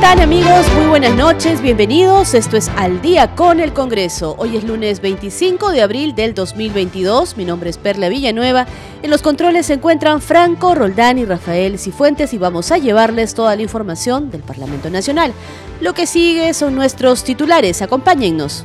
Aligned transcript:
Están 0.00 0.20
amigos? 0.20 0.66
Muy 0.76 0.86
buenas 0.86 1.14
noches, 1.14 1.60
bienvenidos. 1.60 2.32
Esto 2.32 2.56
es 2.56 2.70
Al 2.70 3.02
día 3.02 3.34
con 3.34 3.60
el 3.60 3.74
Congreso. 3.74 4.34
Hoy 4.38 4.56
es 4.56 4.64
lunes 4.64 5.02
25 5.02 5.72
de 5.72 5.82
abril 5.82 6.14
del 6.14 6.32
2022. 6.32 7.36
Mi 7.36 7.44
nombre 7.44 7.68
es 7.68 7.76
Perla 7.76 8.08
Villanueva. 8.08 8.66
En 9.02 9.10
los 9.10 9.20
controles 9.20 9.66
se 9.66 9.74
encuentran 9.74 10.22
Franco, 10.22 10.74
Roldán 10.74 11.18
y 11.18 11.26
Rafael 11.26 11.78
Cifuentes 11.78 12.32
y 12.32 12.38
vamos 12.38 12.72
a 12.72 12.78
llevarles 12.78 13.34
toda 13.34 13.54
la 13.54 13.60
información 13.60 14.30
del 14.30 14.40
Parlamento 14.40 14.88
Nacional. 14.88 15.34
Lo 15.82 15.92
que 15.92 16.06
sigue 16.06 16.54
son 16.54 16.74
nuestros 16.74 17.22
titulares. 17.22 17.82
Acompáñennos. 17.82 18.64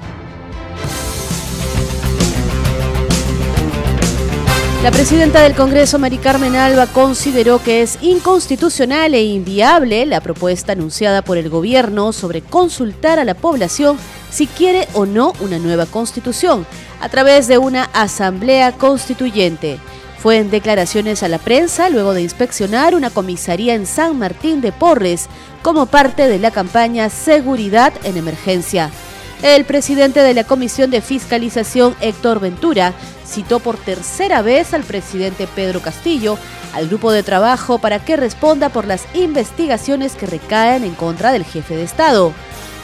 La 4.86 4.92
presidenta 4.92 5.42
del 5.42 5.56
Congreso, 5.56 5.98
Mari 5.98 6.20
Carmen 6.20 6.56
Alba, 6.56 6.86
consideró 6.86 7.58
que 7.58 7.82
es 7.82 7.98
inconstitucional 8.04 9.16
e 9.16 9.24
inviable 9.24 10.06
la 10.06 10.22
propuesta 10.22 10.74
anunciada 10.74 11.24
por 11.24 11.40
el 11.40 11.50
gobierno 11.50 12.14
sobre 12.14 12.42
consultar 12.44 13.18
a 13.18 13.26
la 13.26 13.34
población 13.34 13.98
si 14.30 14.46
quiere 14.46 14.88
o 14.94 15.08
no 15.08 15.34
una 15.40 15.58
nueva 15.58 15.88
constitución 15.88 16.68
a 17.02 17.10
través 17.10 17.48
de 17.48 17.58
una 17.58 17.86
asamblea 17.94 18.74
constituyente. 18.74 19.80
Fue 20.20 20.38
en 20.38 20.52
declaraciones 20.52 21.24
a 21.24 21.30
la 21.30 21.40
prensa 21.40 21.90
luego 21.90 22.14
de 22.14 22.22
inspeccionar 22.22 22.94
una 22.94 23.10
comisaría 23.10 23.74
en 23.74 23.88
San 23.88 24.20
Martín 24.20 24.62
de 24.62 24.72
Porres 24.72 25.30
como 25.64 25.88
parte 25.88 26.27
de 26.27 26.38
la 26.38 26.52
campaña 26.52 27.10
Seguridad 27.10 27.92
en 28.04 28.18
Emergencia. 28.18 28.92
El 29.41 29.66
presidente 29.66 30.22
de 30.22 30.34
la 30.34 30.44
Comisión 30.44 30.90
de 30.90 31.02
Fiscalización, 31.02 31.96
Héctor 32.02 32.40
Ventura, 32.40 32.94
citó 33.26 33.60
por 33.60 33.77
tercera 33.77 34.42
vez 34.42 34.74
al 34.74 34.84
presidente 34.84 35.48
Pedro 35.48 35.82
Castillo 35.82 36.38
al 36.74 36.88
grupo 36.88 37.12
de 37.12 37.24
trabajo 37.24 37.80
para 37.80 38.04
que 38.04 38.18
responda 38.18 38.70
por 38.70 38.86
las 38.86 39.04
investigaciones 39.14 40.14
que 40.14 40.26
recaen 40.26 40.84
en 40.84 40.94
contra 40.94 41.32
del 41.32 41.46
jefe 41.46 41.76
de 41.76 41.84
Estado. 41.84 42.34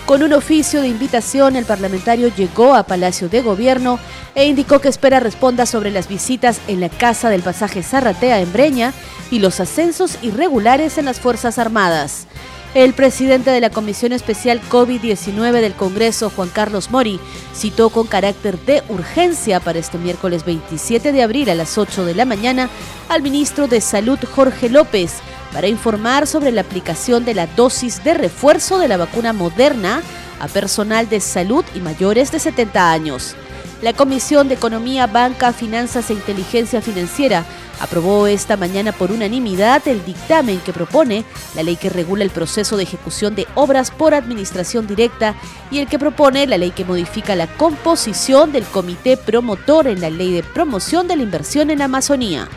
Con 0.06 0.24
un 0.24 0.34
oficio 0.34 0.82
de 0.82 0.88
invitación, 0.88 1.56
el 1.56 1.66
parlamentario 1.66 2.30
llegó 2.36 2.76
a 2.76 2.84
Palacio 2.84 3.30
de 3.30 3.42
Gobierno 3.42 4.00
e 4.36 4.46
indicó 4.46 4.80
que 4.80 4.90
espera 4.90 5.20
responda 5.20 5.66
sobre 5.66 5.92
las 5.92 6.08
visitas 6.08 6.60
en 6.68 6.80
la 6.82 6.90
casa 6.90 7.30
del 7.30 7.44
pasaje 7.44 7.84
Zarratea 7.84 8.40
en 8.42 8.52
Breña 8.52 8.94
y 9.30 9.40
los 9.40 9.60
ascensos 9.60 10.18
irregulares 10.22 10.98
en 10.98 11.06
las 11.06 11.20
Fuerzas 11.20 11.58
Armadas. 11.60 12.28
El 12.74 12.94
presidente 12.94 13.52
de 13.52 13.60
la 13.60 13.70
Comisión 13.70 14.14
Especial 14.14 14.62
COVID-19 14.70 15.60
del 15.60 15.74
Congreso, 15.74 16.30
Juan 16.30 16.48
Carlos 16.48 16.90
Mori, 16.90 17.20
citó 17.54 17.90
con 17.90 18.08
carácter 18.08 18.58
de 18.60 18.82
urgencia 18.88 19.60
para 19.60 19.78
este 19.78 19.98
miércoles 19.98 20.46
27 20.46 21.12
de 21.12 21.22
abril 21.22 21.50
a 21.50 21.56
las 21.56 21.78
8 21.78 22.06
de 22.06 22.16
la 22.16 22.24
mañana 22.24 22.70
al 23.10 23.24
ministro 23.24 23.68
de 23.68 23.82
Salud, 23.82 24.18
Jorge 24.24 24.70
López, 24.70 25.16
para 25.52 25.68
informar 25.68 26.28
sobre 26.28 26.54
la 26.54 26.62
aplicación 26.62 27.26
de 27.26 27.34
la 27.34 27.48
dosis 27.48 28.06
de 28.06 28.14
refuerzo 28.14 28.80
de 28.80 28.88
la 28.88 28.96
vacuna 28.96 29.34
moderna 29.34 30.02
a 30.40 30.48
personal 30.48 31.10
de 31.10 31.20
salud 31.20 31.66
y 31.76 31.82
mayores 31.82 32.32
de 32.32 32.40
70 32.40 32.90
años. 32.90 33.36
La 33.82 33.92
Comisión 33.92 34.48
de 34.48 34.54
Economía, 34.54 35.08
Banca, 35.08 35.52
Finanzas 35.52 36.10
e 36.10 36.14
Inteligencia 36.14 36.82
Financiera 36.82 37.44
aprobó 37.82 38.28
esta 38.28 38.58
mañana 38.58 38.92
por 38.92 39.12
unanimidad 39.12 39.88
el 39.88 40.06
dictamen 40.06 40.60
que 40.60 40.72
propone 40.72 41.26
la 41.56 41.64
ley 41.64 41.76
que 41.76 41.90
regula 41.90 42.24
el 42.24 42.30
proceso 42.30 42.78
de 42.78 42.84
ejecución 42.84 43.36
de 43.36 43.48
obras 43.56 43.92
por 43.92 44.14
administración 44.14 44.86
directa 44.88 45.36
y 45.72 45.80
el 45.80 45.88
que 45.88 46.00
propone 46.00 46.46
la 46.46 46.58
ley 46.58 46.72
que 46.72 46.86
modifica 46.86 47.36
la 47.36 47.48
composición 47.48 48.52
del 48.52 48.66
comité 48.66 49.18
promotor 49.18 49.88
en 49.88 50.00
la 50.00 50.10
ley 50.10 50.32
de 50.32 50.44
promoción 50.44 51.08
de 51.08 51.16
la 51.16 51.24
inversión 51.24 51.72
en 51.72 51.82
Amazonía. 51.82 52.48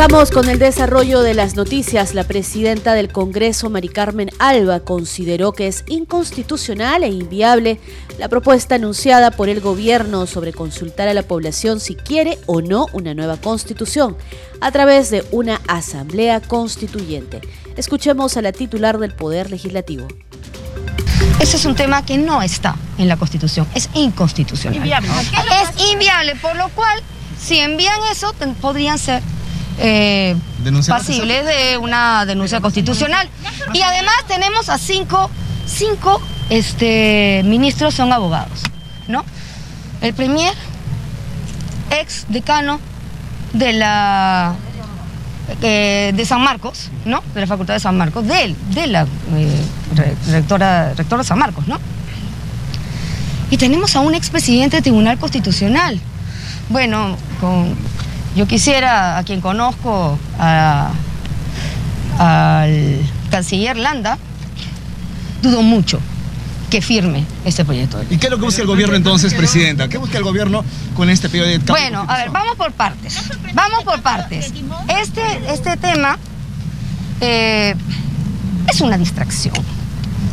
Empezamos 0.00 0.30
con 0.30 0.48
el 0.48 0.58
desarrollo 0.58 1.20
de 1.20 1.34
las 1.34 1.56
noticias. 1.56 2.14
La 2.14 2.24
presidenta 2.24 2.94
del 2.94 3.12
Congreso, 3.12 3.68
Mari 3.68 3.90
Carmen 3.90 4.30
Alba, 4.38 4.80
consideró 4.80 5.52
que 5.52 5.66
es 5.66 5.84
inconstitucional 5.88 7.02
e 7.02 7.08
inviable 7.08 7.78
la 8.16 8.30
propuesta 8.30 8.76
anunciada 8.76 9.30
por 9.30 9.50
el 9.50 9.60
gobierno 9.60 10.26
sobre 10.26 10.54
consultar 10.54 11.08
a 11.08 11.12
la 11.12 11.22
población 11.22 11.80
si 11.80 11.96
quiere 11.96 12.38
o 12.46 12.62
no 12.62 12.86
una 12.94 13.12
nueva 13.12 13.36
constitución 13.36 14.16
a 14.62 14.72
través 14.72 15.10
de 15.10 15.22
una 15.32 15.60
asamblea 15.68 16.40
constituyente. 16.40 17.42
Escuchemos 17.76 18.38
a 18.38 18.42
la 18.42 18.52
titular 18.52 18.98
del 18.98 19.14
Poder 19.14 19.50
Legislativo. 19.50 20.08
Ese 21.40 21.58
es 21.58 21.66
un 21.66 21.74
tema 21.74 22.06
que 22.06 22.16
no 22.16 22.40
está 22.40 22.74
en 22.96 23.06
la 23.06 23.18
Constitución, 23.18 23.68
es 23.74 23.90
inconstitucional. 23.92 24.78
Inviable. 24.78 25.10
Es 25.62 25.90
inviable, 25.92 26.36
por 26.36 26.56
lo 26.56 26.70
cual, 26.70 27.02
si 27.38 27.58
envían 27.58 28.00
eso, 28.10 28.34
podrían 28.62 28.98
ser 28.98 29.22
eh, 29.78 30.36
pasibles 30.88 31.44
de 31.44 31.78
una 31.78 32.26
denuncia 32.26 32.60
constitucional. 32.60 33.28
Y 33.72 33.82
además 33.82 34.16
tenemos 34.26 34.68
a 34.68 34.78
cinco, 34.78 35.30
cinco 35.66 36.20
este, 36.48 37.42
ministros 37.44 37.94
son 37.94 38.12
abogados, 38.12 38.62
¿no? 39.08 39.24
El 40.00 40.14
premier, 40.14 40.54
ex 41.90 42.26
decano 42.28 42.80
de 43.52 43.72
la 43.72 44.54
eh, 45.62 46.12
de 46.14 46.24
San 46.24 46.42
Marcos, 46.42 46.90
¿no? 47.04 47.22
De 47.34 47.40
la 47.40 47.46
Facultad 47.46 47.74
de 47.74 47.80
San 47.80 47.96
Marcos, 47.96 48.26
de 48.26 48.44
él, 48.44 48.56
de 48.70 48.86
la 48.86 49.02
eh, 49.02 49.64
rectora, 50.30 50.94
rectora 50.94 51.24
San 51.24 51.38
Marcos, 51.38 51.66
¿no? 51.66 51.78
Y 53.50 53.56
tenemos 53.56 53.96
a 53.96 54.00
un 54.00 54.14
expresidente 54.14 54.76
del 54.76 54.84
Tribunal 54.84 55.18
Constitucional. 55.18 55.98
Bueno, 56.68 57.16
con 57.40 57.76
yo 58.36 58.46
quisiera, 58.46 59.18
a 59.18 59.24
quien 59.24 59.40
conozco, 59.40 60.18
al 60.38 60.92
canciller 63.30 63.76
Landa, 63.76 64.18
dudo 65.42 65.62
mucho 65.62 66.00
que 66.70 66.80
firme 66.80 67.24
este 67.44 67.64
proyecto. 67.64 68.00
¿Y 68.08 68.16
qué 68.18 68.26
es 68.26 68.30
lo 68.30 68.38
que 68.38 68.44
busca 68.44 68.62
el 68.62 68.68
gobierno 68.68 68.94
entonces, 68.94 69.34
Presidenta? 69.34 69.88
¿Qué 69.88 69.98
busca 69.98 70.16
el 70.18 70.24
gobierno 70.24 70.64
con 70.94 71.10
este 71.10 71.28
periodo 71.28 71.48
de 71.48 71.58
Bueno, 71.58 72.04
a 72.08 72.16
ver, 72.18 72.30
vamos 72.30 72.56
por 72.56 72.72
partes. 72.72 73.20
Vamos 73.52 73.82
por 73.84 74.00
partes. 74.02 74.52
Este, 74.88 75.22
este 75.52 75.76
tema 75.76 76.18
eh, 77.20 77.74
es 78.68 78.80
una 78.80 78.96
distracción, 78.96 79.54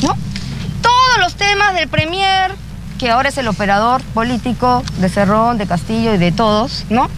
¿no? 0.04 0.16
Todos 0.82 1.20
los 1.20 1.34
temas 1.36 1.74
del 1.74 1.88
Premier, 1.88 2.52
que 3.00 3.10
ahora 3.10 3.30
es 3.30 3.38
el 3.40 3.48
operador 3.48 4.02
político 4.14 4.84
de 5.00 5.10
Cerrón, 5.10 5.58
de 5.58 5.66
Castillo 5.66 6.14
y 6.14 6.18
de 6.20 6.32
todos, 6.32 6.86
¿no? 6.90 7.10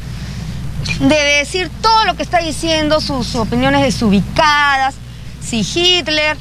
De 1.00 1.16
decir 1.16 1.70
todo 1.82 2.06
lo 2.06 2.16
que 2.16 2.24
está 2.24 2.40
diciendo, 2.40 3.02
sus 3.02 3.36
opiniones 3.36 3.82
desubicadas, 3.82 4.96
si 5.42 5.60
Hitler, 5.62 6.38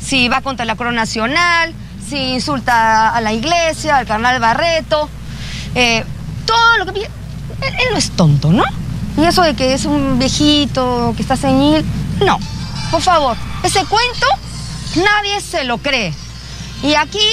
si 0.00 0.28
va 0.28 0.40
contra 0.40 0.64
la 0.64 0.76
corona 0.76 1.02
nacional, 1.02 1.74
si 2.08 2.34
insulta 2.34 3.14
a 3.14 3.20
la 3.20 3.32
iglesia, 3.32 3.96
al 3.96 4.06
carnal 4.06 4.40
Barreto, 4.40 5.08
eh, 5.74 6.04
todo 6.46 6.78
lo 6.78 6.92
que... 6.92 7.00
Él, 7.00 7.08
él 7.60 7.88
no 7.92 7.98
es 7.98 8.10
tonto, 8.10 8.52
¿no? 8.52 8.64
Y 9.16 9.24
eso 9.24 9.42
de 9.42 9.54
que 9.54 9.74
es 9.74 9.84
un 9.84 10.18
viejito, 10.18 11.12
que 11.16 11.22
está 11.22 11.36
senil, 11.36 11.84
no, 12.24 12.38
por 12.90 13.02
favor, 13.02 13.36
ese 13.62 13.84
cuento 13.84 14.26
nadie 14.96 15.40
se 15.40 15.64
lo 15.64 15.78
cree. 15.78 16.12
Y 16.82 16.94
aquí, 16.94 17.28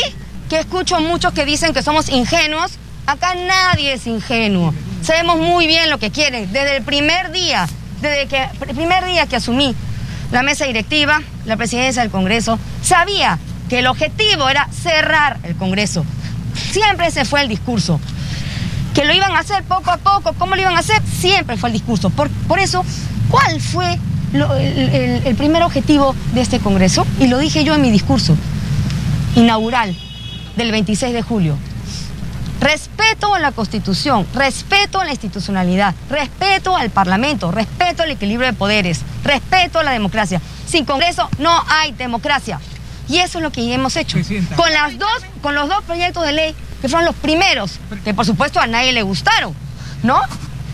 que 0.50 0.60
escucho 0.60 1.00
muchos 1.00 1.34
que 1.34 1.46
dicen 1.46 1.74
que 1.74 1.84
somos 1.84 2.10
ingenuos, 2.10 2.74
acá 3.06 3.36
nadie 3.36 3.94
es 3.94 4.08
ingenuo. 4.08 4.74
Sabemos 5.06 5.38
muy 5.38 5.68
bien 5.68 5.92
lo 5.92 6.00
que 6.00 6.10
quieren. 6.10 6.52
Desde 6.52 6.78
el 6.78 6.84
primer 6.84 7.32
día, 7.32 7.68
desde 8.02 8.26
que, 8.26 8.42
el 8.68 8.76
primer 8.76 9.06
día 9.06 9.28
que 9.28 9.36
asumí 9.36 9.76
la 10.32 10.42
mesa 10.42 10.66
directiva, 10.66 11.22
la 11.46 11.58
presidencia 11.58 12.02
del 12.02 12.10
Congreso, 12.10 12.58
sabía 12.82 13.38
que 13.70 13.80
el 13.80 13.88
objetivo 13.88 14.50
era 14.50 14.68
cerrar 14.72 15.38
el 15.44 15.56
Congreso. 15.56 16.04
Siempre 16.72 17.08
ese 17.08 17.24
fue 17.24 17.42
el 17.42 17.48
discurso. 17.48 18.00
Que 18.96 19.06
lo 19.06 19.14
iban 19.14 19.32
a 19.34 19.40
hacer 19.40 19.64
poco 19.66 19.92
a 19.92 19.98
poco, 19.98 20.34
¿cómo 20.40 20.56
lo 20.56 20.62
iban 20.62 20.76
a 20.76 20.80
hacer? 20.80 21.02
Siempre 21.06 21.56
fue 21.56 21.70
el 21.70 21.74
discurso. 21.74 22.10
Por, 22.10 22.30
por 22.48 22.58
eso, 22.58 22.84
¿cuál 23.30 23.62
fue 23.62 24.00
el, 24.34 25.22
el 25.24 25.36
primer 25.36 25.62
objetivo 25.62 26.16
de 26.34 26.42
este 26.42 26.60
Congreso? 26.60 27.06
Y 27.20 27.28
lo 27.28 27.38
dije 27.38 27.64
yo 27.64 27.76
en 27.76 27.82
mi 27.82 27.92
discurso 27.92 28.36
inaugural. 29.36 29.96
del 30.56 30.72
26 30.72 31.14
de 31.14 31.22
julio. 31.22 31.58
Respeto 32.60 33.36
a 33.36 33.40
la 33.40 33.52
Constitución, 33.52 34.26
respeto 34.34 35.00
a 35.00 35.06
la 35.06 35.12
institucionalidad, 35.12 35.94
respeto 36.10 36.76
al 36.76 36.90
Parlamento, 36.90 37.52
respeto 37.52 38.04
al 38.04 38.12
equilibrio 38.12 38.48
de 38.48 38.54
poderes, 38.54 39.02
respeto 39.24 39.80
a 39.80 39.84
la 39.84 39.92
democracia. 39.92 40.42
Sin 40.68 40.86
Congreso 40.86 41.30
no 41.38 41.64
hay 41.68 41.92
democracia. 41.92 42.60
Y 43.08 43.20
eso 43.20 43.38
es 43.38 43.44
lo 43.44 43.52
que 43.52 43.74
hemos 43.74 43.96
hecho. 43.98 44.18
Con, 44.56 44.72
las 44.74 44.98
dos, 44.98 45.24
con 45.42 45.54
los 45.54 45.70
dos 45.70 45.84
proyectos 45.84 46.26
de 46.26 46.32
ley 46.32 46.56
que 46.82 46.90
fueron 46.90 47.06
los 47.06 47.16
primeros, 47.16 47.80
que 48.04 48.14
por 48.14 48.26
supuesto 48.26 48.60
a 48.60 48.68
nadie 48.68 48.94
le 48.94 49.04
gustaron, 49.04 49.54
¿no? 50.04 50.20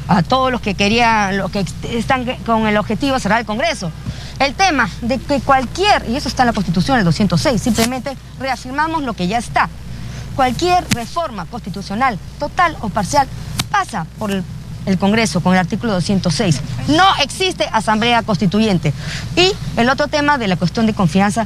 A 0.08 0.24
todos 0.24 0.52
los 0.52 0.62
que 0.62 0.76
querían, 0.76 1.38
los 1.38 1.52
que 1.52 1.66
están 1.90 2.26
con 2.46 2.68
el 2.68 2.78
objetivo 2.78 3.16
de 3.16 3.20
cerrar 3.20 3.40
el 3.40 3.46
Congreso. 3.46 3.92
El 4.40 4.56
tema 4.56 4.90
de 5.02 5.20
que 5.20 5.40
cualquier, 5.42 6.10
y 6.10 6.16
eso 6.16 6.28
está 6.28 6.44
en 6.44 6.48
la 6.48 6.54
Constitución, 6.54 6.98
el 6.98 7.06
206, 7.06 7.62
simplemente 7.62 8.18
reafirmamos 8.40 9.04
lo 9.04 9.14
que 9.14 9.28
ya 9.28 9.38
está. 9.38 9.70
Cualquier 10.36 10.86
reforma 10.94 11.46
constitucional, 11.46 12.18
total 12.40 12.76
o 12.82 12.90
parcial, 12.90 13.28
pasa 13.70 14.06
por 14.18 14.32
el, 14.32 14.44
Congreso 15.00 15.42
con 15.42 15.54
el 15.54 15.60
artículo 15.60 15.94
206. 15.94 16.60
No 16.90 17.06
existe 17.24 17.70
asamblea 17.72 18.24
constituyente. 18.24 18.94
Y 19.36 19.52
el 19.78 19.90
otro 19.90 20.08
tema 20.08 20.38
de 20.38 20.48
la 20.48 20.56
cuestión 20.56 20.86
de 20.88 20.94
confianza, 20.94 21.46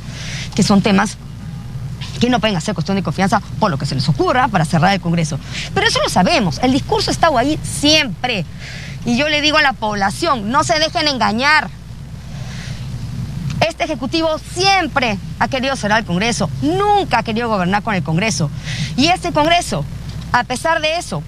que 0.56 0.64
son 0.64 0.82
temas 0.82 1.18
que 2.20 2.30
no 2.30 2.40
pueden 2.40 2.56
hacer 2.56 2.74
cuestión 2.74 2.96
de 2.96 3.04
confianza 3.04 3.42
por 3.60 3.70
lo 3.70 3.78
que 3.78 3.86
se 3.86 3.96
les 3.96 4.08
ocurra 4.08 4.48
para 4.48 4.64
cerrar 4.64 4.94
el 4.94 5.02
Congreso. 5.02 5.38
Pero 5.74 5.88
eso 5.88 6.00
lo 6.02 6.10
sabemos, 6.10 6.60
el 6.64 6.72
discurso 6.72 7.12
está 7.12 7.30
ahí 7.38 7.60
siempre. 7.64 8.46
Y 9.06 9.18
yo 9.18 9.30
le 9.30 9.42
digo 9.42 9.58
a 9.58 9.62
la 9.62 9.74
población, 9.74 10.50
no 10.50 10.64
se 10.64 10.80
dejen 10.80 11.08
engañar. 11.08 11.70
Este 13.68 13.84
Ejecutivo 13.84 14.30
siempre 14.54 15.18
ha 15.40 15.48
querido 15.48 15.76
cerrar 15.76 16.00
el 16.00 16.06
Congreso, 16.06 16.50
nunca 16.62 17.20
ha 17.20 17.24
querido 17.24 17.50
gobernar 17.50 17.82
con 17.82 17.96
el 17.96 18.04
Congreso. 18.04 18.52
Y 18.96 19.08
este 19.08 19.32
Congreso, 19.32 19.84
a 20.32 20.44
pesar 20.44 20.82
de 20.82 20.98
eso, 20.98 21.24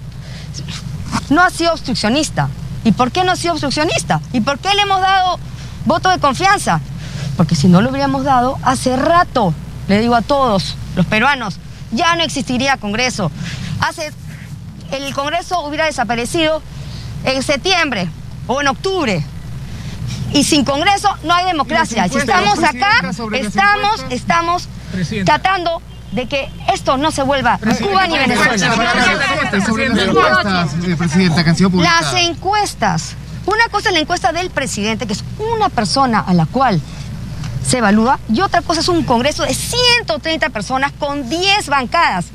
no 1.30 1.42
ha 1.42 1.50
sido 1.50 1.72
obstruccionista. 1.72 2.48
¿Y 2.84 2.92
por 2.92 3.10
qué 3.10 3.24
no 3.24 3.32
ha 3.32 3.36
sido 3.36 3.54
obstruccionista? 3.54 4.20
¿Y 4.32 4.40
por 4.40 4.60
qué 4.60 4.72
le 4.74 4.82
hemos 4.82 5.00
dado 5.00 5.40
voto 5.84 6.10
de 6.10 6.20
confianza? 6.20 6.80
Porque 7.36 7.56
si 7.56 7.66
no 7.66 7.82
lo 7.82 7.90
hubiéramos 7.90 8.22
dado, 8.22 8.56
hace 8.62 8.96
rato, 8.96 9.52
le 9.88 10.00
digo 10.00 10.14
a 10.14 10.22
todos 10.22 10.76
los 10.94 11.06
peruanos, 11.06 11.58
ya 11.90 12.14
no 12.14 12.22
existiría 12.22 12.76
Congreso. 12.76 13.32
Hace, 13.80 14.12
el 14.92 15.12
Congreso 15.12 15.66
hubiera 15.66 15.86
desaparecido 15.86 16.62
en 17.24 17.42
septiembre 17.42 18.08
o 18.46 18.60
en 18.60 18.68
octubre 18.68 19.24
y 20.32 20.44
sin 20.44 20.64
Congreso 20.64 21.08
no 21.24 21.34
hay 21.34 21.46
democracia. 21.46 22.08
Si 22.08 22.18
estamos 22.18 22.58
acá, 22.62 23.10
estamos, 23.32 24.04
estamos 24.10 24.68
tratando 25.24 25.82
de 26.12 26.26
que 26.26 26.48
esto 26.72 26.96
no 26.96 27.10
se 27.10 27.22
vuelva 27.22 27.58
Cuba 27.58 28.06
ni 28.06 28.18
Venezuela. 28.18 28.56
Las 31.82 32.14
encuestas. 32.14 33.14
Una 33.46 33.68
cosa 33.70 33.88
es 33.88 33.94
la 33.94 34.00
encuesta 34.00 34.32
del 34.32 34.50
presidente, 34.50 35.06
que 35.06 35.14
es 35.14 35.24
una 35.38 35.70
persona 35.70 36.20
a 36.20 36.34
la 36.34 36.46
cual 36.46 36.80
se 37.66 37.78
evalúa, 37.78 38.18
y 38.32 38.40
otra 38.40 38.62
cosa 38.62 38.80
es 38.80 38.88
un 38.88 39.04
congreso 39.04 39.42
de 39.42 39.54
130 39.54 40.50
personas 40.50 40.92
con 40.98 41.28
10 41.28 41.68
bancadas, 41.68 42.26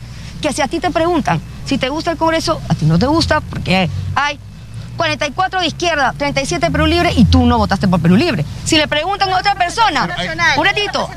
que 0.42 0.52
si 0.54 0.62
a 0.62 0.68
ti 0.68 0.80
te 0.80 0.92
preguntan 0.92 1.42
si 1.66 1.78
te 1.78 1.90
gusta 1.90 2.12
el 2.12 2.18
congreso, 2.18 2.62
a 2.68 2.76
ti 2.76 2.86
no 2.86 3.00
te 3.00 3.08
gusta, 3.08 3.42
porque 3.42 3.90
hay 4.16 4.40
44 4.98 5.60
de 5.62 5.68
izquierda, 5.68 6.14
37 6.18 6.72
Perú 6.72 6.86
Libre 6.86 7.12
y 7.16 7.26
tú 7.26 7.46
no 7.46 7.58
votaste 7.58 7.88
por 7.88 8.02
Perú 8.02 8.16
Libre. 8.16 8.46
Si 8.64 8.78
le 8.78 8.88
preguntan 8.88 9.32
a 9.32 9.38
otra 9.38 9.56
persona, 9.56 10.08
un 10.58 10.66
ratito, 10.66 11.10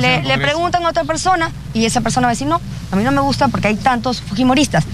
le, 0.00 0.22
le, 0.22 0.38
preguntan 0.38 0.84
a 0.84 0.88
otra 0.88 1.04
persona 1.04 1.50
y 1.74 1.84
esa 1.84 2.00
persona 2.00 2.26
va 2.26 2.30
a 2.30 2.34
decir, 2.34 2.46
no, 2.46 2.60
a 2.90 2.96
mí 2.96 3.04
no 3.04 3.12
me 3.12 3.20
gusta 3.20 3.48
porque 3.48 3.68
hay 3.68 3.76
tantos 3.76 4.20
fujimoristas. 4.20 4.84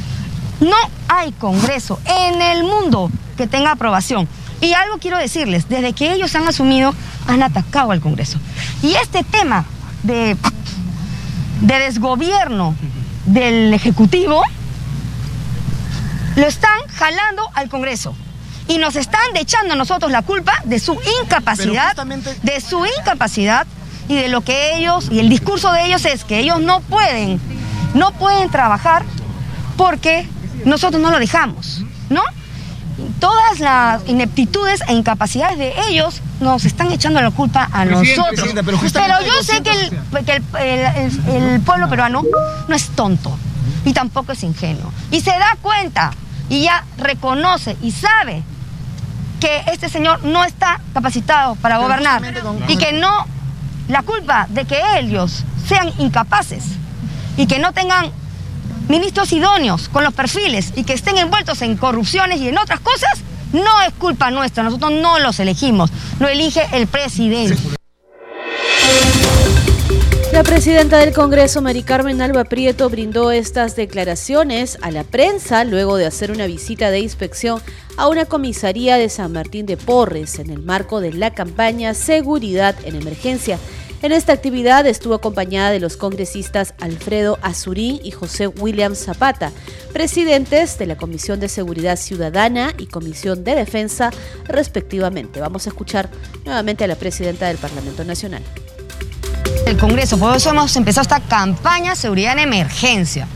No 0.61 0.77
hay 1.09 1.33
congreso 1.33 2.01
en 2.05 2.41
el 2.41 2.65
mundo 2.65 3.11
que 3.37 3.47
tenga 3.47 3.73
aprobación. 3.73 4.29
Y 4.61 4.73
algo 4.73 4.99
quiero 4.99 5.19
decirles, 5.19 5.69
desde 5.69 5.93
que 5.93 6.13
ellos 6.13 6.35
han 6.35 6.49
asumido, 6.49 6.95
han 7.27 7.43
atacado 7.43 7.91
al 7.91 8.01
Congreso. 8.01 8.39
Y 8.83 8.95
este 8.95 9.23
tema 9.25 9.67
de, 10.03 10.37
de 11.61 11.79
desgobierno 11.81 12.75
del 13.27 13.75
Ejecutivo 13.75 14.43
lo 16.37 16.47
están 16.47 16.79
jalando 16.95 17.49
al 17.55 17.69
Congreso. 17.69 18.15
Y 18.67 18.79
nos 18.79 18.97
están 18.97 19.37
echando 19.37 19.75
a 19.75 19.77
nosotros 19.77 20.11
la 20.11 20.23
culpa 20.23 20.53
de 20.65 20.79
su 20.79 20.99
incapacidad, 21.23 21.95
de 22.43 22.61
su 22.61 22.85
incapacidad 22.87 23.67
y 24.09 24.17
de 24.17 24.29
lo 24.29 24.41
que 24.41 24.77
ellos, 24.77 25.09
y 25.11 25.19
el 25.19 25.29
discurso 25.29 25.71
de 25.73 25.87
ellos 25.87 26.05
es 26.07 26.25
que 26.25 26.39
ellos 26.39 26.61
no 26.61 26.81
pueden, 26.81 27.41
no 27.93 28.13
pueden 28.13 28.51
trabajar 28.51 29.05
porque 29.77 30.27
nosotros 30.65 31.03
no 31.03 31.11
lo 31.11 31.19
dejamos, 31.19 31.83
¿no? 32.09 32.23
Todas 33.19 33.61
las 33.61 34.09
ineptitudes 34.09 34.81
e 34.89 34.95
incapacidades 34.95 35.59
de 35.59 35.75
ellos 35.89 36.23
nos 36.41 36.65
están 36.65 36.91
echando 36.93 37.21
la 37.21 37.31
culpa 37.31 37.69
a 37.73 37.85
nosotros. 37.85 38.49
Pero, 38.93 39.15
yo 39.27 39.43
sé 39.43 39.63
que, 39.63 39.73
el 41.37 41.61
pueblo 41.61 41.89
peruano 41.89 42.23
no 42.69 42.75
es 42.75 42.89
tonto 42.91 43.37
y 43.85 43.93
tampoco 43.93 44.33
es 44.33 44.43
ingenuo. 44.43 44.93
Y 45.11 45.21
se 45.21 45.31
da 45.31 45.57
cuenta 45.61 46.13
y 46.49 46.63
ya 46.63 46.85
reconoce 46.97 47.77
y 47.83 47.91
sabe 47.93 48.43
que 49.41 49.63
este 49.73 49.89
señor 49.89 50.25
no 50.25 50.45
está 50.45 50.81
capacitado 50.93 51.55
para 51.57 51.79
gobernar 51.79 52.23
y 52.69 52.77
que 52.77 52.93
no, 52.93 53.27
la 53.89 54.03
culpa 54.03 54.47
de 54.49 54.65
que 54.65 54.81
ellos 54.99 55.45
sean 55.67 55.93
incapaces 55.99 56.65
y 57.37 57.47
que 57.47 57.59
no 57.59 57.73
tengan 57.73 58.11
ministros 58.89 59.33
idóneos 59.33 59.89
con 59.89 60.05
los 60.05 60.15
perfiles 60.15 60.73
y 60.77 60.85
que 60.85 60.93
estén 60.93 61.17
envueltos 61.19 61.63
en 61.63 61.77
corrupciones 61.77 62.41
y 62.41 62.49
en 62.49 62.59
otras 62.59 62.81
cosas, 62.81 63.21
no 63.53 63.83
es 63.83 63.93
culpa 63.95 64.31
nuestra, 64.31 64.63
nosotros 64.63 64.93
no 64.93 65.19
los 65.19 65.39
elegimos, 65.41 65.91
lo 66.19 66.29
elige 66.29 66.67
el 66.73 66.87
presidente. 66.87 67.57
La 70.35 70.43
presidenta 70.43 70.99
del 70.99 71.15
Congreso, 71.15 71.63
Mari 71.63 71.85
Carmen 71.85 72.21
Alba 72.21 72.43
Prieto, 72.43 72.91
brindó 72.91 73.31
estas 73.31 73.77
declaraciones 73.77 74.79
a 74.83 74.91
la 74.91 75.05
prensa 75.05 75.63
luego 75.63 75.97
de 75.97 76.07
hacer 76.07 76.33
una 76.33 76.47
visita 76.47 76.91
de 76.91 76.99
inspección 76.99 77.63
a 77.97 78.09
una 78.09 78.25
comisaría 78.25 78.97
de 78.97 79.09
San 79.11 79.31
Martín 79.31 79.65
de 79.65 79.77
Porres 79.77 80.41
en 80.41 80.51
el 80.51 80.61
marco 80.61 81.01
de 81.01 81.13
la 81.13 81.33
campaña 81.33 81.95
Seguridad 81.95 82.75
en 82.85 82.97
Emergencia. 82.97 83.61
En 84.03 84.11
esta 84.11 84.33
actividad 84.33 84.85
estuvo 84.89 85.15
acompañada 85.15 85.71
de 85.71 85.79
los 85.79 85.97
congresistas 85.97 86.75
Alfredo 86.81 87.39
Azurín 87.41 88.01
y 88.03 88.11
José 88.11 88.49
William 88.49 88.97
Zapata, 88.97 89.53
presidentes 89.93 90.79
de 90.79 90.87
la 90.87 90.97
Comisión 90.97 91.39
de 91.39 91.49
Seguridad 91.49 91.97
Ciudadana 91.97 92.75
y 92.77 92.87
Comisión 92.87 93.45
de 93.45 93.55
Defensa, 93.55 94.11
respectivamente. 94.49 95.39
Vamos 95.39 95.69
a 95.69 95.71
escuchar 95.71 96.11
nuevamente 96.45 96.83
a 96.83 96.89
la 96.89 96.97
presidenta 96.97 97.47
del 97.47 97.59
Parlamento 97.59 98.03
Nacional 98.03 98.43
el 99.67 99.77
Congreso. 99.77 100.19
Por 100.19 100.37
eso 100.37 100.51
hemos 100.51 100.75
empezado 100.77 101.03
esta 101.03 101.21
campaña 101.21 101.95
Seguridad 101.97 102.33
en 102.35 102.41
Emergencia. 102.41 103.27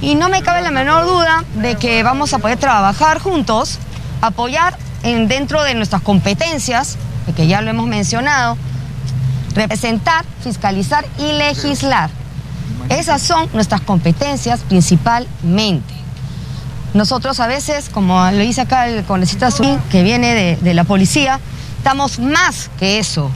Y 0.00 0.14
no 0.14 0.28
me 0.28 0.42
cabe 0.42 0.62
la 0.62 0.70
menor 0.70 1.06
duda 1.06 1.44
de 1.54 1.76
que 1.76 2.02
vamos 2.02 2.32
a 2.34 2.38
poder 2.38 2.58
trabajar 2.58 3.18
juntos, 3.20 3.78
apoyar 4.20 4.76
en, 5.02 5.28
dentro 5.28 5.62
de 5.62 5.74
nuestras 5.74 6.02
competencias, 6.02 6.96
que 7.34 7.46
ya 7.46 7.62
lo 7.62 7.70
hemos 7.70 7.86
mencionado, 7.86 8.56
representar, 9.54 10.24
fiscalizar 10.42 11.06
y 11.18 11.32
legislar. 11.32 12.10
Esas 12.88 13.22
son 13.22 13.48
nuestras 13.54 13.80
competencias 13.80 14.60
principalmente. 14.60 15.94
Nosotros 16.92 17.40
a 17.40 17.46
veces, 17.46 17.88
como 17.88 18.30
lo 18.30 18.38
dice 18.38 18.60
acá 18.60 18.88
el 18.88 19.04
congresista 19.04 19.48
que 19.90 20.02
viene 20.02 20.34
de, 20.34 20.56
de 20.56 20.74
la 20.74 20.84
policía, 20.84 21.40
estamos 21.78 22.18
más 22.18 22.70
que 22.78 22.98
eso 22.98 23.30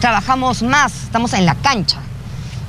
trabajamos 0.00 0.62
más, 0.62 1.04
estamos 1.04 1.32
en 1.32 1.46
la 1.46 1.54
cancha. 1.54 1.98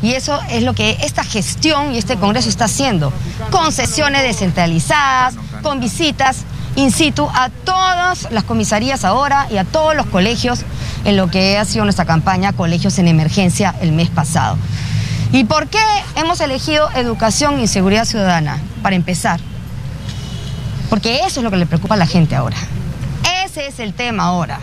Y 0.01 0.13
eso 0.13 0.39
es 0.49 0.63
lo 0.63 0.73
que 0.73 0.97
esta 1.01 1.23
gestión 1.23 1.93
y 1.93 1.97
este 1.97 2.17
Congreso 2.17 2.49
está 2.49 2.65
haciendo, 2.65 3.11
con 3.49 3.71
sesiones 3.71 4.21
descentralizadas, 4.21 5.35
con 5.63 5.79
visitas 5.79 6.45
in 6.75 6.91
situ 6.91 7.27
a 7.33 7.49
todas 7.49 8.31
las 8.31 8.43
comisarías 8.43 9.03
ahora 9.03 9.47
y 9.49 9.57
a 9.57 9.63
todos 9.63 9.95
los 9.95 10.05
colegios 10.05 10.59
en 11.05 11.17
lo 11.17 11.31
que 11.31 11.57
ha 11.57 11.65
sido 11.65 11.83
nuestra 11.83 12.05
campaña 12.05 12.53
Colegios 12.53 12.99
en 12.99 13.07
Emergencia 13.07 13.73
el 13.81 13.91
mes 13.91 14.09
pasado. 14.09 14.57
¿Y 15.31 15.43
por 15.45 15.67
qué 15.67 15.81
hemos 16.15 16.39
elegido 16.39 16.89
educación 16.95 17.59
y 17.59 17.67
seguridad 17.67 18.05
ciudadana? 18.05 18.59
Para 18.83 18.95
empezar, 18.95 19.39
porque 20.89 21.17
eso 21.25 21.39
es 21.39 21.43
lo 21.43 21.49
que 21.49 21.57
le 21.57 21.65
preocupa 21.65 21.95
a 21.95 21.97
la 21.97 22.05
gente 22.05 22.35
ahora. 22.35 22.57
Ese 23.43 23.67
es 23.67 23.79
el 23.79 23.93
tema 23.93 24.25
ahora. 24.25 24.59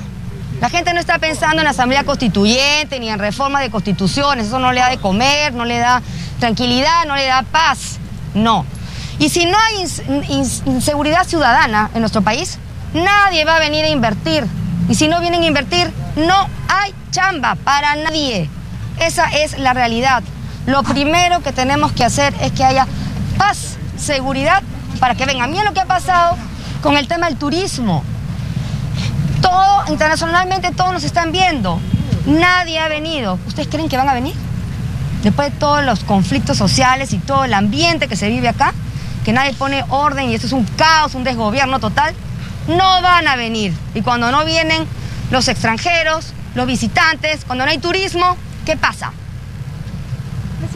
La 0.64 0.70
gente 0.70 0.94
no 0.94 1.00
está 1.00 1.18
pensando 1.18 1.60
en 1.60 1.68
asamblea 1.68 2.04
constituyente 2.04 2.98
ni 2.98 3.10
en 3.10 3.18
reforma 3.18 3.60
de 3.60 3.70
constituciones, 3.70 4.46
eso 4.46 4.58
no 4.58 4.72
le 4.72 4.80
da 4.80 4.88
de 4.88 4.96
comer, 4.96 5.52
no 5.52 5.66
le 5.66 5.76
da 5.76 6.00
tranquilidad, 6.40 7.04
no 7.06 7.16
le 7.16 7.26
da 7.26 7.42
paz, 7.42 7.98
no. 8.32 8.64
Y 9.18 9.28
si 9.28 9.44
no 9.44 9.58
hay 9.58 9.84
inseguridad 10.64 11.26
ciudadana 11.26 11.90
en 11.92 12.00
nuestro 12.00 12.22
país, 12.22 12.58
nadie 12.94 13.44
va 13.44 13.56
a 13.56 13.58
venir 13.58 13.84
a 13.84 13.90
invertir. 13.90 14.46
Y 14.88 14.94
si 14.94 15.06
no 15.06 15.20
vienen 15.20 15.42
a 15.42 15.46
invertir, 15.46 15.92
no 16.16 16.48
hay 16.68 16.94
chamba 17.10 17.56
para 17.56 17.94
nadie. 17.96 18.48
Esa 18.98 19.26
es 19.36 19.58
la 19.58 19.74
realidad. 19.74 20.22
lo 20.64 20.82
primero 20.82 21.42
que 21.42 21.52
tenemos 21.52 21.92
que 21.92 22.04
hacer 22.04 22.34
es 22.40 22.52
que 22.52 22.64
haya 22.64 22.86
paz, 23.36 23.76
seguridad, 23.98 24.62
para 24.98 25.14
que 25.14 25.26
vengan. 25.26 25.50
Miren 25.50 25.66
lo 25.66 25.74
que 25.74 25.80
ha 25.80 25.84
pasado 25.84 26.38
con 26.80 26.96
el 26.96 27.06
tema 27.06 27.26
del 27.26 27.36
turismo. 27.36 28.02
Internacionalmente 29.88 30.70
todos 30.72 30.92
nos 30.92 31.04
están 31.04 31.32
viendo. 31.32 31.80
Nadie 32.26 32.78
ha 32.78 32.88
venido. 32.88 33.38
¿Ustedes 33.46 33.68
creen 33.68 33.88
que 33.88 33.96
van 33.96 34.08
a 34.08 34.14
venir? 34.14 34.34
Después 35.22 35.52
de 35.52 35.58
todos 35.58 35.84
los 35.84 36.04
conflictos 36.04 36.56
sociales 36.56 37.12
y 37.12 37.18
todo 37.18 37.44
el 37.44 37.54
ambiente 37.54 38.08
que 38.08 38.16
se 38.16 38.28
vive 38.28 38.48
acá, 38.48 38.72
que 39.24 39.32
nadie 39.32 39.54
pone 39.54 39.84
orden 39.88 40.30
y 40.30 40.34
esto 40.34 40.46
es 40.46 40.52
un 40.52 40.64
caos, 40.64 41.14
un 41.14 41.24
desgobierno 41.24 41.80
total, 41.80 42.14
no 42.68 43.02
van 43.02 43.28
a 43.28 43.36
venir. 43.36 43.74
Y 43.94 44.02
cuando 44.02 44.30
no 44.30 44.44
vienen 44.44 44.86
los 45.30 45.48
extranjeros, 45.48 46.32
los 46.54 46.66
visitantes, 46.66 47.44
cuando 47.44 47.64
no 47.64 47.70
hay 47.70 47.78
turismo, 47.78 48.36
¿qué 48.64 48.76
pasa? 48.76 49.12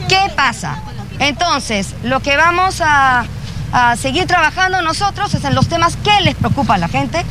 ¿Qué 0.09 0.33
pasa? 0.35 0.81
Entonces, 1.19 1.95
lo 2.03 2.21
que 2.21 2.37
vamos 2.37 2.81
a, 2.85 3.25
seguir 3.97 4.27
trabajando 4.27 4.81
nosotros 4.81 5.35
es 5.35 5.45
en 5.45 5.55
los 5.55 5.69
temas 5.69 5.97
que 5.97 6.23
les 6.23 6.35
preocupa 6.35 6.75
a 6.75 6.79
la 6.79 6.89
gente. 6.89 7.25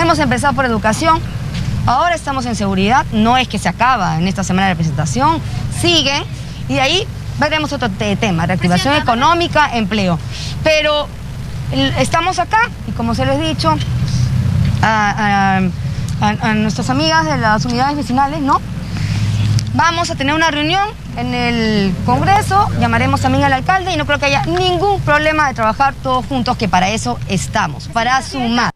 Hemos 0.00 0.20
empezado 0.20 0.54
por 0.54 0.64
educación, 0.64 1.20
ahora 1.84 2.14
estamos 2.14 2.46
en 2.46 2.54
seguridad, 2.54 3.04
no 3.12 3.36
es 3.36 3.48
que 3.48 3.58
se 3.58 3.68
acaba 3.68 4.16
en 4.16 4.28
esta 4.28 4.44
semana 4.44 4.68
de 4.68 4.76
presentación, 4.76 5.40
siguen, 5.80 6.22
y 6.68 6.74
de 6.74 6.80
ahí 6.80 7.08
veremos 7.40 7.72
otro 7.72 7.90
tema, 7.90 8.46
reactivación 8.46 8.94
económica, 8.94 9.76
empleo. 9.76 10.16
Pero 10.62 11.08
estamos 11.98 12.38
acá, 12.38 12.70
y 12.86 12.92
como 12.92 13.16
se 13.16 13.26
les 13.26 13.40
he 13.40 13.48
dicho, 13.48 13.76
a, 14.82 15.60
a 16.20 16.54
nuestras 16.54 16.90
amigas 16.90 17.24
de 17.24 17.36
las 17.36 17.64
unidades 17.64 17.96
vecinales, 17.96 18.40
¿no? 18.40 18.60
Vamos 19.74 20.10
a 20.10 20.14
tener 20.14 20.32
una 20.32 20.52
reunión 20.52 20.88
en 21.16 21.34
el 21.34 21.92
Congreso, 22.06 22.68
llamaremos 22.78 23.20
también 23.20 23.42
al 23.42 23.52
alcalde 23.52 23.92
y 23.92 23.96
no 23.96 24.06
creo 24.06 24.20
que 24.20 24.26
haya 24.26 24.44
ningún 24.46 25.00
problema 25.00 25.48
de 25.48 25.54
trabajar 25.54 25.92
todos 26.04 26.24
juntos, 26.26 26.56
que 26.56 26.68
para 26.68 26.88
eso 26.88 27.18
estamos, 27.28 27.88
para 27.88 28.22
sumar. 28.22 28.70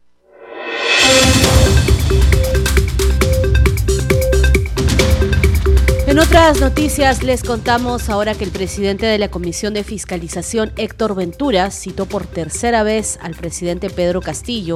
Otras 6.43 6.61
noticias 6.61 7.23
les 7.23 7.45
contamos 7.45 8.09
ahora 8.09 8.35
que 8.35 8.43
el 8.43 8.51
presidente 8.51 9.07
de 9.07 9.17
la 9.17 9.29
Comisión 9.29 9.75
de 9.75 9.85
Fiscalización, 9.85 10.73
Héctor 10.77 11.15
Ventura, 11.15 11.71
citó 11.71 12.07
por 12.07 12.27
tercera 12.27 12.83
vez 12.83 13.17
al 13.23 13.37
presidente 13.37 13.91
Pedro 13.91 14.21
Castillo 14.21 14.75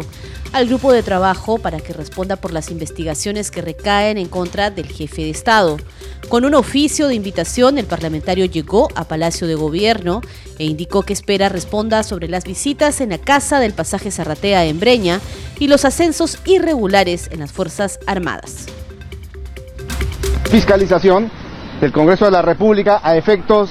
al 0.53 0.69
grupo 0.69 0.93
de 0.93 1.03
trabajo 1.03 1.59
para 1.59 1.81
que 1.81 1.93
responda 1.93 2.37
por 2.37 2.53
las 2.53 2.71
investigaciones 2.71 3.51
que 3.51 3.63
recaen 3.63 4.17
en 4.17 4.29
contra 4.29 4.71
del 4.71 4.87
jefe 4.87 5.23
de 5.23 5.31
Estado. 5.31 5.77
Con 6.29 6.45
un 6.45 6.55
oficio 6.55 7.09
de 7.09 7.17
invitación, 7.17 7.79
el 7.79 7.87
parlamentario 7.87 8.45
llegó 8.45 8.89
a 8.95 9.03
Palacio 9.03 9.49
de 9.49 9.57
Gobierno 9.57 10.21
e 10.61 10.67
indicó 10.67 11.03
que 11.03 11.15
espera 11.15 11.49
responda 11.49 12.05
sobre 12.05 12.29
las 12.29 12.45
visitas 12.45 13.01
en 13.01 13.11
la 13.11 13.19
casa 13.19 13.59
del 13.59 13.73
pasaje 13.73 14.13
Zarratea 14.13 14.67
en 14.67 14.79
Breña 14.79 15.21
y 15.59 15.67
los 15.67 15.85
ascensos 15.85 16.39
irregulares 16.45 17.29
en 17.33 17.41
las 17.41 17.51
Fuerzas 17.51 17.99
Armadas 18.07 18.67
fiscalización 20.47 21.31
del 21.81 21.93
Congreso 21.93 22.25
de 22.25 22.31
la 22.31 22.43
República 22.43 23.01
a 23.03 23.17
efectos 23.17 23.71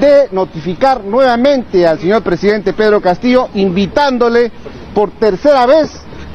de 0.00 0.28
notificar 0.32 1.04
nuevamente 1.04 1.86
al 1.86 1.98
señor 1.98 2.22
presidente 2.22 2.72
Pedro 2.72 3.00
Castillo, 3.00 3.48
invitándole 3.54 4.50
por 4.94 5.10
tercera 5.12 5.66
vez 5.66 5.90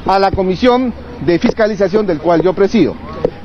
a 0.06 0.18
la 0.18 0.30
comisión 0.30 0.92
de 1.24 1.38
fiscalización 1.38 2.06
del 2.06 2.18
cual 2.18 2.42
yo 2.42 2.52
presido. 2.52 2.94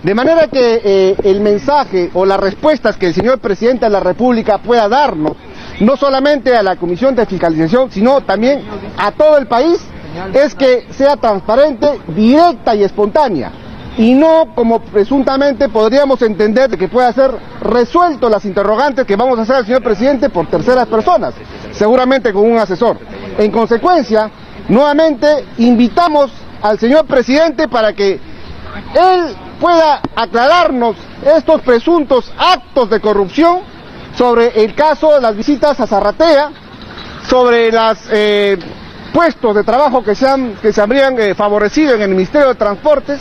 De 0.04 0.14
manera 0.14 0.48
que 0.48 0.82
eh, 0.84 1.16
el 1.24 1.42
mensaje 1.42 2.12
o 2.14 2.26
las 2.26 2.40
respuestas 2.40 2.98
que 2.98 3.08
el 3.08 3.14
señor 3.14 3.40
presidente 3.40 3.86
de 3.86 3.92
la 3.92 4.00
República 4.00 4.60
pueda 4.60 4.88
darnos, 4.88 5.34
no 5.80 5.98
solamente 5.98 6.56
a 6.56 6.64
la 6.64 6.76
comisión 6.76 7.16
de 7.16 7.26
fiscalización, 7.26 7.92
sino 7.92 8.22
también 8.22 8.62
a 8.98 9.12
todo 9.12 9.38
el 9.38 9.48
país, 9.48 9.80
es 10.34 10.56
que 10.56 10.88
sea 10.92 11.18
transparente, 11.18 12.00
directa 12.16 12.76
y 12.76 12.84
espontánea 12.84 13.52
y 13.98 14.14
no 14.14 14.54
como 14.54 14.80
presuntamente 14.80 15.70
podríamos 15.70 16.22
entender 16.22 16.70
de 16.70 16.78
que 16.78 16.88
pueda 16.88 17.12
ser 17.14 17.32
resuelto 17.62 18.30
las 18.30 18.46
interrogantes 18.46 19.06
que 19.06 19.16
vamos 19.16 19.40
a 19.40 19.42
hacer 19.42 19.56
al 19.56 19.66
señor 19.66 19.84
presidente 19.84 20.30
por 20.30 20.48
terceras 20.48 20.88
personas, 20.88 21.34
seguramente 21.72 22.32
con 22.32 22.50
un 22.50 22.58
asesor. 22.58 22.98
En 23.38 23.52
consecuencia, 23.52 24.30
nuevamente 24.70 25.46
invitamos 25.58 26.32
al 26.62 26.78
señor 26.78 27.06
presidente 27.06 27.68
para 27.68 27.94
que 27.94 28.14
él 28.14 29.36
pueda 29.60 30.02
aclararnos 30.16 30.96
estos 31.36 31.62
presuntos 31.62 32.32
actos 32.38 32.90
de 32.90 33.00
corrupción 33.00 33.62
sobre 34.16 34.64
el 34.64 34.76
caso 34.76 35.14
de 35.14 35.22
las 35.22 35.36
visitas 35.36 35.80
a 35.80 35.88
Zarratea, 35.88 36.52
sobre 37.28 37.72
los 37.72 37.98
eh, 38.12 38.58
puestos 39.12 39.56
de 39.56 39.64
trabajo 39.64 40.04
que 40.04 40.14
se, 40.16 40.28
han, 40.28 40.56
que 40.56 40.72
se 40.72 40.82
habrían 40.82 41.20
eh, 41.20 41.34
favorecido 41.34 41.96
en 41.96 42.02
el 42.04 42.10
Ministerio 42.10 42.50
de 42.50 42.56
Transportes, 42.56 43.20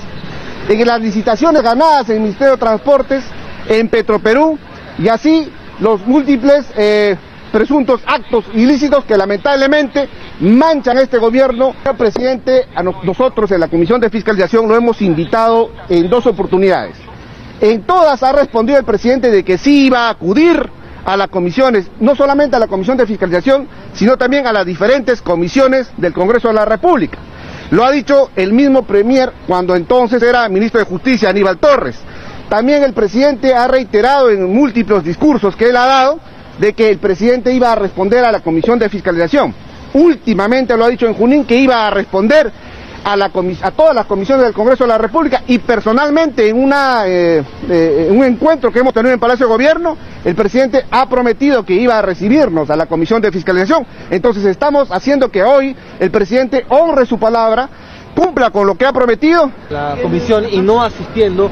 en 0.69 0.87
las 0.87 1.01
licitaciones 1.01 1.63
ganadas 1.63 2.09
en 2.09 2.17
el 2.17 2.23
Ministerio 2.23 2.53
de 2.53 2.59
Transportes, 2.59 3.25
en 3.69 3.89
Petroperú, 3.89 4.59
y 4.99 5.09
así 5.09 5.51
los 5.81 6.05
múltiples 6.07 6.67
eh, 6.77 7.17
presuntos 7.53 8.01
actos 8.07 8.45
ilícitos 8.55 9.05
que 9.05 9.17
lamentablemente 9.17 10.09
manchan 10.41 10.99
este 10.99 11.19
gobierno. 11.19 11.75
El 11.85 11.97
presidente, 11.97 12.67
a 12.75 12.83
nosotros 12.83 13.51
en 13.53 13.61
la 13.61 13.69
Comisión 13.69 14.01
de 14.01 14.11
Fiscalización 14.11 14.69
lo 14.69 14.77
hemos 14.77 15.01
invitado 15.03 15.71
en 15.89 16.09
dos 16.09 16.27
oportunidades. 16.27 16.97
En 17.61 17.83
todas 17.85 18.23
ha 18.23 18.33
respondido 18.33 18.79
el 18.79 18.85
presidente 18.85 19.31
de 19.31 19.43
que 19.45 19.57
sí 19.59 19.87
iba 19.87 20.09
a 20.09 20.11
acudir 20.11 20.69
a 21.05 21.17
las 21.17 21.29
comisiones, 21.29 21.89
no 22.01 22.17
solamente 22.17 22.57
a 22.57 22.59
la 22.59 22.67
Comisión 22.67 22.97
de 22.97 23.07
Fiscalización, 23.07 23.69
sino 23.95 24.17
también 24.17 24.47
a 24.47 24.53
las 24.53 24.67
diferentes 24.67 25.23
comisiones 25.23 25.91
del 25.97 26.13
Congreso 26.13 26.49
de 26.49 26.55
la 26.55 26.65
República. 26.65 27.19
Lo 27.71 27.85
ha 27.85 27.91
dicho 27.91 28.31
el 28.37 28.53
mismo 28.53 28.85
Premier 28.85 29.33
cuando 29.47 29.75
entonces 29.75 30.23
era 30.23 30.49
ministro 30.49 30.79
de 30.79 30.87
Justicia, 30.87 31.31
Aníbal 31.31 31.59
Torres. 31.59 31.97
También 32.49 32.85
el 32.85 32.93
presidente 32.93 33.55
ha 33.55 33.67
reiterado 33.67 34.31
en 34.31 34.55
múltiples 34.55 35.03
discursos 35.03 35.57
que 35.57 35.69
él 35.71 35.77
ha 35.77 35.87
dado 35.87 36.21
de 36.59 36.73
que 36.75 36.89
el 36.89 36.99
presidente 36.99 37.53
iba 37.53 37.73
a 37.73 37.75
responder 37.75 38.25
a 38.25 38.31
la 38.31 38.41
Comisión 38.41 38.79
de 38.79 38.89
Fiscalización. 38.89 39.53
Últimamente 39.95 40.77
lo 40.77 40.85
ha 40.85 40.89
dicho 40.89 41.07
en 41.07 41.15
Junín 41.15 41.45
que 41.45 41.57
iba 41.57 41.87
a 41.87 41.91
responder 41.91 42.53
a, 43.07 43.71
todas 43.71 43.95
las 43.95 44.07
comisiones 44.07 44.45
del 44.45 44.55
Congreso 44.55 44.85
de 44.85 44.89
la 44.89 44.99
República 44.99 45.43
y 45.47 45.59
personalmente 45.59 46.49
en 46.49 46.73
eh, 46.73 47.43
eh, 47.69 48.09
un 48.11 48.25
encuentro 48.25 48.73
que 48.73 48.81
hemos 48.81 48.93
tenido 48.93 49.15
en 49.15 49.21
Palacio 49.21 49.47
de 49.47 49.53
Gobierno, 49.53 49.97
el 50.25 50.35
presidente 50.35 50.85
ha 50.91 51.09
prometido 51.09 51.65
que 51.65 51.75
iba 51.75 51.97
a 51.97 52.03
recibirnos 52.03 52.69
a 52.69 52.75
la 52.75 52.87
Comisión 52.87 53.23
de 53.23 53.31
Fiscalización. 53.31 53.87
Entonces 54.11 54.45
estamos 54.45 54.91
haciendo 54.91 55.31
que 55.31 55.45
hoy 55.45 55.77
el 56.01 56.11
presidente 56.11 56.67
honre 56.69 57.07
su 57.07 57.17
palabra, 57.17 57.69
cumpla 58.17 58.51
con 58.51 58.67
lo 58.67 58.75
que 58.75 58.87
ha 58.87 58.93
prometido. 58.93 59.53
La 59.71 59.97
comisión 60.03 60.45
y 60.51 60.61
no 60.61 60.83
asistiendo, 60.83 61.49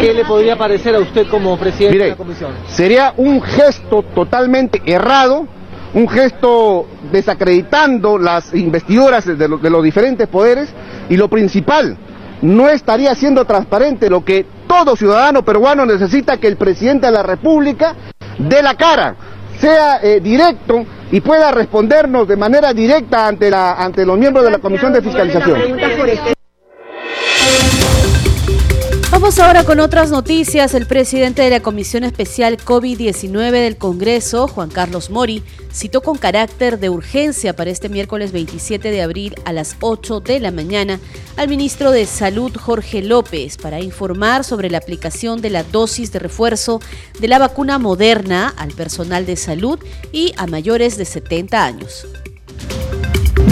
¿qué 0.00 0.12
le 0.12 0.24
podría 0.24 0.56
parecer 0.56 0.96
a 0.96 0.98
usted 0.98 1.28
como 1.28 1.56
presidente 1.56 1.98
de 1.98 2.08
la 2.10 2.16
comisión? 2.16 2.52
Sería 2.66 3.14
un 3.16 3.40
gesto 3.40 4.02
totalmente 4.14 4.82
errado 4.84 5.46
un 5.94 6.08
gesto 6.08 6.86
desacreditando 7.10 8.18
las 8.18 8.54
investiduras 8.54 9.24
de, 9.26 9.48
los 9.48 9.82
diferentes 9.82 10.28
poderes 10.28 10.68
y 11.08 11.16
lo 11.16 11.28
principal, 11.28 11.96
no 12.42 12.68
estaría 12.68 13.14
siendo 13.14 13.44
transparente 13.44 14.10
lo 14.10 14.24
que 14.24 14.46
todo 14.66 14.96
ciudadano 14.96 15.44
peruano 15.44 15.86
necesita 15.86 16.36
que 16.36 16.46
el 16.46 16.56
presidente 16.56 17.06
de 17.06 17.12
la 17.12 17.22
República 17.22 17.94
dé 18.38 18.62
la 18.62 18.74
cara, 18.74 19.16
sea 19.58 20.00
eh, 20.02 20.20
directo 20.20 20.84
y 21.10 21.20
pueda 21.20 21.50
respondernos 21.50 22.28
de 22.28 22.36
manera 22.36 22.72
directa 22.72 23.26
ante, 23.26 23.50
la, 23.50 23.72
ante 23.72 24.04
los 24.04 24.18
miembros 24.18 24.44
de 24.44 24.50
la 24.50 24.58
Comisión 24.58 24.92
de 24.92 25.02
Fiscalización. 25.02 25.78
Vamos 29.20 29.40
ahora 29.40 29.64
con 29.64 29.80
otras 29.80 30.12
noticias. 30.12 30.74
El 30.74 30.86
presidente 30.86 31.42
de 31.42 31.50
la 31.50 31.58
Comisión 31.58 32.04
Especial 32.04 32.56
COVID-19 32.56 33.50
del 33.50 33.76
Congreso, 33.76 34.46
Juan 34.46 34.70
Carlos 34.70 35.10
Mori, 35.10 35.42
citó 35.72 36.02
con 36.02 36.16
carácter 36.16 36.78
de 36.78 36.88
urgencia 36.88 37.56
para 37.56 37.70
este 37.70 37.88
miércoles 37.88 38.30
27 38.30 38.92
de 38.92 39.02
abril 39.02 39.34
a 39.44 39.52
las 39.52 39.74
8 39.80 40.20
de 40.20 40.38
la 40.38 40.52
mañana 40.52 41.00
al 41.36 41.48
ministro 41.48 41.90
de 41.90 42.06
Salud, 42.06 42.56
Jorge 42.56 43.02
López, 43.02 43.56
para 43.56 43.80
informar 43.80 44.44
sobre 44.44 44.70
la 44.70 44.78
aplicación 44.78 45.42
de 45.42 45.50
la 45.50 45.64
dosis 45.64 46.12
de 46.12 46.20
refuerzo 46.20 46.80
de 47.18 47.26
la 47.26 47.40
vacuna 47.40 47.80
moderna 47.80 48.54
al 48.56 48.70
personal 48.70 49.26
de 49.26 49.34
salud 49.34 49.80
y 50.12 50.32
a 50.36 50.46
mayores 50.46 50.96
de 50.96 51.04
70 51.04 51.64
años. 51.64 52.06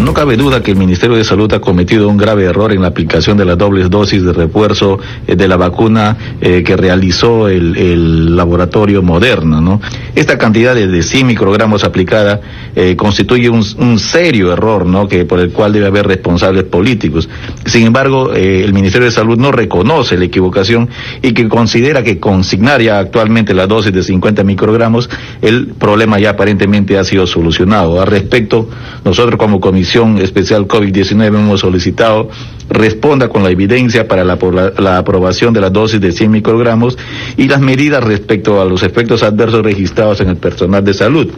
No 0.02 0.12
cabe 0.12 0.36
duda 0.36 0.62
que 0.62 0.72
el 0.72 0.76
Ministerio 0.76 1.16
de 1.16 1.24
Salud 1.24 1.52
ha 1.54 1.60
cometido 1.60 2.08
un 2.08 2.16
grave 2.16 2.44
error 2.44 2.72
en 2.72 2.82
la 2.82 2.88
aplicación 2.88 3.36
de 3.36 3.44
las 3.44 3.56
dobles 3.56 3.88
dosis 3.88 4.22
de 4.22 4.32
refuerzo 4.32 4.98
eh, 5.26 5.36
de 5.36 5.48
la 5.48 5.56
vacuna 5.56 6.16
eh, 6.40 6.62
que 6.62 6.76
realizó 6.76 7.48
el, 7.48 8.36
laboratorio 8.36 9.02
Moderna. 9.02 9.60
¿no? 9.60 9.80
Esta 10.14 10.36
cantidad 10.36 10.74
de, 10.74 11.02
100 11.02 11.26
microgramos 11.26 11.84
aplicada 11.84 12.40
eh, 12.74 12.94
constituye 12.96 13.48
un, 13.48 13.98
serio 13.98 14.52
error 14.52 14.84
¿no? 14.84 15.08
que, 15.08 15.24
por 15.24 15.40
el 15.40 15.50
cual 15.52 15.72
debe 15.72 15.86
haber 15.86 16.06
responsables 16.06 16.64
políticos. 16.64 17.28
Sin 17.64 17.86
embargo, 17.86 18.32
el 18.34 18.72
Ministerio 18.74 19.06
de 19.06 19.12
Salud 19.12 19.38
no 19.38 19.50
reconoce 19.50 20.18
la 20.18 20.26
equivocación 20.26 20.88
y 21.22 21.32
que 21.32 21.48
considera 21.48 22.02
que 22.02 22.20
consignar 22.20 22.82
ya 22.82 22.98
actualmente 22.98 23.54
la 23.54 23.66
dosis 23.66 23.92
de 23.92 24.02
50 24.02 24.44
microgramos, 24.44 25.08
el 25.40 25.68
problema 25.68 26.18
ya 26.18 26.30
aparentemente 26.30 26.98
ha 26.98 27.04
sido 27.04 27.26
solucionado. 27.26 28.00
Al 28.00 28.08
respecto, 28.08 28.68
nosotros 29.04 29.38
como 29.38 29.60
comisión 29.60 29.85
Especial 30.20 30.66
COVID-19 30.66 31.26
hemos 31.26 31.60
solicitado 31.60 32.28
responda 32.68 33.28
con 33.28 33.44
la 33.44 33.50
evidencia 33.50 34.08
para 34.08 34.24
la, 34.24 34.36
la, 34.78 34.98
aprobación 34.98 35.54
de 35.54 35.60
la 35.60 35.70
dosis 35.70 36.00
de 36.00 36.10
100 36.10 36.30
microgramos 36.30 36.98
y 37.36 37.46
las 37.46 37.60
medidas 37.60 38.02
respecto 38.02 38.60
a 38.60 38.64
los 38.64 38.82
efectos 38.82 39.22
adversos 39.22 39.62
registrados 39.62 40.20
en 40.20 40.28
el 40.28 40.36
personal 40.36 40.84
de 40.84 40.92
salud. 40.92 41.28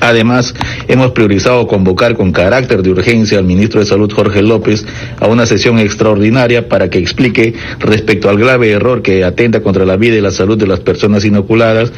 Además, 0.00 0.54
hemos 0.88 1.12
priorizado 1.12 1.66
convocar 1.66 2.16
con 2.16 2.32
carácter 2.32 2.82
de 2.82 2.90
urgencia 2.90 3.38
al 3.38 3.44
ministro 3.44 3.80
de 3.80 3.86
Salud 3.86 4.10
Jorge 4.12 4.42
López 4.42 4.84
a 5.20 5.28
una 5.28 5.46
sesión 5.46 5.78
extraordinaria 5.78 6.68
para 6.68 6.88
que 6.88 6.98
explique 6.98 7.54
respecto 7.78 8.28
al 8.28 8.38
grave 8.38 8.70
error 8.70 9.02
que 9.02 9.24
atenta 9.24 9.62
contra 9.62 9.84
la 9.84 9.96
vida 9.96 10.16
y 10.16 10.20
la 10.20 10.30
salud 10.30 10.58
de 10.58 10.66
las 10.66 10.80
personas 10.80 11.24
inoculadas. 11.24 11.92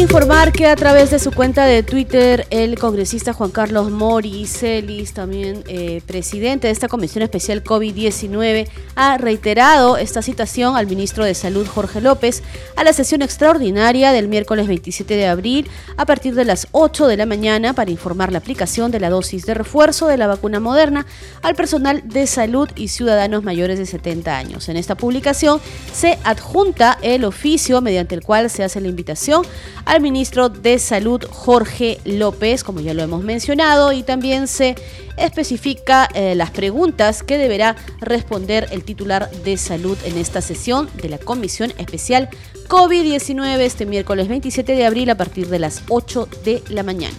Informar 0.00 0.50
que 0.50 0.66
a 0.66 0.74
través 0.74 1.12
de 1.12 1.20
su 1.20 1.30
cuenta 1.30 1.66
de 1.66 1.84
Twitter, 1.84 2.46
el 2.50 2.76
congresista 2.78 3.32
Juan 3.32 3.50
Carlos 3.52 3.92
Mori 3.92 4.44
Celis, 4.46 5.12
también 5.12 5.62
eh, 5.68 6.02
presidente 6.04 6.66
de 6.66 6.72
esta 6.72 6.88
Comisión 6.88 7.22
Especial 7.22 7.62
COVID-19, 7.62 8.66
ha 8.96 9.18
reiterado 9.18 9.96
esta 9.96 10.20
citación 10.20 10.76
al 10.76 10.88
ministro 10.88 11.24
de 11.24 11.34
Salud 11.34 11.66
Jorge 11.66 12.00
López 12.00 12.42
a 12.74 12.82
la 12.82 12.92
sesión 12.92 13.22
extraordinaria 13.22 14.10
del 14.10 14.26
miércoles 14.26 14.66
27 14.66 15.14
de 15.14 15.26
abril 15.28 15.68
a 15.96 16.06
partir 16.06 16.34
de 16.34 16.44
las 16.44 16.66
8 16.72 17.06
de 17.06 17.16
la 17.16 17.26
mañana 17.26 17.72
para 17.72 17.92
informar 17.92 18.32
la 18.32 18.38
aplicación 18.38 18.90
de 18.90 18.98
la 18.98 19.10
dosis 19.10 19.46
de 19.46 19.54
refuerzo 19.54 20.08
de 20.08 20.16
la 20.16 20.26
vacuna 20.26 20.58
moderna 20.58 21.06
al 21.42 21.54
personal 21.54 22.02
de 22.04 22.26
salud 22.26 22.68
y 22.74 22.88
ciudadanos 22.88 23.44
mayores 23.44 23.78
de 23.78 23.86
70 23.86 24.36
años. 24.36 24.68
En 24.68 24.76
esta 24.76 24.96
publicación 24.96 25.60
se 25.92 26.18
adjunta 26.24 26.98
el 27.02 27.24
oficio 27.24 27.80
mediante 27.80 28.16
el 28.16 28.22
cual 28.22 28.50
se 28.50 28.64
hace 28.64 28.80
la 28.80 28.88
invitación 28.88 29.44
al 29.84 30.00
ministro 30.00 30.48
de 30.48 30.78
Salud 30.78 31.22
Jorge 31.30 31.98
López, 32.04 32.64
como 32.64 32.80
ya 32.80 32.94
lo 32.94 33.02
hemos 33.02 33.22
mencionado, 33.22 33.92
y 33.92 34.02
también 34.02 34.48
se 34.48 34.74
especifica 35.16 36.08
eh, 36.14 36.34
las 36.34 36.50
preguntas 36.50 37.22
que 37.22 37.38
deberá 37.38 37.76
responder 38.00 38.68
el 38.70 38.84
titular 38.84 39.30
de 39.30 39.56
salud 39.56 39.98
en 40.04 40.18
esta 40.18 40.40
sesión 40.40 40.88
de 41.00 41.08
la 41.08 41.18
Comisión 41.18 41.72
Especial 41.78 42.28
COVID-19 42.68 43.58
este 43.58 43.86
miércoles 43.86 44.28
27 44.28 44.74
de 44.74 44.86
abril 44.86 45.10
a 45.10 45.16
partir 45.16 45.48
de 45.48 45.58
las 45.58 45.82
8 45.88 46.28
de 46.44 46.62
la 46.68 46.82
mañana. 46.82 47.16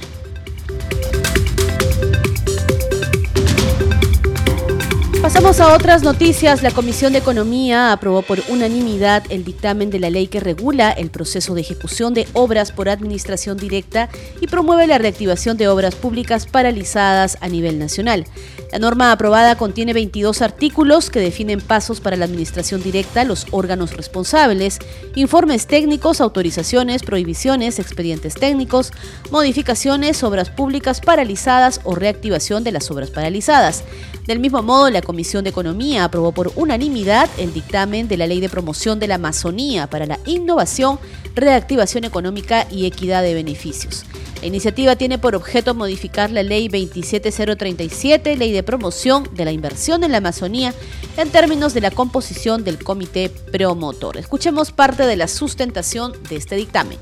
Pasamos 5.25 5.60
a 5.60 5.74
otras 5.74 6.03
noticias. 6.03 6.62
La 6.62 6.70
Comisión 6.70 7.12
de 7.12 7.17
Economía 7.17 7.91
aprobó 7.91 8.22
por 8.22 8.44
unanimidad 8.48 9.24
el 9.29 9.44
dictamen 9.44 9.89
de 9.89 9.98
la 9.98 10.12
ley 10.12 10.27
que 10.27 10.39
regula 10.39 10.91
el 10.91 11.10
proceso 11.10 11.55
de 11.55 11.62
ejecución 11.62 12.13
de 12.13 12.27
obras 12.34 12.72
por 12.72 12.89
administración 12.89 13.58
directa 13.58 14.08
y 14.39 14.46
promueve 14.46 14.86
la 14.86 15.00
reactivación 15.00 15.58
de 15.58 15.67
obras 15.67 15.96
públicas 15.96 16.46
paralizadas 16.46 17.39
a 17.41 17.48
nivel 17.48 17.79
nacional. 17.79 18.25
La 18.72 18.77
norma 18.77 19.12
aprobada 19.12 19.58
contiene 19.58 19.94
22 19.94 20.44
artículos 20.44 21.10
que 21.10 21.20
definen 21.20 21.60
pasos 21.60 22.01
para 22.01 22.17
la 22.17 22.25
administración 22.25 22.84
directa, 22.84 23.24
los 23.24 23.48
órganos 23.50 23.98
responsables, 23.98 24.77
informes 25.15 25.65
técnicos, 25.65 26.22
autorizaciones, 26.22 27.01
prohibiciones, 27.01 27.79
expedientes 27.79 28.36
técnicos, 28.36 28.91
modificaciones, 29.32 30.24
obras 30.24 30.51
públicas 30.51 31.01
paralizadas 31.01 31.82
o 31.84 31.96
reactivación 31.96 32.63
de 32.63 32.74
las 32.74 32.91
obras 32.91 33.10
paralizadas. 33.10 33.84
Del 34.25 34.39
mismo 34.39 34.63
modo, 34.63 34.89
la 34.89 35.03
Comisión 35.03 35.44
de 35.44 35.51
Economía 35.51 36.03
aprobó 36.03 36.32
por 36.32 36.51
unanimidad 36.55 37.29
el 37.38 37.53
dictamen 37.53 38.08
de 38.08 38.17
la 38.17 38.25
Ley 38.25 38.39
de 38.39 38.50
Promoción 38.50 39.00
de 39.00 39.08
la 39.08 39.15
Amazonía 39.15 39.88
para 39.88 40.07
la 40.07 40.20
Innovación, 40.25 41.00
Reactivación 41.35 42.05
Económica 42.05 42.66
y 42.72 42.88
Equidad 42.88 43.22
de 43.22 43.35
Beneficios. 43.35 44.03
La 44.42 44.48
iniciativa 44.48 44.96
tiene 44.96 45.20
por 45.20 45.35
objeto 45.35 45.75
modificar 45.75 46.31
la 46.31 46.42
Ley 46.42 46.70
27037, 46.70 48.35
Ley 48.35 48.51
de 48.51 48.64
Promoción 48.64 49.29
de 49.33 49.46
la 49.46 49.51
Inversión 49.51 50.03
en 50.03 50.11
la 50.11 50.18
Amazonía, 50.18 50.74
en 51.18 51.29
términos 51.29 51.75
de 51.75 51.81
la 51.81 51.92
composición 51.92 52.64
del 52.64 52.83
comité 52.83 53.29
promotor. 53.29 54.18
Escuchemos 54.18 54.72
parte 54.72 55.05
de 55.05 55.18
la 55.18 55.27
sustentación 55.27 56.14
de 56.29 56.38
este 56.38 56.55
dictamen. 56.55 56.98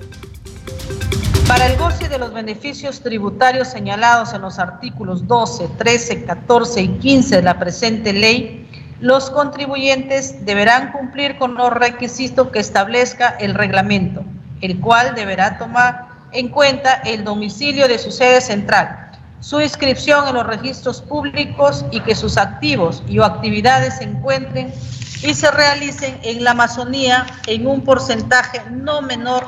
Para 1.53 1.67
el 1.67 1.77
goce 1.77 2.09
de 2.09 2.17
los 2.17 2.33
beneficios 2.33 3.01
tributarios 3.01 3.67
señalados 3.67 4.33
en 4.33 4.41
los 4.41 4.57
artículos 4.57 5.27
12, 5.27 5.69
13, 5.77 6.23
14 6.25 6.81
y 6.81 6.87
15 6.97 7.35
de 7.35 7.41
la 7.43 7.59
presente 7.59 8.11
ley, 8.11 8.67
los 8.99 9.29
contribuyentes 9.29 10.43
deberán 10.47 10.91
cumplir 10.91 11.37
con 11.37 11.53
los 11.53 11.71
requisitos 11.71 12.49
que 12.49 12.57
establezca 12.57 13.37
el 13.39 13.53
reglamento, 13.53 14.23
el 14.61 14.79
cual 14.79 15.13
deberá 15.13 15.59
tomar 15.59 16.07
en 16.31 16.49
cuenta 16.49 16.95
el 17.05 17.23
domicilio 17.23 17.87
de 17.87 17.99
su 17.99 18.09
sede 18.09 18.41
central, 18.41 19.11
su 19.39 19.61
inscripción 19.61 20.27
en 20.27 20.33
los 20.33 20.47
registros 20.47 21.03
públicos 21.03 21.85
y 21.91 21.99
que 21.99 22.15
sus 22.15 22.37
activos 22.37 23.03
y 23.07 23.19
o 23.19 23.25
actividades 23.25 23.97
se 23.97 24.05
encuentren 24.05 24.73
y 25.21 25.35
se 25.35 25.51
realicen 25.51 26.19
en 26.23 26.43
la 26.43 26.49
Amazonía 26.49 27.27
en 27.45 27.67
un 27.67 27.81
porcentaje 27.81 28.59
no 28.71 29.03
menor 29.03 29.45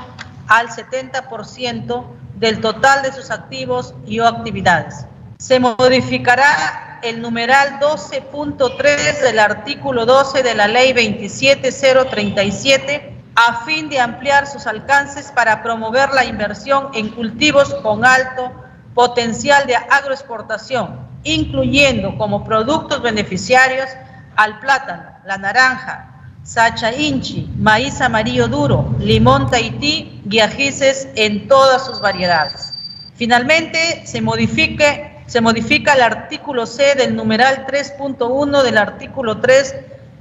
al 0.47 0.69
70% 0.69 2.05
del 2.35 2.61
total 2.61 3.01
de 3.03 3.11
sus 3.13 3.31
activos 3.31 3.95
y 4.05 4.19
o 4.19 4.27
actividades. 4.27 5.05
Se 5.37 5.59
modificará 5.59 6.99
el 7.03 7.21
numeral 7.21 7.79
12.3 7.79 9.21
del 9.21 9.39
artículo 9.39 10.05
12 10.05 10.43
de 10.43 10.55
la 10.55 10.67
Ley 10.67 10.93
27037 10.93 13.13
a 13.35 13.65
fin 13.65 13.89
de 13.89 13.99
ampliar 13.99 14.47
sus 14.47 14.65
alcances 14.65 15.29
para 15.31 15.61
promover 15.61 16.09
la 16.13 16.23
inversión 16.25 16.89
en 16.93 17.09
cultivos 17.09 17.73
con 17.75 18.03
alto 18.05 18.51
potencial 18.93 19.67
de 19.67 19.75
agroexportación, 19.75 21.05
incluyendo 21.23 22.17
como 22.17 22.45
productos 22.45 23.01
beneficiarios 23.01 23.89
al 24.37 24.59
plátano, 24.59 25.03
la 25.25 25.37
naranja, 25.37 26.14
sacha 26.45 26.93
inchi, 26.93 27.49
maíz 27.57 27.99
amarillo 28.01 28.47
duro, 28.47 28.95
limón 28.99 29.49
tahití 29.49 30.21
y 30.29 30.39
ajices 30.39 31.07
en 31.15 31.47
todas 31.47 31.83
sus 31.85 31.99
variedades. 31.99 32.71
Finalmente, 33.15 34.03
se, 34.05 34.21
modifique, 34.21 35.23
se 35.25 35.41
modifica 35.41 35.93
el 35.93 36.03
artículo 36.03 36.67
C 36.67 36.93
del 36.95 37.15
numeral 37.15 37.65
3.1 37.65 38.61
del 38.61 38.77
artículo 38.77 39.41
3 39.41 39.75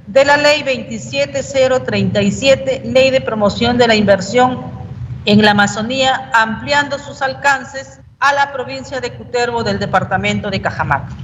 de 0.07 0.25
la 0.25 0.37
Ley 0.37 0.63
27037, 0.63 2.81
Ley 2.85 3.11
de 3.11 3.21
Promoción 3.21 3.77
de 3.77 3.87
la 3.87 3.93
Inversión 3.95 4.73
en 5.25 5.43
la 5.43 5.51
Amazonía, 5.51 6.31
ampliando 6.33 6.97
sus 6.97 7.21
alcances 7.21 7.99
a 8.19 8.33
la 8.33 8.51
provincia 8.51 8.99
de 8.99 9.13
Cutervo 9.13 9.63
del 9.63 9.77
departamento 9.77 10.49
de 10.49 10.59
Cajamarca. 10.59 11.15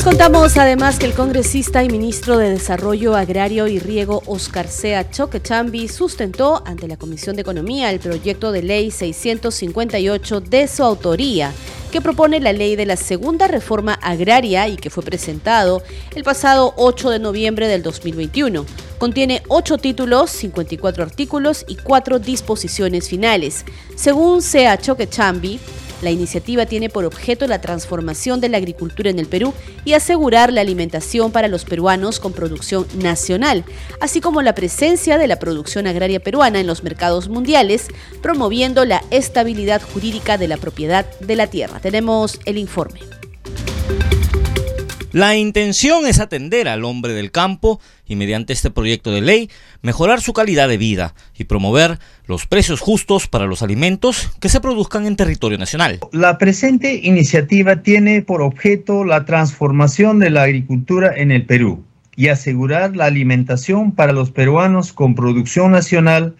Les 0.00 0.06
contamos 0.06 0.56
además 0.56 0.98
que 0.98 1.04
el 1.04 1.12
congresista 1.12 1.84
y 1.84 1.90
ministro 1.90 2.38
de 2.38 2.48
Desarrollo 2.48 3.16
Agrario 3.16 3.66
y 3.68 3.78
Riego 3.78 4.22
Oscar 4.24 4.66
Sea 4.66 5.10
Choquechambi 5.10 5.88
sustentó 5.88 6.62
ante 6.64 6.88
la 6.88 6.96
Comisión 6.96 7.36
de 7.36 7.42
Economía 7.42 7.90
el 7.90 8.00
proyecto 8.00 8.50
de 8.50 8.62
ley 8.62 8.90
658 8.90 10.40
de 10.40 10.68
su 10.68 10.84
autoría 10.84 11.52
que 11.92 12.00
propone 12.00 12.40
la 12.40 12.54
ley 12.54 12.76
de 12.76 12.86
la 12.86 12.96
segunda 12.96 13.46
reforma 13.46 13.92
agraria 13.92 14.68
y 14.68 14.76
que 14.76 14.88
fue 14.88 15.02
presentado 15.02 15.82
el 16.14 16.24
pasado 16.24 16.72
8 16.78 17.10
de 17.10 17.18
noviembre 17.18 17.68
del 17.68 17.82
2021. 17.82 18.64
Contiene 18.96 19.42
8 19.48 19.76
títulos, 19.76 20.30
54 20.30 21.04
artículos 21.04 21.66
y 21.68 21.76
4 21.76 22.20
disposiciones 22.20 23.06
finales. 23.06 23.66
Según 23.96 24.40
Sea 24.40 24.78
Choquechambi, 24.78 25.60
la 26.02 26.10
iniciativa 26.10 26.66
tiene 26.66 26.88
por 26.88 27.04
objeto 27.04 27.46
la 27.46 27.60
transformación 27.60 28.40
de 28.40 28.48
la 28.48 28.56
agricultura 28.56 29.10
en 29.10 29.18
el 29.18 29.26
Perú 29.26 29.54
y 29.84 29.92
asegurar 29.92 30.52
la 30.52 30.60
alimentación 30.60 31.32
para 31.32 31.48
los 31.48 31.64
peruanos 31.64 32.20
con 32.20 32.32
producción 32.32 32.86
nacional, 32.96 33.64
así 34.00 34.20
como 34.20 34.42
la 34.42 34.54
presencia 34.54 35.18
de 35.18 35.26
la 35.26 35.38
producción 35.38 35.86
agraria 35.86 36.20
peruana 36.20 36.60
en 36.60 36.66
los 36.66 36.82
mercados 36.82 37.28
mundiales, 37.28 37.88
promoviendo 38.22 38.84
la 38.84 39.02
estabilidad 39.10 39.82
jurídica 39.82 40.38
de 40.38 40.48
la 40.48 40.56
propiedad 40.56 41.06
de 41.20 41.36
la 41.36 41.46
tierra. 41.46 41.80
Tenemos 41.80 42.38
el 42.44 42.58
informe. 42.58 43.00
La 45.12 45.34
intención 45.34 46.06
es 46.06 46.20
atender 46.20 46.68
al 46.68 46.84
hombre 46.84 47.14
del 47.14 47.32
campo 47.32 47.80
y 48.06 48.14
mediante 48.14 48.52
este 48.52 48.70
proyecto 48.70 49.10
de 49.10 49.20
ley 49.20 49.50
mejorar 49.82 50.20
su 50.20 50.32
calidad 50.32 50.68
de 50.68 50.78
vida 50.78 51.14
y 51.36 51.44
promover 51.44 51.98
los 52.26 52.46
precios 52.46 52.78
justos 52.78 53.26
para 53.26 53.46
los 53.46 53.62
alimentos 53.62 54.30
que 54.38 54.48
se 54.48 54.60
produzcan 54.60 55.06
en 55.06 55.16
territorio 55.16 55.58
nacional. 55.58 55.98
La 56.12 56.38
presente 56.38 56.94
iniciativa 57.02 57.82
tiene 57.82 58.22
por 58.22 58.40
objeto 58.40 59.04
la 59.04 59.24
transformación 59.24 60.20
de 60.20 60.30
la 60.30 60.44
agricultura 60.44 61.12
en 61.16 61.32
el 61.32 61.44
Perú 61.44 61.84
y 62.14 62.28
asegurar 62.28 62.94
la 62.94 63.06
alimentación 63.06 63.90
para 63.90 64.12
los 64.12 64.30
peruanos 64.30 64.92
con 64.92 65.16
producción 65.16 65.72
nacional 65.72 66.36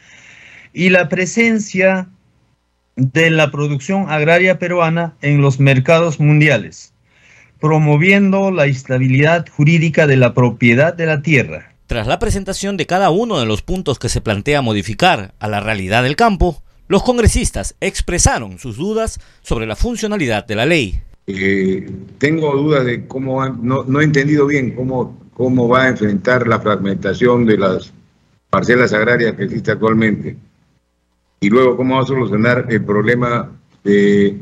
y 0.72 0.90
la 0.90 1.08
presencia 1.08 2.08
de 2.94 3.30
la 3.30 3.50
producción 3.50 4.08
agraria 4.10 4.60
peruana 4.60 5.16
en 5.22 5.40
los 5.40 5.58
mercados 5.58 6.20
mundiales 6.20 6.92
promoviendo 7.60 8.50
la 8.50 8.66
estabilidad 8.66 9.46
jurídica 9.48 10.06
de 10.06 10.16
la 10.16 10.34
propiedad 10.34 10.94
de 10.94 11.06
la 11.06 11.22
tierra. 11.22 11.74
Tras 11.86 12.06
la 12.06 12.18
presentación 12.18 12.76
de 12.76 12.86
cada 12.86 13.10
uno 13.10 13.38
de 13.38 13.46
los 13.46 13.62
puntos 13.62 13.98
que 13.98 14.08
se 14.08 14.20
plantea 14.20 14.62
modificar 14.62 15.34
a 15.38 15.48
la 15.48 15.60
realidad 15.60 16.02
del 16.02 16.16
campo, 16.16 16.62
los 16.88 17.02
congresistas 17.02 17.76
expresaron 17.80 18.58
sus 18.58 18.76
dudas 18.76 19.20
sobre 19.42 19.66
la 19.66 19.76
funcionalidad 19.76 20.46
de 20.46 20.54
la 20.54 20.66
ley. 20.66 21.00
Eh, 21.26 21.88
tengo 22.18 22.56
dudas 22.56 22.84
de 22.84 23.06
cómo, 23.06 23.46
no, 23.48 23.84
no, 23.84 24.00
he 24.00 24.04
entendido 24.04 24.46
bien 24.46 24.74
cómo, 24.74 25.18
cómo 25.34 25.68
va 25.68 25.84
a 25.84 25.88
enfrentar 25.88 26.48
la 26.48 26.60
fragmentación 26.60 27.46
de 27.46 27.58
las 27.58 27.92
parcelas 28.50 28.92
agrarias 28.92 29.34
que 29.34 29.44
existe 29.44 29.70
actualmente. 29.70 30.36
Y 31.40 31.48
luego 31.48 31.76
cómo 31.76 31.96
va 31.96 32.02
a 32.02 32.06
solucionar 32.06 32.66
el 32.68 32.84
problema 32.84 33.50
de 33.84 34.36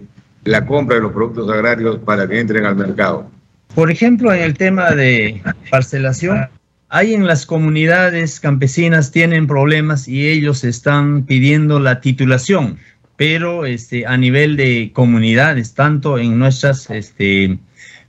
la 0.45 0.65
compra 0.67 0.97
de 0.97 1.03
los 1.03 1.13
productos 1.13 1.51
agrarios 1.51 1.99
para 1.99 2.29
que 2.29 2.41
entren 2.41 2.65
al 2.65 2.77
mercado. 2.77 3.31
Por 3.75 3.91
ejemplo, 3.91 4.33
en 4.33 4.43
el 4.43 4.55
tema 4.55 4.93
de 4.93 5.43
parcelación, 5.71 6.49
hay 6.89 7.13
en 7.15 7.27
las 7.27 7.45
comunidades 7.45 8.41
campesinas 8.41 9.13
tienen 9.13 9.47
problemas 9.47 10.09
y 10.09 10.27
ellos 10.27 10.65
están 10.65 11.25
pidiendo 11.25 11.79
la 11.79 12.01
titulación, 12.01 12.79
pero 13.17 13.67
este, 13.67 14.07
a 14.07 14.17
nivel 14.17 14.57
de 14.57 14.91
comunidades, 14.95 15.75
tanto 15.75 16.19
en 16.19 16.39
nuestras 16.39 16.89
este, 16.89 17.59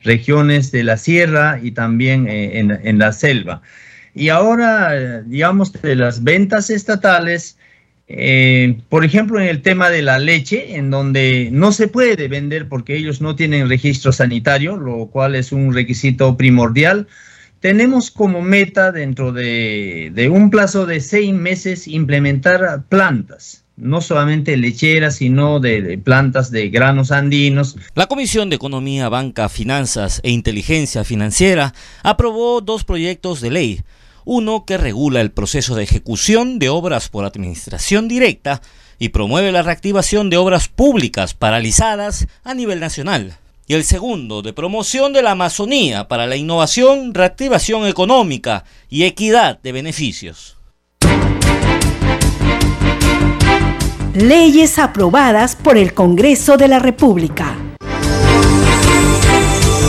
regiones 0.03 0.71
de 0.71 0.83
la 0.83 0.95
sierra 0.95 1.59
y 1.61 1.71
también 1.71 2.27
eh, 2.27 2.59
en, 2.59 2.71
en 2.71 2.97
la 2.97 3.11
selva. 3.11 3.61
Y 4.15 4.29
ahora, 4.29 5.21
digamos, 5.21 5.73
de 5.73 5.95
las 5.95 6.23
ventas 6.23 6.69
estatales, 6.69 7.58
eh, 8.11 8.79
por 8.89 9.05
ejemplo, 9.05 9.39
en 9.39 9.47
el 9.47 9.61
tema 9.61 9.91
de 9.91 10.01
la 10.01 10.17
leche, 10.17 10.75
en 10.75 10.89
donde 10.89 11.49
no 11.51 11.71
se 11.71 11.87
puede 11.87 12.27
vender 12.27 12.67
porque 12.67 12.97
ellos 12.97 13.21
no 13.21 13.35
tienen 13.35 13.69
registro 13.69 14.11
sanitario, 14.11 14.77
lo 14.77 15.05
cual 15.07 15.35
es 15.35 15.51
un 15.51 15.71
requisito 15.75 16.35
primordial, 16.35 17.07
tenemos 17.59 18.09
como 18.09 18.41
meta 18.41 18.91
dentro 18.91 19.31
de, 19.31 20.29
un 20.31 20.49
plazo 20.49 20.87
de 20.87 21.01
seis 21.01 21.31
meses 21.33 21.87
implementar 21.87 22.83
plantas 22.89 23.63
no 23.77 24.01
solamente 24.01 24.57
lecheras, 24.57 25.15
sino 25.15 25.61
de, 25.61 25.81
de, 25.81 25.97
plantas 25.97 26.51
de 26.51 26.67
granos 26.67 27.13
andinos. 27.13 27.77
La 27.95 28.07
Comisión 28.07 28.49
de 28.49 28.57
Economía, 28.57 29.07
Banca, 29.07 29.47
Finanzas 29.47 30.19
e 30.23 30.31
Inteligencia 30.31 31.05
Financiera 31.05 31.73
aprobó 32.03 32.59
dos 32.59 32.83
proyectos 32.83 33.39
de 33.39 33.51
ley 33.51 33.81
uno 34.31 34.63
que 34.63 34.77
regula 34.77 35.21
el 35.21 35.31
proceso 35.31 35.73
de 35.73 35.81
ejecución 35.81 36.59
de 36.59 36.69
obras 36.69 37.09
por 37.09 37.25
administración 37.25 38.07
directa 38.07 38.61
y 38.99 39.09
promueve 39.09 39.51
la 39.51 39.63
reactivación 39.63 40.29
de 40.29 40.37
obras 40.37 40.67
públicas 40.67 41.33
paralizadas 41.33 42.27
a 42.43 42.53
nivel 42.53 42.79
nacional. 42.79 43.37
Y 43.65 43.73
el 43.73 43.83
segundo, 43.83 44.43
de 44.43 44.53
promoción 44.53 45.13
de 45.13 45.23
la 45.23 45.31
Amazonía 45.31 46.07
para 46.07 46.27
la 46.27 46.35
innovación, 46.35 47.15
reactivación 47.15 47.87
económica 47.87 48.65
y 48.87 49.05
equidad 49.05 49.59
de 49.63 49.71
beneficios. 49.71 50.57
Leyes 54.13 54.77
aprobadas 54.77 55.55
por 55.55 55.75
el 55.75 55.95
Congreso 55.95 56.55
de 56.55 56.67
la 56.67 56.77
República. 56.77 57.57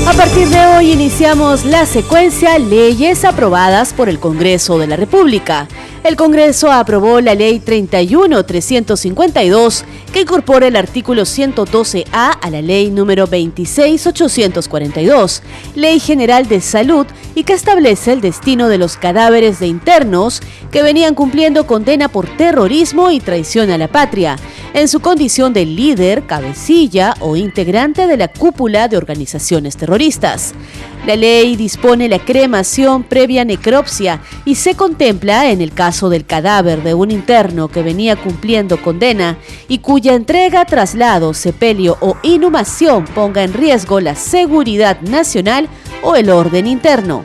A 0.07 0.15
partir 0.15 0.49
de 0.49 0.67
hoy 0.67 0.93
iniciamos 0.93 1.65
la 1.65 1.87
secuencia 1.87 2.59
Leyes 2.59 3.25
aprobadas 3.25 3.93
por 3.93 4.09
el 4.09 4.19
Congreso 4.19 4.79
de 4.79 4.87
la 4.87 4.97
República. 4.97 5.69
El 6.03 6.17
Congreso 6.17 6.73
aprobó 6.73 7.21
la 7.21 7.35
Ley 7.35 7.61
31-352 7.65 9.85
que 10.13 10.23
incorpora 10.23 10.67
el 10.67 10.77
artículo 10.77 11.23
112A 11.23 12.39
a 12.41 12.51
la 12.51 12.63
Ley 12.63 12.91
número 12.91 13.27
26842, 13.27 15.43
Ley 15.77 16.01
General 16.01 16.49
de 16.49 16.61
Salud, 16.61 17.07
y 17.35 17.45
que 17.45 17.53
establece 17.53 18.13
el 18.13 18.21
destino 18.21 18.69
de 18.69 18.79
los 18.79 18.97
cadáveres 18.97 19.61
de 19.61 19.69
internos 19.69 20.43
que 20.71 20.83
venían 20.83 21.15
cumpliendo 21.15 21.67
condena 21.67 22.09
por 22.09 22.27
terrorismo 22.37 23.11
y 23.11 23.21
traición 23.21 23.71
a 23.71 23.79
la 23.79 23.89
patria, 23.89 24.37
en 24.75 24.89
su 24.89 25.01
condición 25.01 25.53
de 25.53 25.67
líder, 25.67 26.27
cabecilla 26.27 27.15
o 27.21 27.37
integrante 27.37 28.07
de 28.07 28.17
la 28.17 28.29
cúpula 28.29 28.89
de 28.89 28.97
organizaciones 28.97 29.77
terroristas. 29.77 30.55
La 31.07 31.17
ley 31.17 31.57
dispone 31.57 32.09
la 32.09 32.19
cremación 32.19 33.05
previa 33.05 33.45
necropsia 33.45 34.21
y 34.45 34.57
se 34.57 34.75
contempla 34.75 35.51
en 35.51 35.63
el 35.63 35.73
caso 35.73 36.11
del 36.11 36.27
cadáver 36.27 36.83
de 36.83 36.93
un 36.93 37.11
interno 37.11 37.69
que 37.69 37.83
venía 37.83 38.17
cumpliendo 38.17 38.83
condena 38.83 39.39
y 39.67 39.79
cuya 40.01 40.15
entrega, 40.15 40.65
traslado, 40.65 41.35
sepelio 41.35 41.99
o 42.01 42.17
inhumación 42.23 43.05
ponga 43.05 43.43
en 43.43 43.53
riesgo 43.53 44.01
la 44.01 44.15
seguridad 44.15 44.99
nacional 45.03 45.69
o 46.03 46.17
el 46.17 46.31
orden 46.31 46.67
interno. 46.67 47.23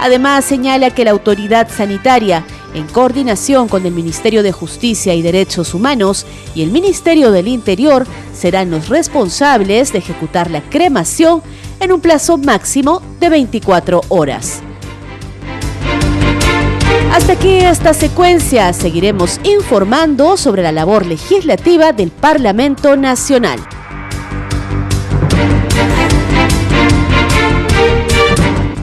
Además, 0.00 0.44
señala 0.44 0.90
que 0.90 1.04
la 1.04 1.12
autoridad 1.12 1.68
sanitaria, 1.70 2.44
en 2.74 2.88
coordinación 2.88 3.68
con 3.68 3.86
el 3.86 3.92
Ministerio 3.92 4.42
de 4.42 4.50
Justicia 4.50 5.14
y 5.14 5.22
Derechos 5.22 5.72
Humanos 5.72 6.26
y 6.52 6.64
el 6.64 6.72
Ministerio 6.72 7.30
del 7.30 7.46
Interior, 7.46 8.04
serán 8.34 8.72
los 8.72 8.88
responsables 8.88 9.92
de 9.92 9.98
ejecutar 9.98 10.50
la 10.50 10.62
cremación 10.62 11.42
en 11.78 11.92
un 11.92 12.00
plazo 12.00 12.38
máximo 12.38 13.02
de 13.20 13.28
24 13.28 14.00
horas. 14.08 14.64
Hasta 17.12 17.32
aquí 17.32 17.56
esta 17.56 17.94
secuencia. 17.94 18.72
Seguiremos 18.72 19.40
informando 19.44 20.36
sobre 20.36 20.62
la 20.62 20.72
labor 20.72 21.06
legislativa 21.06 21.92
del 21.92 22.10
Parlamento 22.10 22.96
Nacional. 22.96 23.58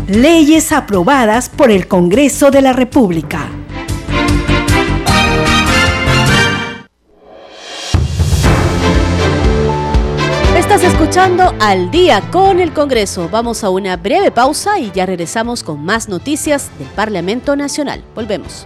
Leyes 0.07 0.71
aprobadas 0.71 1.49
por 1.49 1.71
el 1.71 1.88
Congreso 1.88 2.51
de 2.51 2.62
la 2.62 2.73
República. 2.73 3.49
Escuchando 11.13 11.54
al 11.60 11.91
día 11.91 12.21
con 12.32 12.60
el 12.60 12.73
Congreso. 12.73 13.30
Vamos 13.30 13.63
a 13.63 13.69
una 13.69 13.97
breve 13.97 14.32
pausa 14.32 14.80
y 14.80 14.89
ya 14.89 15.06
regresamos 15.06 15.62
con 15.62 15.86
más 15.86 16.10
noticias 16.10 16.71
del 16.80 16.88
Parlamento 16.88 17.56
Nacional. 17.56 18.04
Volvemos. 18.15 18.65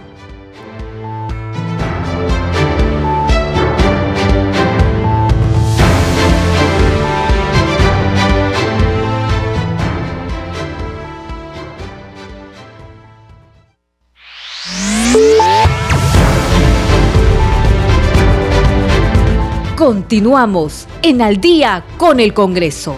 Continuamos 20.08 20.88
en 21.02 21.20
Al 21.20 21.38
día 21.38 21.84
con 21.98 22.18
el 22.18 22.32
Congreso. 22.32 22.96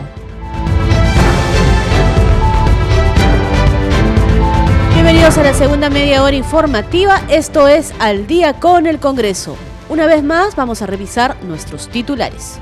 Bienvenidos 4.94 5.36
a 5.36 5.42
la 5.42 5.52
segunda 5.52 5.90
media 5.90 6.22
hora 6.22 6.36
informativa. 6.36 7.20
Esto 7.28 7.66
es 7.66 7.92
Al 7.98 8.28
día 8.28 8.60
con 8.60 8.86
el 8.86 9.00
Congreso. 9.00 9.56
Una 9.88 10.06
vez 10.06 10.22
más 10.22 10.54
vamos 10.54 10.82
a 10.82 10.86
revisar 10.86 11.36
nuestros 11.42 11.88
titulares. 11.88 12.60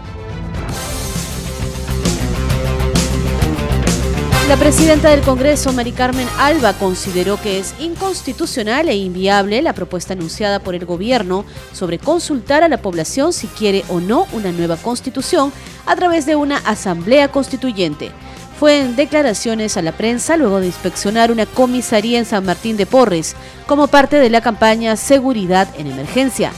La 4.49 4.57
presidenta 4.57 5.11
del 5.11 5.21
Congreso, 5.21 5.75
Mari 5.75 5.93
Carmen 5.93 6.27
Alba, 6.39 6.73
consideró 6.73 7.39
que 7.39 7.59
es 7.59 7.75
inconstitucional 7.81 8.89
e 8.89 8.97
inviable 8.97 9.61
la 9.61 9.75
propuesta 9.75 10.15
anunciada 10.15 10.59
por 10.59 10.75
el 10.75 10.87
gobierno 10.87 11.45
sobre 11.75 11.99
consultar 11.99 12.63
a 12.63 12.69
la 12.69 12.81
población 12.81 13.35
si 13.35 13.47
quiere 13.47 13.85
o 13.91 14.01
no 14.01 14.27
una 14.33 14.51
nueva 14.51 14.79
constitución 14.79 15.53
a 15.85 15.95
través 15.97 16.25
de 16.25 16.35
una 16.35 16.57
asamblea 16.57 17.29
constituyente. 17.29 18.11
Fue 18.59 18.81
en 18.81 18.97
declaraciones 18.97 19.77
a 19.77 19.83
la 19.83 19.93
prensa 19.93 20.39
luego 20.39 20.61
de 20.61 20.67
inspeccionar 20.69 21.31
una 21.31 21.45
comisaría 21.45 22.19
en 22.19 22.25
San 22.25 22.47
Martín 22.47 22.79
de 22.79 22.87
Porres 22.87 23.37
como 23.67 23.89
parte 23.89 24.17
de 24.17 24.31
la 24.31 24.41
campaña 24.41 24.97
Seguridad 24.97 25.69
en 25.77 25.89
Emergencia. 25.89 26.53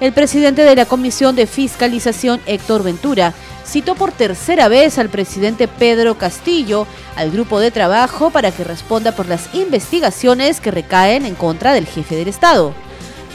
El 0.00 0.12
presidente 0.12 0.62
de 0.62 0.74
la 0.76 0.86
Comisión 0.86 1.36
de 1.36 1.46
Fiscalización, 1.46 2.40
Héctor 2.46 2.82
Ventura, 2.82 3.32
citó 3.68 3.94
por 3.94 4.12
tercera 4.12 4.68
vez 4.68 4.98
al 4.98 5.10
presidente 5.10 5.68
Pedro 5.68 6.16
Castillo 6.16 6.86
al 7.16 7.30
grupo 7.30 7.60
de 7.60 7.70
trabajo 7.70 8.30
para 8.30 8.50
que 8.50 8.64
responda 8.64 9.12
por 9.12 9.28
las 9.28 9.54
investigaciones 9.54 10.60
que 10.60 10.70
recaen 10.70 11.26
en 11.26 11.34
contra 11.34 11.74
del 11.74 11.86
jefe 11.86 12.16
del 12.16 12.28
Estado. 12.28 12.72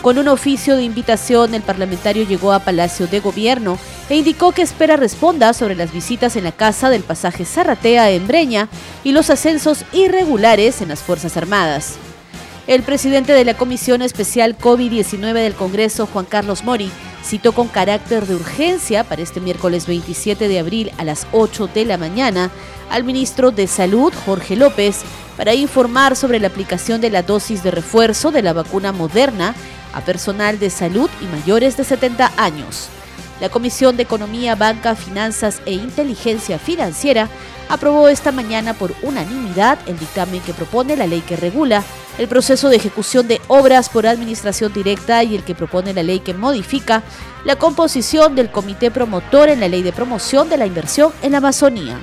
Con 0.01 0.17
un 0.17 0.27
oficio 0.27 0.75
de 0.75 0.83
invitación, 0.83 1.53
el 1.53 1.61
parlamentario 1.61 2.25
llegó 2.25 2.51
a 2.51 2.59
Palacio 2.59 3.07
de 3.07 3.21
Gobierno 3.21 3.77
e 4.09 4.17
indicó 4.17 4.51
que 4.51 4.61
espera 4.61 4.97
responda 4.97 5.53
sobre 5.53 5.75
las 5.75 5.93
visitas 5.93 6.35
en 6.35 6.43
la 6.43 6.51
casa 6.51 6.89
del 6.89 7.03
pasaje 7.03 7.45
Zarratea 7.45 8.09
en 8.11 8.27
Breña 8.27 8.67
y 9.03 9.13
los 9.13 9.29
ascensos 9.29 9.85
irregulares 9.93 10.81
en 10.81 10.89
las 10.89 10.99
Fuerzas 10.99 11.37
Armadas. 11.37 11.97
El 12.65 12.81
presidente 12.83 13.33
de 13.33 13.43
la 13.43 13.55
Comisión 13.55 14.01
Especial 14.01 14.57
COVID-19 14.57 15.33
del 15.33 15.53
Congreso, 15.53 16.07
Juan 16.07 16.23
Carlos 16.23 16.63
Mori, 16.63 16.89
citó 17.21 17.51
con 17.51 17.67
carácter 17.67 18.25
de 18.25 18.35
urgencia 18.35 19.03
para 19.03 19.21
este 19.21 19.41
miércoles 19.41 19.85
27 19.85 20.47
de 20.47 20.59
abril 20.59 20.91
a 20.97 21.03
las 21.03 21.27
8 21.33 21.67
de 21.73 21.83
la 21.83 21.97
mañana 21.97 22.51
al 22.89 23.03
ministro 23.03 23.51
de 23.51 23.67
Salud, 23.67 24.13
Jorge 24.25 24.55
López, 24.55 25.01
para 25.35 25.53
informar 25.53 26.15
sobre 26.15 26.39
la 26.39 26.47
aplicación 26.47 27.01
de 27.01 27.09
la 27.09 27.21
dosis 27.21 27.63
de 27.63 27.71
refuerzo 27.71 28.31
de 28.31 28.43
la 28.43 28.53
vacuna 28.53 28.93
moderna 28.93 29.55
a 29.93 29.99
personal 29.99 30.57
de 30.57 30.69
salud 30.69 31.09
y 31.19 31.25
mayores 31.25 31.75
de 31.75 31.83
70 31.83 32.31
años. 32.37 32.87
La 33.41 33.49
Comisión 33.49 33.97
de 33.97 34.03
Economía, 34.03 34.55
Banca, 34.55 34.95
Finanzas 34.95 35.61
e 35.65 35.73
Inteligencia 35.73 36.59
Financiera 36.59 37.27
aprobó 37.69 38.07
esta 38.07 38.31
mañana 38.31 38.73
por 38.73 38.93
unanimidad 39.01 39.79
el 39.87 39.97
dictamen 39.97 40.41
que 40.41 40.53
propone 40.53 40.95
la 40.95 41.07
ley 41.07 41.21
que 41.21 41.35
regula 41.35 41.83
el 42.17 42.27
proceso 42.27 42.69
de 42.69 42.75
ejecución 42.75 43.27
de 43.27 43.41
obras 43.47 43.89
por 43.89 44.05
administración 44.05 44.71
directa 44.73 45.23
y 45.23 45.35
el 45.35 45.43
que 45.43 45.55
propone 45.55 45.93
la 45.93 46.03
ley 46.03 46.19
que 46.19 46.33
modifica 46.33 47.03
la 47.45 47.55
composición 47.55 48.35
del 48.35 48.51
comité 48.51 48.91
promotor 48.91 49.49
en 49.49 49.59
la 49.59 49.67
ley 49.67 49.81
de 49.83 49.93
promoción 49.93 50.49
de 50.49 50.57
la 50.57 50.65
inversión 50.65 51.11
en 51.21 51.31
la 51.31 51.39
Amazonía. 51.39 51.99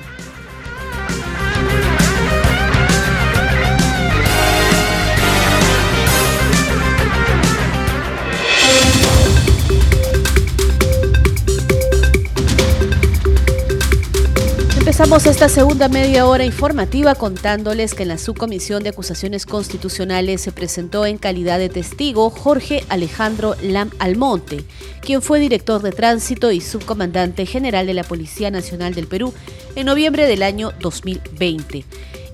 Esta 15.01 15.49
segunda 15.49 15.89
media 15.89 16.27
hora 16.27 16.45
informativa 16.45 17.15
contándoles 17.15 17.95
que 17.95 18.03
en 18.03 18.09
la 18.09 18.19
subcomisión 18.19 18.83
de 18.83 18.89
acusaciones 18.89 19.47
constitucionales 19.47 20.41
se 20.41 20.51
presentó 20.51 21.07
en 21.07 21.17
calidad 21.17 21.57
de 21.57 21.69
testigo 21.69 22.29
Jorge 22.29 22.83
Alejandro 22.87 23.55
Lam 23.63 23.89
Almonte, 23.97 24.63
quien 25.01 25.23
fue 25.23 25.39
director 25.39 25.81
de 25.81 25.91
tránsito 25.91 26.51
y 26.51 26.61
subcomandante 26.61 27.47
general 27.47 27.87
de 27.87 27.95
la 27.95 28.03
Policía 28.03 28.51
Nacional 28.51 28.93
del 28.93 29.07
Perú 29.07 29.33
en 29.75 29.87
noviembre 29.87 30.27
del 30.27 30.43
año 30.43 30.71
2020. 30.79 31.83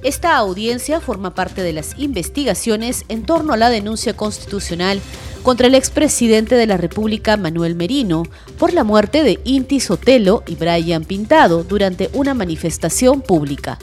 Esta 0.04 0.38
audiencia 0.38 1.02
forma 1.02 1.34
parte 1.34 1.64
de 1.64 1.74
las 1.74 1.98
investigaciones 1.98 3.04
en 3.10 3.24
torno 3.24 3.54
a 3.54 3.58
la 3.58 3.70
denuncia 3.70 4.16
constitucional 4.16 5.02
contra 5.42 5.68
el 5.68 5.76
expresidente 5.76 6.56
de 6.56 6.68
la 6.68 6.78
República, 6.78 7.36
Manuel 7.36 7.76
Merino, 7.76 8.24
por 8.60 8.74
la 8.74 8.84
muerte 8.84 9.24
de 9.24 9.40
Inti 9.44 9.80
Sotelo 9.80 10.44
y 10.46 10.56
Brian 10.56 11.04
Pintado 11.04 11.64
durante 11.64 12.10
una 12.14 12.34
manifestación 12.34 13.22
pública. 13.22 13.80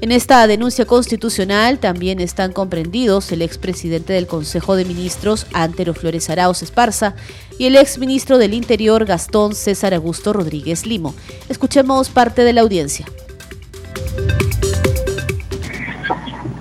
En 0.00 0.12
esta 0.12 0.46
denuncia 0.46 0.84
constitucional 0.84 1.80
también 1.80 2.20
están 2.20 2.52
comprendidos 2.52 3.32
el 3.32 3.42
expresidente 3.42 4.12
del 4.12 4.28
Consejo 4.28 4.76
de 4.76 4.84
Ministros, 4.84 5.46
Antero 5.52 5.92
Flores 5.92 6.30
Arauz 6.30 6.62
Esparza, 6.62 7.14
y 7.58 7.66
el 7.66 7.76
exministro 7.76 8.38
del 8.38 8.54
Interior, 8.54 9.04
Gastón 9.04 9.56
César 9.56 9.92
Augusto 9.92 10.32
Rodríguez 10.32 10.86
Limo. 10.86 11.14
Escuchemos 11.48 12.10
parte 12.10 12.44
de 12.44 12.52
la 12.52 12.60
audiencia. 12.60 13.06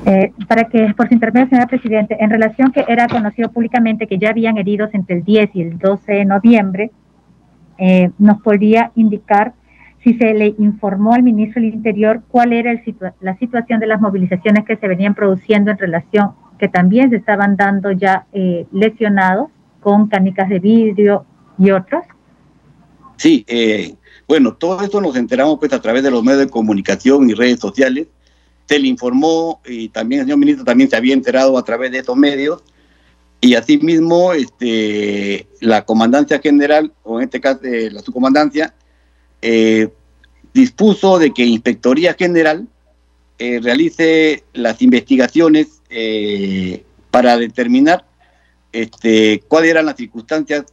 Eh, 0.10 0.32
para 0.48 0.64
que, 0.70 0.94
por 0.96 1.10
su 1.10 1.16
intermedio, 1.16 1.50
señor 1.50 1.68
presidente, 1.68 2.16
en 2.18 2.30
relación 2.30 2.72
que 2.72 2.86
era 2.88 3.10
conocido 3.10 3.52
públicamente 3.52 4.08
que 4.08 4.18
ya 4.18 4.30
habían 4.30 4.58
heridos 4.58 4.90
entre 4.94 5.18
el 5.18 5.24
10 5.26 5.50
y 5.54 5.62
el 5.64 5.78
12 5.78 6.14
de 6.14 6.24
noviembre, 6.24 6.92
eh, 7.78 8.12
nos 8.18 8.42
podría 8.42 8.94
indicar 8.96 9.54
si 10.06 10.14
se 10.14 10.34
le 10.34 10.56
informó 10.60 11.14
al 11.14 11.24
ministro 11.24 11.62
del 11.62 11.74
Interior 11.74 12.22
cuál 12.30 12.54
era 12.54 12.74
la 13.20 13.38
situación 13.38 13.82
de 13.82 13.88
las 13.88 14.00
movilizaciones 14.00 14.64
que 14.64 14.78
se 14.78 14.88
venían 14.88 15.14
produciendo 15.14 15.72
en 15.72 15.78
relación 15.78 16.32
que 16.58 16.70
también 16.70 17.10
se 17.10 17.18
estaban 17.18 17.58
dando 17.58 17.92
ya 17.92 18.28
eh, 18.32 18.66
lesionados 18.72 19.50
con 19.82 20.08
canicas 20.08 20.48
de 20.48 20.60
vidrio 20.60 21.26
y 21.58 21.72
otros. 21.72 22.06
Sí, 23.18 23.46
bueno, 24.26 24.54
todo 24.54 24.82
esto 24.82 25.02
nos 25.02 25.18
enteramos 25.18 25.60
pues 25.60 25.74
a 25.74 25.82
través 25.82 26.02
de 26.02 26.12
los 26.12 26.24
medios 26.24 26.40
de 26.40 26.50
comunicación 26.50 27.30
y 27.30 27.34
redes 27.34 27.60
sociales 27.60 28.08
se 28.68 28.80
le 28.80 28.88
informó 28.88 29.62
y 29.66 29.90
también 29.90 30.22
el 30.22 30.28
señor 30.28 30.40
ministro 30.40 30.66
también 30.66 30.90
se 30.90 30.96
había 30.96 31.14
enterado 31.14 31.58
a 31.58 31.64
través 31.64 31.92
de 31.92 32.00
estos 32.00 32.18
medios 32.18 32.64
y 33.40 33.56
asimismo 33.56 34.34
este, 34.34 35.48
la 35.62 35.86
comandancia 35.86 36.40
general, 36.40 36.92
o 37.04 37.20
en 37.20 37.26
este 37.26 37.40
caso 37.40 37.60
eh, 37.64 37.90
la 37.92 38.02
subcomandancia, 38.02 38.74
eh, 39.42 39.90
dispuso 40.54 41.20
de 41.20 41.32
que 41.32 41.46
Inspectoría 41.46 42.16
General 42.16 42.68
eh, 43.38 43.60
realice 43.62 44.44
las 44.54 44.82
investigaciones 44.82 45.82
para 47.12 47.38
determinar 47.38 48.06
este, 48.74 49.42
cuáles 49.48 49.72
eran 49.72 49.86
las 49.86 49.96
circunstancias 49.96 50.66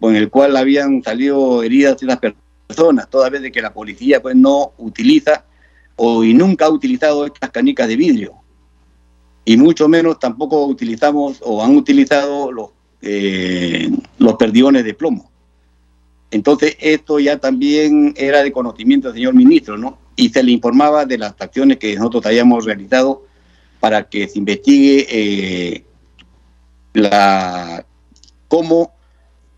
por 0.00 0.16
el 0.16 0.30
cual 0.30 0.56
habían 0.56 1.02
salido 1.02 1.62
heridas 1.62 2.02
esas 2.02 2.18
personas, 2.66 3.08
toda 3.08 3.28
vez 3.28 3.42
de 3.42 3.52
que 3.52 3.62
la 3.62 3.72
policía 3.72 4.20
pues 4.20 4.34
no 4.34 4.72
utiliza 4.78 5.44
o 5.96 6.24
y 6.24 6.34
nunca 6.34 6.66
ha 6.66 6.70
utilizado 6.70 7.26
estas 7.26 7.50
canicas 7.50 7.88
de 7.88 7.96
vidrio 7.96 8.42
y 9.44 9.56
mucho 9.56 9.88
menos 9.88 10.18
tampoco 10.18 10.64
utilizamos 10.66 11.38
o 11.42 11.62
han 11.62 11.76
utilizado 11.76 12.52
los, 12.52 12.70
eh, 13.00 13.90
los 14.18 14.34
perdigones 14.34 14.84
de 14.84 14.94
plomo. 14.94 15.30
Entonces 16.30 16.76
esto 16.80 17.18
ya 17.18 17.38
también 17.38 18.14
era 18.16 18.42
de 18.42 18.52
conocimiento 18.52 19.08
del 19.08 19.16
señor 19.16 19.34
ministro, 19.34 19.76
¿no? 19.76 19.98
Y 20.16 20.28
se 20.30 20.42
le 20.42 20.52
informaba 20.52 21.04
de 21.04 21.18
las 21.18 21.34
acciones 21.38 21.78
que 21.78 21.94
nosotros 21.96 22.26
habíamos 22.26 22.64
realizado 22.64 23.26
para 23.80 24.08
que 24.08 24.28
se 24.28 24.38
investigue 24.38 25.06
eh, 25.10 25.84
la 26.94 27.84
cómo 28.48 28.92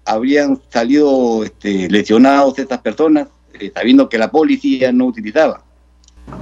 habrían 0.04 0.60
salido 0.70 1.44
este, 1.44 1.88
lesionados 1.90 2.58
estas 2.58 2.80
personas, 2.80 3.28
eh, 3.58 3.70
sabiendo 3.74 4.08
que 4.08 4.18
la 4.18 4.30
policía 4.30 4.92
no 4.92 5.06
utilizaba. 5.06 5.63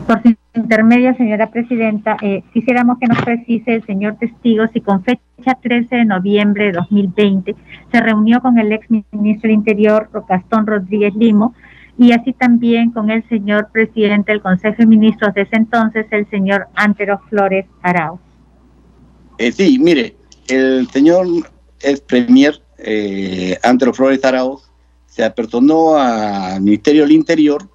Por 0.06 0.22
su 0.22 0.34
intermedia, 0.54 1.14
señora 1.16 1.50
presidenta, 1.50 2.16
eh, 2.22 2.42
quisiéramos 2.52 2.98
que 2.98 3.06
nos 3.06 3.22
precise 3.22 3.74
el 3.74 3.86
señor 3.86 4.16
testigo 4.16 4.66
si 4.72 4.80
con 4.80 5.02
fecha 5.02 5.58
13 5.60 5.96
de 5.96 6.04
noviembre 6.04 6.66
de 6.66 6.72
2020 6.72 7.56
se 7.90 8.00
reunió 8.00 8.40
con 8.40 8.58
el 8.58 8.72
ex 8.72 8.86
ministro 9.10 9.48
del 9.48 9.58
Interior, 9.58 10.08
Gastón 10.28 10.66
Rodríguez 10.66 11.14
Limo, 11.14 11.54
y 11.98 12.12
así 12.12 12.32
también 12.32 12.90
con 12.90 13.10
el 13.10 13.26
señor 13.28 13.68
presidente 13.72 14.32
del 14.32 14.40
Consejo 14.40 14.76
de 14.78 14.86
Ministros 14.86 15.34
de 15.34 15.42
ese 15.42 15.56
entonces, 15.56 16.06
el 16.10 16.28
señor 16.30 16.68
Antero 16.74 17.20
Flores 17.28 17.66
Arauz. 17.82 18.20
Eh, 19.38 19.52
sí, 19.52 19.78
mire, 19.78 20.16
el 20.48 20.88
señor 20.88 21.26
ex 21.80 22.00
premier 22.00 22.60
eh, 22.78 23.58
Antero 23.62 23.92
Flores 23.92 24.24
Arauz 24.24 24.62
se 25.06 25.24
apersonó 25.24 25.96
al 25.96 26.60
Ministerio 26.62 27.02
del 27.02 27.12
Interior 27.12 27.68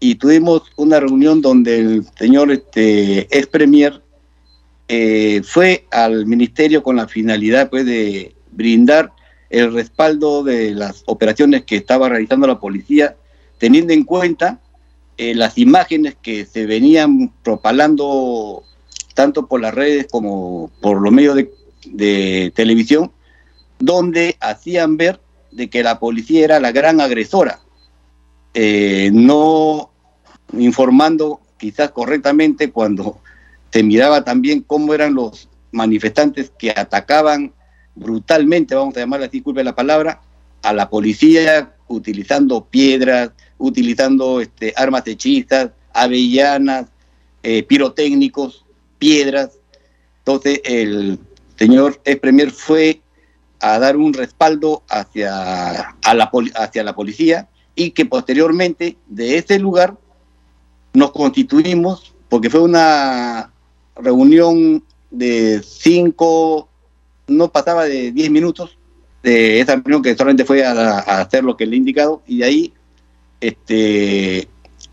y 0.00 0.14
tuvimos 0.14 0.62
una 0.76 0.98
reunión 0.98 1.42
donde 1.42 1.78
el 1.78 2.06
señor 2.18 2.50
este, 2.50 3.28
ex 3.36 3.46
premier 3.46 4.02
eh, 4.88 5.42
fue 5.44 5.86
al 5.90 6.26
ministerio 6.26 6.82
con 6.82 6.96
la 6.96 7.06
finalidad 7.06 7.68
pues, 7.68 7.84
de 7.84 8.34
brindar 8.50 9.12
el 9.50 9.72
respaldo 9.74 10.42
de 10.42 10.70
las 10.74 11.02
operaciones 11.06 11.64
que 11.64 11.76
estaba 11.76 12.08
realizando 12.08 12.46
la 12.46 12.58
policía, 12.58 13.16
teniendo 13.58 13.92
en 13.92 14.04
cuenta 14.04 14.60
eh, 15.18 15.34
las 15.34 15.58
imágenes 15.58 16.16
que 16.20 16.46
se 16.46 16.64
venían 16.64 17.30
propalando 17.42 18.64
tanto 19.14 19.46
por 19.46 19.60
las 19.60 19.74
redes 19.74 20.06
como 20.10 20.70
por 20.80 21.02
los 21.02 21.12
medios 21.12 21.36
de, 21.84 22.52
televisión, 22.54 23.12
donde 23.78 24.36
hacían 24.40 24.96
ver 24.96 25.20
de 25.50 25.68
que 25.68 25.82
la 25.82 25.98
policía 25.98 26.44
era 26.44 26.60
la 26.60 26.72
gran 26.72 27.00
agresora. 27.00 27.60
Eh, 28.54 29.10
no 29.12 29.89
informando 30.52 31.40
quizás 31.58 31.90
correctamente 31.90 32.70
cuando 32.70 33.20
se 33.72 33.82
miraba 33.82 34.24
también 34.24 34.62
cómo 34.62 34.94
eran 34.94 35.14
los 35.14 35.48
manifestantes 35.72 36.52
que 36.58 36.70
atacaban 36.70 37.52
brutalmente, 37.94 38.74
vamos 38.74 38.96
a 38.96 39.00
llamarle 39.00 39.26
así, 39.26 39.38
disculpe 39.38 39.62
la 39.62 39.74
palabra, 39.74 40.20
a 40.62 40.72
la 40.72 40.88
policía 40.88 41.74
utilizando 41.88 42.64
piedras, 42.64 43.30
utilizando 43.58 44.40
este, 44.40 44.72
armas 44.76 45.06
hechizas, 45.06 45.70
avellanas, 45.92 46.86
eh, 47.42 47.62
pirotécnicos, 47.62 48.64
piedras. 48.98 49.50
Entonces 50.18 50.60
el 50.64 51.18
señor 51.56 52.00
ex 52.04 52.20
premier 52.20 52.50
fue 52.50 53.00
a 53.60 53.78
dar 53.78 53.96
un 53.96 54.14
respaldo 54.14 54.82
hacia, 54.88 55.94
a 56.02 56.14
la, 56.14 56.30
hacia 56.54 56.82
la 56.82 56.94
policía 56.94 57.48
y 57.74 57.90
que 57.90 58.06
posteriormente 58.06 58.96
de 59.06 59.38
ese 59.38 59.58
lugar 59.58 59.98
nos 60.92 61.12
constituimos, 61.12 62.14
porque 62.28 62.50
fue 62.50 62.60
una 62.60 63.52
reunión 63.96 64.84
de 65.10 65.62
cinco, 65.64 66.68
no 67.26 67.50
pasaba 67.50 67.84
de 67.84 68.12
diez 68.12 68.30
minutos, 68.30 68.76
de 69.22 69.60
esa 69.60 69.76
reunión 69.76 70.02
que 70.02 70.16
solamente 70.16 70.44
fue 70.44 70.64
a, 70.64 70.98
hacer 70.98 71.44
lo 71.44 71.56
que 71.56 71.66
le 71.66 71.74
he 71.74 71.78
indicado, 71.78 72.22
y 72.26 72.38
de 72.38 72.44
ahí 72.44 72.74
este, 73.40 74.48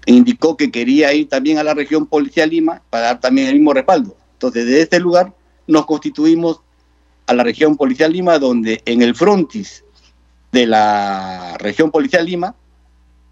indicó 0.05 0.57
que 0.57 0.71
quería 0.71 1.13
ir 1.13 1.29
también 1.29 1.57
a 1.57 1.63
la 1.63 1.73
región 1.73 2.05
policial 2.05 2.49
Lima 2.49 2.81
para 2.89 3.07
dar 3.07 3.19
también 3.19 3.47
el 3.47 3.55
mismo 3.55 3.73
respaldo. 3.73 4.15
Entonces, 4.33 4.65
de 4.65 4.81
este 4.81 4.99
lugar 4.99 5.33
nos 5.67 5.85
constituimos 5.85 6.61
a 7.25 7.33
la 7.33 7.43
región 7.43 7.75
policial 7.75 8.13
Lima, 8.13 8.39
donde 8.39 8.81
en 8.85 9.01
el 9.01 9.15
frontis 9.15 9.83
de 10.51 10.65
la 10.65 11.57
región 11.59 11.91
policial 11.91 12.25
Lima 12.25 12.55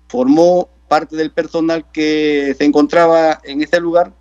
formó 0.07 0.69
parte 0.87 1.15
del 1.15 1.31
personal 1.31 1.85
que 1.91 2.55
se 2.57 2.65
encontraba 2.65 3.39
en 3.43 3.61
ese 3.61 3.79
lugar, 3.79 4.13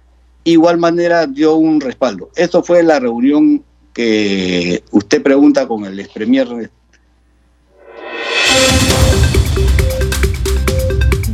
igual 0.44 0.78
manera 0.78 1.26
dio 1.26 1.56
un 1.56 1.80
respaldo. 1.80 2.30
Eso 2.34 2.62
fue 2.62 2.82
la 2.82 3.00
reunión 3.00 3.64
que 3.92 4.82
usted 4.90 5.22
pregunta 5.22 5.66
con 5.68 5.84
el 5.84 6.00
ex 6.00 6.12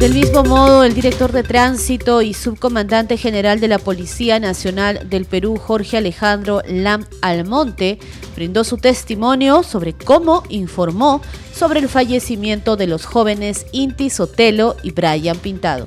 Del 0.00 0.14
mismo 0.14 0.42
modo, 0.44 0.82
el 0.82 0.94
director 0.94 1.30
de 1.30 1.42
tránsito 1.42 2.22
y 2.22 2.32
subcomandante 2.32 3.18
general 3.18 3.60
de 3.60 3.68
la 3.68 3.78
Policía 3.78 4.40
Nacional 4.40 5.10
del 5.10 5.26
Perú, 5.26 5.58
Jorge 5.58 5.98
Alejandro 5.98 6.62
Lam 6.66 7.04
Almonte, 7.20 7.98
brindó 8.34 8.64
su 8.64 8.78
testimonio 8.78 9.62
sobre 9.62 9.92
cómo 9.92 10.42
informó 10.48 11.20
sobre 11.52 11.80
el 11.80 11.88
fallecimiento 11.90 12.76
de 12.76 12.86
los 12.86 13.04
jóvenes 13.04 13.66
Inti 13.72 14.08
Sotelo 14.08 14.74
y 14.82 14.92
Brian 14.92 15.36
Pintado. 15.36 15.86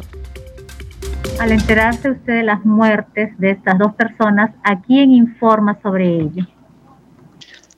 Al 1.39 1.51
enterarse 1.51 2.11
usted 2.11 2.33
de 2.33 2.43
las 2.43 2.63
muertes 2.63 3.35
de 3.39 3.49
estas 3.49 3.79
dos 3.79 3.95
personas, 3.95 4.51
¿a 4.63 4.79
quién 4.83 5.11
informa 5.11 5.79
sobre 5.81 6.19
ello? 6.19 6.45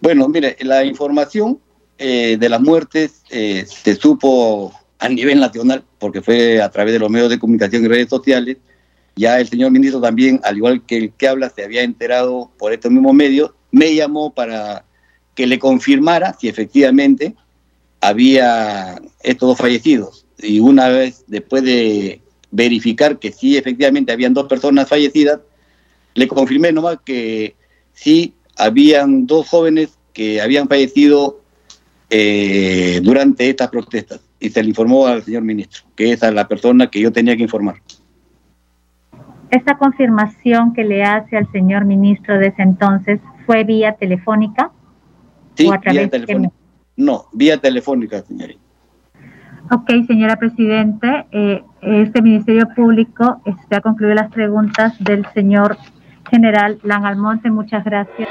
Bueno, 0.02 0.28
mire, 0.28 0.58
la 0.60 0.84
información 0.84 1.60
eh, 1.98 2.36
de 2.38 2.50
las 2.50 2.60
muertes 2.60 3.24
eh, 3.30 3.66
se 3.66 3.96
supo 3.96 4.74
a 5.00 5.10
nivel 5.10 5.40
nacional, 5.40 5.84
porque 6.06 6.22
fue 6.22 6.62
a 6.62 6.70
través 6.70 6.94
de 6.94 7.00
los 7.00 7.10
medios 7.10 7.32
de 7.32 7.40
comunicación 7.40 7.84
y 7.84 7.88
redes 7.88 8.10
sociales. 8.10 8.58
Ya 9.16 9.40
el 9.40 9.48
señor 9.48 9.72
ministro 9.72 10.00
también, 10.00 10.40
al 10.44 10.58
igual 10.58 10.86
que 10.86 10.98
el 10.98 11.14
que 11.14 11.28
habla, 11.28 11.50
se 11.50 11.64
había 11.64 11.82
enterado 11.82 12.52
por 12.60 12.74
estos 12.74 12.92
mismos 12.92 13.16
medios, 13.16 13.50
me 13.72 13.96
llamó 13.96 14.32
para 14.32 14.86
que 15.34 15.48
le 15.48 15.58
confirmara 15.58 16.36
si 16.40 16.48
efectivamente 16.48 17.34
había 18.02 19.02
estos 19.24 19.50
dos 19.50 19.58
fallecidos. 19.58 20.28
Y 20.38 20.60
una 20.60 20.90
vez 20.90 21.24
después 21.26 21.64
de 21.64 22.22
verificar 22.52 23.18
que 23.18 23.32
sí, 23.32 23.58
efectivamente, 23.58 24.12
habían 24.12 24.36
dos 24.36 24.48
personas 24.48 24.88
fallecidas, 24.88 25.40
le 26.14 26.28
confirmé 26.28 26.72
nomás 26.72 27.00
que 27.04 27.56
sí, 27.96 28.36
habían 28.58 29.26
dos 29.26 29.50
jóvenes 29.50 29.90
que 30.14 30.40
habían 30.40 30.68
fallecido 30.68 31.42
eh, 32.12 33.00
durante 33.02 33.50
estas 33.50 33.70
protestas 33.70 34.20
y 34.40 34.50
se 34.50 34.62
le 34.62 34.70
informó 34.70 35.08
al 35.08 35.24
señor 35.24 35.44
ministro, 35.44 35.84
que 35.96 36.12
esa 36.12 36.28
es 36.28 36.34
la 36.34 36.48
persona 36.48 36.88
que 36.88 37.00
yo 37.00 37.12
tenía 37.12 37.36
que 37.36 37.44
informar. 37.44 37.76
¿Esa 39.52 39.78
confirmación 39.78 40.74
que 40.74 40.84
le 40.84 41.04
hace 41.04 41.38
al 41.38 41.52
señor 41.52 41.86
ministro 41.86 42.38
de 42.38 42.48
ese 42.48 42.62
entonces 42.62 43.20
fue 43.46 43.64
vía 43.64 43.94
telefónica? 43.94 44.72
Sí, 45.56 45.70
vía 45.92 46.10
telefónica. 46.10 46.54
No, 46.98 47.26
vía 47.34 47.58
telefónica, 47.58 48.22
señorita. 48.22 48.60
Ok, 49.72 49.90
señora 50.08 50.36
Presidente, 50.36 51.26
eh, 51.32 51.64
este 51.82 52.22
Ministerio 52.22 52.68
Público 52.76 53.42
ha 53.72 53.82
concluido 53.82 54.14
las 54.14 54.32
preguntas 54.32 54.94
del 55.00 55.26
señor 55.34 55.78
general 56.30 56.80
Lan 56.84 57.06
Almonte. 57.06 57.50
Muchas 57.50 57.84
gracias. 57.84 58.30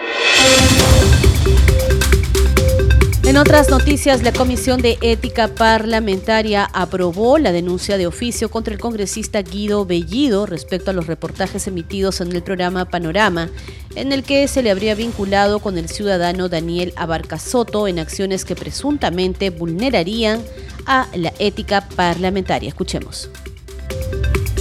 En 3.35 3.40
otras 3.40 3.68
noticias, 3.68 4.23
la 4.23 4.33
Comisión 4.33 4.81
de 4.81 4.97
Ética 5.01 5.49
Parlamentaria 5.49 6.70
aprobó 6.73 7.37
la 7.38 7.51
denuncia 7.51 7.99
de 7.99 8.07
oficio 8.07 8.49
contra 8.49 8.73
el 8.73 8.79
congresista 8.79 9.42
Guido 9.42 9.85
Bellido 9.85 10.47
respecto 10.47 10.92
a 10.92 10.94
los 10.94 11.09
reportajes 11.09 11.66
emitidos 11.66 12.20
en 12.20 12.31
el 12.31 12.44
programa 12.44 12.85
Panorama, 12.85 13.51
en 13.97 14.12
el 14.12 14.23
que 14.23 14.47
se 14.47 14.62
le 14.62 14.70
habría 14.70 14.94
vinculado 14.94 15.59
con 15.59 15.79
el 15.79 15.88
ciudadano 15.88 16.49
Daniel 16.49 16.92
Abarca 16.94 17.40
Soto 17.40 17.88
en 17.88 17.99
acciones 17.99 18.44
que 18.44 18.55
presuntamente 18.55 19.51
vulnerarían 19.51 20.40
a 20.87 21.09
la 21.16 21.33
ética 21.40 21.88
parlamentaria. 21.97 22.68
Escuchemos. 22.68 23.31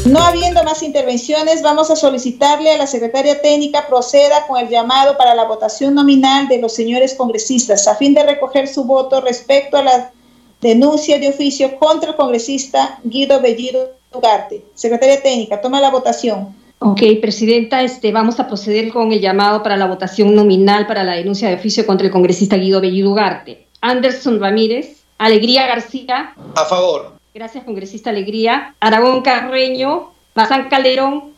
No 0.05 0.19
habiendo 0.19 0.61
más 0.65 0.83
intervenciones, 0.83 1.61
vamos 1.61 1.89
a 1.89 1.95
solicitarle 1.95 2.71
a 2.71 2.77
la 2.77 2.87
secretaria 2.87 3.41
técnica 3.41 3.87
proceda 3.87 4.45
con 4.45 4.59
el 4.59 4.67
llamado 4.67 5.17
para 5.17 5.33
la 5.33 5.45
votación 5.45 5.95
nominal 5.95 6.49
de 6.49 6.59
los 6.59 6.73
señores 6.73 7.15
congresistas 7.15 7.87
a 7.87 7.95
fin 7.95 8.13
de 8.13 8.23
recoger 8.23 8.67
su 8.67 8.83
voto 8.83 9.21
respecto 9.21 9.77
a 9.77 9.83
la 9.83 10.11
denuncia 10.59 11.19
de 11.19 11.29
oficio 11.29 11.77
contra 11.79 12.09
el 12.09 12.15
congresista 12.17 12.99
Guido 13.05 13.39
Bellido 13.39 13.91
Ugarte. 14.11 14.65
Secretaria 14.73 15.21
técnica, 15.21 15.61
toma 15.61 15.79
la 15.79 15.89
votación. 15.89 16.53
Ok, 16.79 17.01
Presidenta, 17.21 17.81
este, 17.81 18.11
vamos 18.11 18.41
a 18.41 18.47
proceder 18.47 18.91
con 18.91 19.13
el 19.13 19.21
llamado 19.21 19.63
para 19.63 19.77
la 19.77 19.87
votación 19.87 20.35
nominal 20.35 20.85
para 20.85 21.05
la 21.05 21.13
denuncia 21.13 21.47
de 21.47 21.55
oficio 21.55 21.85
contra 21.85 22.05
el 22.05 22.11
congresista 22.11 22.57
Guido 22.57 22.81
Bellido 22.81 23.09
Ugarte. 23.09 23.67
Anderson 23.79 24.41
Ramírez, 24.41 24.97
Alegría 25.17 25.65
García. 25.65 26.33
A 26.55 26.65
favor. 26.65 27.22
Gracias, 27.33 27.63
congresista 27.63 28.11
Alegría. 28.11 28.75
Aragón 28.79 29.23
Carreño, 29.23 30.11
Bazán 30.35 30.69
Calderón. 30.69 31.33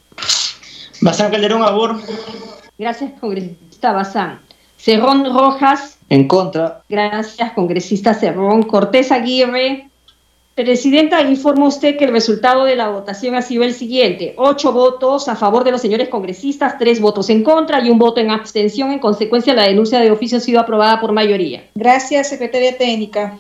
Bazán 1.00 1.32
Calderón, 1.32 1.64
a 1.64 1.68
favor. 1.68 2.02
Gracias, 2.78 3.14
congresista 3.18 3.94
Bazán. 3.94 4.42
Cerrón 4.76 5.24
Rojas. 5.34 5.98
En 6.10 6.28
contra. 6.28 6.82
Gracias, 6.90 7.54
congresista 7.54 8.14
Cerrón. 8.14 8.64
Cortés 8.64 9.10
Aguirre. 9.14 9.90
Presidenta, 10.54 11.22
informa 11.22 11.68
usted 11.68 11.98
que 11.98 12.06
el 12.06 12.12
resultado 12.12 12.66
de 12.66 12.76
la 12.76 12.90
votación 12.90 13.36
ha 13.36 13.42
sido 13.42 13.64
el 13.64 13.74
siguiente. 13.74 14.34
Ocho 14.38 14.74
votos 14.74 15.30
a 15.30 15.38
favor 15.38 15.64
de 15.64 15.72
los 15.72 15.82
señores 15.82 16.10
congresistas, 16.10 16.78
tres 16.78 17.00
votos 17.00 17.30
en 17.30 17.42
contra 17.42 17.80
y 17.80 17.90
un 17.90 18.00
voto 18.00 18.20
en 18.20 18.32
abstención. 18.32 18.92
En 18.92 19.00
consecuencia, 19.00 19.54
la 19.54 19.64
denuncia 19.64 20.02
de 20.02 20.12
oficio 20.12 20.40
ha 20.40 20.42
sido 20.42 20.60
aprobada 20.60 21.00
por 21.00 21.14
mayoría. 21.14 21.70
Gracias, 21.74 22.28
secretaria 22.28 22.78
técnica. 22.78 23.40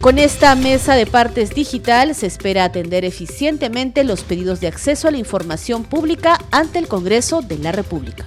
Con 0.00 0.20
esta 0.20 0.54
mesa 0.54 0.94
de 0.94 1.06
partes 1.06 1.50
digital 1.50 2.14
se 2.14 2.26
espera 2.26 2.62
atender 2.62 3.04
eficientemente 3.04 4.04
los 4.04 4.22
pedidos 4.22 4.60
de 4.60 4.68
acceso 4.68 5.08
a 5.08 5.10
la 5.10 5.18
información 5.18 5.82
pública 5.82 6.38
ante 6.52 6.78
el 6.78 6.86
Congreso 6.86 7.42
de 7.42 7.58
la 7.58 7.72
República. 7.72 8.24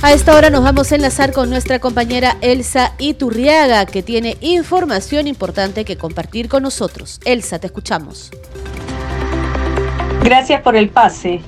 A 0.00 0.12
esta 0.12 0.34
hora 0.34 0.48
nos 0.48 0.64
vamos 0.64 0.92
a 0.92 0.94
enlazar 0.94 1.32
con 1.32 1.50
nuestra 1.50 1.78
compañera 1.78 2.38
Elsa 2.40 2.94
Iturriaga, 2.98 3.84
que 3.84 4.02
tiene 4.02 4.38
información 4.40 5.26
importante 5.26 5.84
que 5.84 5.98
compartir 5.98 6.48
con 6.48 6.62
nosotros. 6.62 7.20
Elsa, 7.26 7.58
te 7.58 7.66
escuchamos. 7.66 8.30
Gracias 10.22 10.62
por 10.62 10.74
el 10.74 10.88
pase. 10.88 11.42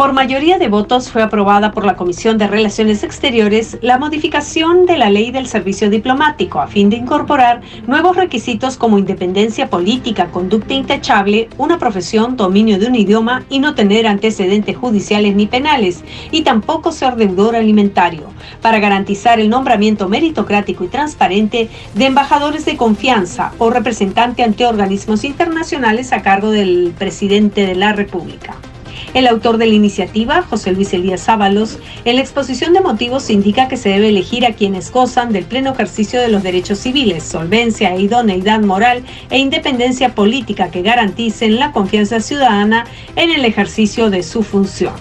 Por 0.00 0.14
mayoría 0.14 0.56
de 0.56 0.68
votos 0.68 1.10
fue 1.10 1.22
aprobada 1.22 1.72
por 1.72 1.84
la 1.84 1.94
Comisión 1.94 2.38
de 2.38 2.46
Relaciones 2.46 3.04
Exteriores 3.04 3.76
la 3.82 3.98
modificación 3.98 4.86
de 4.86 4.96
la 4.96 5.10
ley 5.10 5.30
del 5.30 5.46
servicio 5.46 5.90
diplomático 5.90 6.58
a 6.58 6.68
fin 6.68 6.88
de 6.88 6.96
incorporar 6.96 7.60
nuevos 7.86 8.16
requisitos 8.16 8.78
como 8.78 8.98
independencia 8.98 9.68
política, 9.68 10.30
conducta 10.30 10.72
intachable, 10.72 11.50
una 11.58 11.76
profesión, 11.76 12.34
dominio 12.38 12.78
de 12.78 12.86
un 12.86 12.94
idioma 12.94 13.44
y 13.50 13.58
no 13.58 13.74
tener 13.74 14.06
antecedentes 14.06 14.74
judiciales 14.74 15.36
ni 15.36 15.46
penales, 15.46 16.02
y 16.30 16.44
tampoco 16.44 16.92
ser 16.92 17.16
deudor 17.16 17.54
alimentario, 17.54 18.30
para 18.62 18.78
garantizar 18.78 19.38
el 19.38 19.50
nombramiento 19.50 20.08
meritocrático 20.08 20.82
y 20.82 20.88
transparente 20.88 21.68
de 21.92 22.06
embajadores 22.06 22.64
de 22.64 22.78
confianza 22.78 23.52
o 23.58 23.68
representante 23.68 24.44
ante 24.44 24.64
organismos 24.64 25.24
internacionales 25.24 26.14
a 26.14 26.22
cargo 26.22 26.50
del 26.50 26.94
presidente 26.98 27.66
de 27.66 27.74
la 27.74 27.92
República. 27.92 28.56
El 29.12 29.26
autor 29.26 29.58
de 29.58 29.66
la 29.66 29.74
iniciativa, 29.74 30.42
José 30.42 30.70
Luis 30.70 30.92
Elías 30.92 31.28
Ábalos, 31.28 31.78
en 32.04 32.14
la 32.14 32.22
exposición 32.22 32.72
de 32.72 32.80
motivos 32.80 33.28
indica 33.28 33.66
que 33.66 33.76
se 33.76 33.88
debe 33.88 34.10
elegir 34.10 34.46
a 34.46 34.52
quienes 34.52 34.92
gozan 34.92 35.32
del 35.32 35.44
pleno 35.44 35.72
ejercicio 35.72 36.20
de 36.20 36.28
los 36.28 36.44
derechos 36.44 36.78
civiles, 36.78 37.24
solvencia 37.24 37.92
e 37.92 38.02
idoneidad 38.02 38.60
moral 38.60 39.02
e 39.30 39.38
independencia 39.38 40.14
política 40.14 40.70
que 40.70 40.82
garanticen 40.82 41.56
la 41.56 41.72
confianza 41.72 42.20
ciudadana 42.20 42.86
en 43.16 43.32
el 43.32 43.44
ejercicio 43.44 44.10
de 44.10 44.22
su 44.22 44.44
función. 44.44 44.94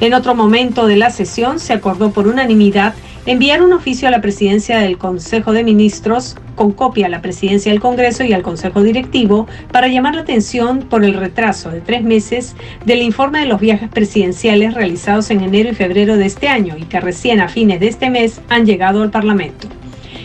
En 0.00 0.14
otro 0.14 0.36
momento 0.36 0.86
de 0.86 0.96
la 0.96 1.10
sesión 1.10 1.58
se 1.58 1.72
acordó 1.72 2.12
por 2.12 2.28
unanimidad 2.28 2.94
enviar 3.28 3.62
un 3.62 3.74
oficio 3.74 4.08
a 4.08 4.10
la 4.10 4.22
presidencia 4.22 4.78
del 4.78 4.96
Consejo 4.96 5.52
de 5.52 5.62
Ministros 5.62 6.34
con 6.54 6.72
copia 6.72 7.04
a 7.06 7.10
la 7.10 7.20
presidencia 7.20 7.70
del 7.70 7.80
Congreso 7.80 8.24
y 8.24 8.32
al 8.32 8.40
Consejo 8.40 8.82
Directivo 8.82 9.46
para 9.70 9.88
llamar 9.88 10.14
la 10.14 10.22
atención 10.22 10.78
por 10.78 11.04
el 11.04 11.12
retraso 11.12 11.70
de 11.70 11.82
tres 11.82 12.02
meses 12.02 12.56
del 12.86 13.02
informe 13.02 13.40
de 13.40 13.44
los 13.44 13.60
viajes 13.60 13.90
presidenciales 13.90 14.72
realizados 14.72 15.30
en 15.30 15.42
enero 15.42 15.68
y 15.68 15.74
febrero 15.74 16.16
de 16.16 16.24
este 16.24 16.48
año 16.48 16.74
y 16.78 16.84
que 16.84 17.00
recién 17.00 17.42
a 17.42 17.48
fines 17.48 17.80
de 17.80 17.88
este 17.88 18.08
mes 18.08 18.40
han 18.48 18.64
llegado 18.64 19.02
al 19.02 19.10
Parlamento. 19.10 19.68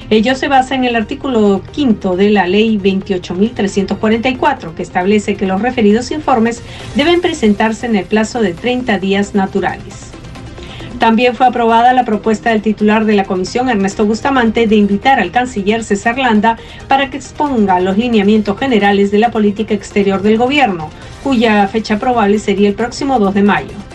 Ello 0.10 0.34
se 0.36 0.48
basa 0.48 0.74
en 0.74 0.86
el 0.86 0.96
artículo 0.96 1.62
quinto 1.74 2.16
de 2.16 2.30
la 2.30 2.48
Ley 2.48 2.78
28.344, 2.78 4.76
que 4.76 4.84
establece 4.84 5.36
que 5.36 5.46
los 5.46 5.62
referidos 5.62 6.12
informes 6.12 6.64
deben 6.96 7.20
presentarse 7.20 7.86
en 7.86 7.98
el 7.98 8.06
plazo 8.06 8.42
de 8.42 8.54
30 8.54 8.98
días 9.00 9.36
naturales. 9.36 10.13
También 11.04 11.36
fue 11.36 11.48
aprobada 11.48 11.92
la 11.92 12.06
propuesta 12.06 12.52
del 12.52 12.62
titular 12.62 13.04
de 13.04 13.14
la 13.14 13.26
comisión, 13.26 13.68
Ernesto 13.68 14.06
Bustamante, 14.06 14.68
de 14.68 14.78
invitar 14.78 15.20
al 15.20 15.32
canciller 15.32 15.84
César 15.84 16.18
Landa 16.18 16.58
para 16.88 17.10
que 17.10 17.18
exponga 17.18 17.82
los 17.82 17.98
lineamientos 17.98 18.58
generales 18.58 19.12
de 19.12 19.18
la 19.18 19.30
política 19.30 19.74
exterior 19.74 20.22
del 20.22 20.38
gobierno, 20.38 20.90
cuya 21.22 21.68
fecha 21.68 22.00
probable 22.00 22.40
sería 22.40 22.70
el 22.70 22.76
próximo 22.76 23.20
2 23.20 23.34
de 23.34 23.44
mayo. 23.44 23.93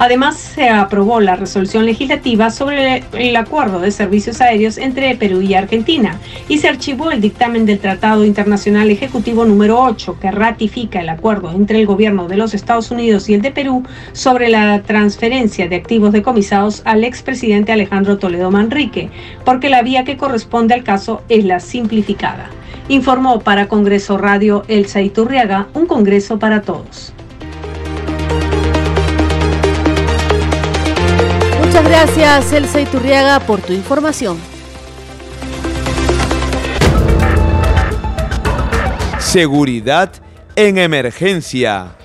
Además, 0.00 0.36
se 0.36 0.68
aprobó 0.68 1.20
la 1.20 1.34
resolución 1.34 1.84
legislativa 1.84 2.50
sobre 2.50 3.02
el 3.14 3.34
acuerdo 3.34 3.80
de 3.80 3.90
servicios 3.90 4.40
aéreos 4.40 4.78
entre 4.78 5.16
Perú 5.16 5.42
y 5.42 5.54
Argentina 5.54 6.20
y 6.48 6.58
se 6.58 6.68
archivó 6.68 7.10
el 7.10 7.20
dictamen 7.20 7.66
del 7.66 7.80
Tratado 7.80 8.24
Internacional 8.24 8.90
Ejecutivo 8.90 9.44
número 9.44 9.80
8 9.80 10.18
que 10.20 10.30
ratifica 10.30 11.00
el 11.00 11.08
acuerdo 11.08 11.50
entre 11.50 11.80
el 11.80 11.86
gobierno 11.86 12.28
de 12.28 12.36
los 12.36 12.54
Estados 12.54 12.92
Unidos 12.92 13.28
y 13.28 13.34
el 13.34 13.42
de 13.42 13.50
Perú 13.50 13.82
sobre 14.12 14.48
la 14.48 14.82
transferencia 14.82 15.68
de 15.68 15.76
activos 15.76 16.12
decomisados 16.12 16.82
al 16.84 17.02
expresidente 17.02 17.72
Alejandro 17.72 18.18
Toledo 18.18 18.52
Manrique, 18.52 19.10
porque 19.44 19.68
la 19.68 19.82
vía 19.82 20.04
que 20.04 20.16
corresponde 20.16 20.74
al 20.74 20.84
caso 20.84 21.22
es 21.28 21.44
la 21.44 21.58
simplificada. 21.58 22.50
Informó 22.88 23.40
para 23.40 23.66
Congreso 23.66 24.16
Radio 24.16 24.62
Elsa 24.68 25.02
Iturriaga, 25.02 25.66
un 25.74 25.86
Congreso 25.86 26.38
para 26.38 26.62
todos. 26.62 27.12
Gracias, 31.88 32.52
Elsa 32.52 32.80
Iturriaga, 32.80 33.40
por 33.40 33.60
tu 33.60 33.72
información. 33.72 34.38
Seguridad 39.18 40.10
en 40.54 40.78
emergencia. 40.78 41.96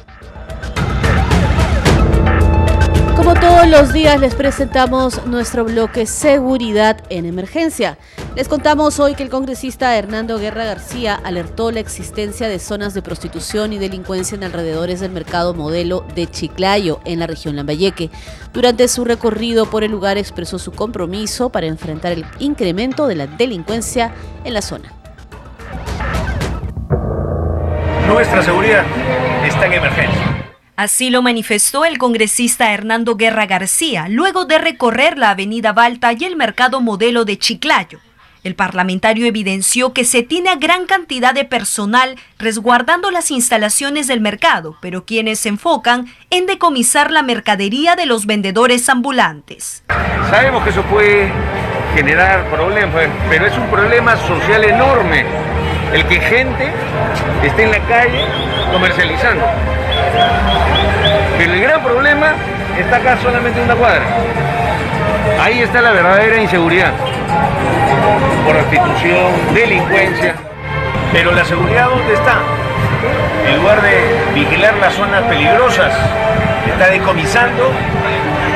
Como 3.23 3.39
todos 3.39 3.67
los 3.69 3.93
días 3.93 4.19
les 4.19 4.35
presentamos 4.35 5.25
nuestro 5.25 5.63
bloque 5.63 6.05
Seguridad 6.05 7.01
en 7.07 7.25
Emergencia. 7.25 7.97
Les 8.35 8.49
contamos 8.49 8.99
hoy 8.99 9.15
que 9.15 9.23
el 9.23 9.29
congresista 9.29 9.95
Hernando 9.97 10.37
Guerra 10.39 10.65
García 10.65 11.17
alertó 11.23 11.71
la 11.71 11.79
existencia 11.79 12.49
de 12.49 12.59
zonas 12.59 12.93
de 12.93 13.01
prostitución 13.01 13.71
y 13.71 13.77
delincuencia 13.77 14.35
en 14.35 14.43
alrededores 14.43 14.99
del 14.99 15.13
mercado 15.13 15.53
modelo 15.53 16.05
de 16.13 16.27
Chiclayo 16.27 16.99
en 17.05 17.19
la 17.19 17.27
región 17.27 17.55
Lambayeque. 17.55 18.09
Durante 18.51 18.89
su 18.89 19.05
recorrido 19.05 19.67
por 19.67 19.85
el 19.85 19.91
lugar 19.91 20.17
expresó 20.17 20.59
su 20.59 20.73
compromiso 20.73 21.49
para 21.49 21.67
enfrentar 21.67 22.11
el 22.11 22.25
incremento 22.39 23.07
de 23.07 23.15
la 23.15 23.27
delincuencia 23.27 24.13
en 24.43 24.53
la 24.53 24.61
zona. 24.61 24.91
Nuestra 28.05 28.43
seguridad 28.43 28.83
está 29.47 29.65
en 29.67 29.73
emergencia. 29.73 30.32
Así 30.75 31.11
lo 31.11 31.21
manifestó 31.21 31.85
el 31.85 31.99
congresista 31.99 32.73
Hernando 32.73 33.15
Guerra 33.15 33.45
García 33.45 34.07
luego 34.09 34.45
de 34.45 34.57
recorrer 34.57 35.19
la 35.19 35.29
avenida 35.29 35.71
Balta 35.71 36.13
y 36.13 36.25
el 36.25 36.35
mercado 36.35 36.81
modelo 36.81 37.25
de 37.25 37.37
Chiclayo. 37.37 37.99
El 38.43 38.55
parlamentario 38.55 39.27
evidenció 39.27 39.93
que 39.93 40.03
se 40.03 40.23
tiene 40.23 40.55
gran 40.57 40.85
cantidad 40.85 41.33
de 41.33 41.45
personal 41.45 42.17
resguardando 42.39 43.11
las 43.11 43.29
instalaciones 43.29 44.07
del 44.07 44.19
mercado, 44.19 44.75
pero 44.81 45.05
quienes 45.05 45.39
se 45.39 45.49
enfocan 45.49 46.07
en 46.31 46.47
decomisar 46.47 47.11
la 47.11 47.21
mercadería 47.21 47.95
de 47.95 48.07
los 48.07 48.25
vendedores 48.25 48.89
ambulantes. 48.89 49.83
Sabemos 50.29 50.63
que 50.63 50.71
eso 50.71 50.81
puede 50.83 51.31
generar 51.95 52.49
problemas, 52.49 53.07
pero 53.29 53.45
es 53.45 53.57
un 53.57 53.67
problema 53.67 54.17
social 54.17 54.63
enorme 54.63 55.52
el 55.93 56.05
que 56.05 56.19
gente 56.19 56.71
esté 57.43 57.63
en 57.63 57.71
la 57.71 57.79
calle 57.79 58.25
comercializando. 58.71 59.45
Pero 61.37 61.53
el 61.53 61.61
gran 61.61 61.83
problema 61.83 62.33
está 62.79 62.97
acá 62.97 63.17
solamente 63.21 63.59
en 63.59 63.65
una 63.65 63.75
cuadra. 63.75 64.03
Ahí 65.41 65.61
está 65.61 65.81
la 65.81 65.91
verdadera 65.91 66.37
inseguridad. 66.37 66.91
Por 68.45 68.55
prostitución, 68.55 69.31
delincuencia. 69.53 70.35
Pero 71.11 71.31
la 71.31 71.45
seguridad 71.45 71.89
¿dónde 71.89 72.13
está? 72.13 72.39
En 73.47 73.57
lugar 73.57 73.81
de 73.81 74.33
vigilar 74.33 74.75
las 74.77 74.93
zonas 74.93 75.21
peligrosas, 75.23 75.93
está 76.71 76.87
decomisando 76.87 77.71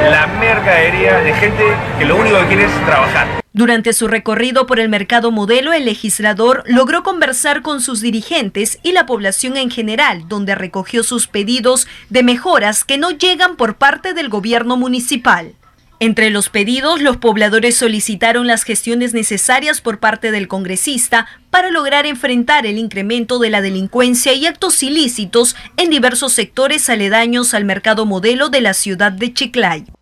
la 0.10 0.28
mercadería 0.40 1.20
de 1.20 1.34
gente 1.34 1.64
que 2.00 2.06
lo 2.06 2.16
único 2.16 2.40
que 2.40 2.46
quiere 2.48 2.66
es 2.66 2.86
trabajar. 2.86 3.28
Durante 3.58 3.92
su 3.94 4.08
recorrido 4.08 4.68
por 4.68 4.80
el 4.80 4.88
mercado 4.88 5.32
modelo, 5.32 5.74
el 5.74 5.86
legislador 5.86 6.64
logró 6.68 7.02
conversar 7.02 7.64
con 7.64 7.82
sus 7.82 8.02
dirigentes 8.02 8.78
y 8.84 8.92
la 8.92 9.08
población 9.08 9.58
en 9.58 9.72
general, 9.72 10.26
donde 10.28 10.54
recogió 10.54 11.02
sus 11.02 11.26
pedidos 11.26 11.88
de 12.12 12.22
mejoras 12.22 12.84
que 12.84 13.00
no 13.00 13.10
llegan 13.10 13.56
por 13.56 13.78
parte 13.78 14.14
del 14.14 14.30
gobierno 14.30 14.78
municipal. 14.78 15.56
Entre 16.00 16.30
los 16.30 16.50
pedidos, 16.50 17.02
los 17.02 17.18
pobladores 17.18 17.76
solicitaron 17.76 18.46
las 18.46 18.62
gestiones 18.62 19.16
necesarias 19.16 19.82
por 19.82 19.98
parte 19.98 20.30
del 20.30 20.48
congresista 20.48 21.26
para 21.50 21.72
lograr 21.72 22.06
enfrentar 22.06 22.68
el 22.68 22.78
incremento 22.78 23.40
de 23.40 23.50
la 23.50 23.62
delincuencia 23.62 24.34
y 24.34 24.46
actos 24.46 24.84
ilícitos 24.84 25.56
en 25.78 25.90
diversos 25.90 26.32
sectores 26.34 26.92
aledaños 26.92 27.56
al 27.56 27.66
mercado 27.66 28.06
modelo 28.06 28.50
de 28.50 28.62
la 28.62 28.76
ciudad 28.76 29.12
de 29.12 29.34
Chiclayo. 29.34 29.98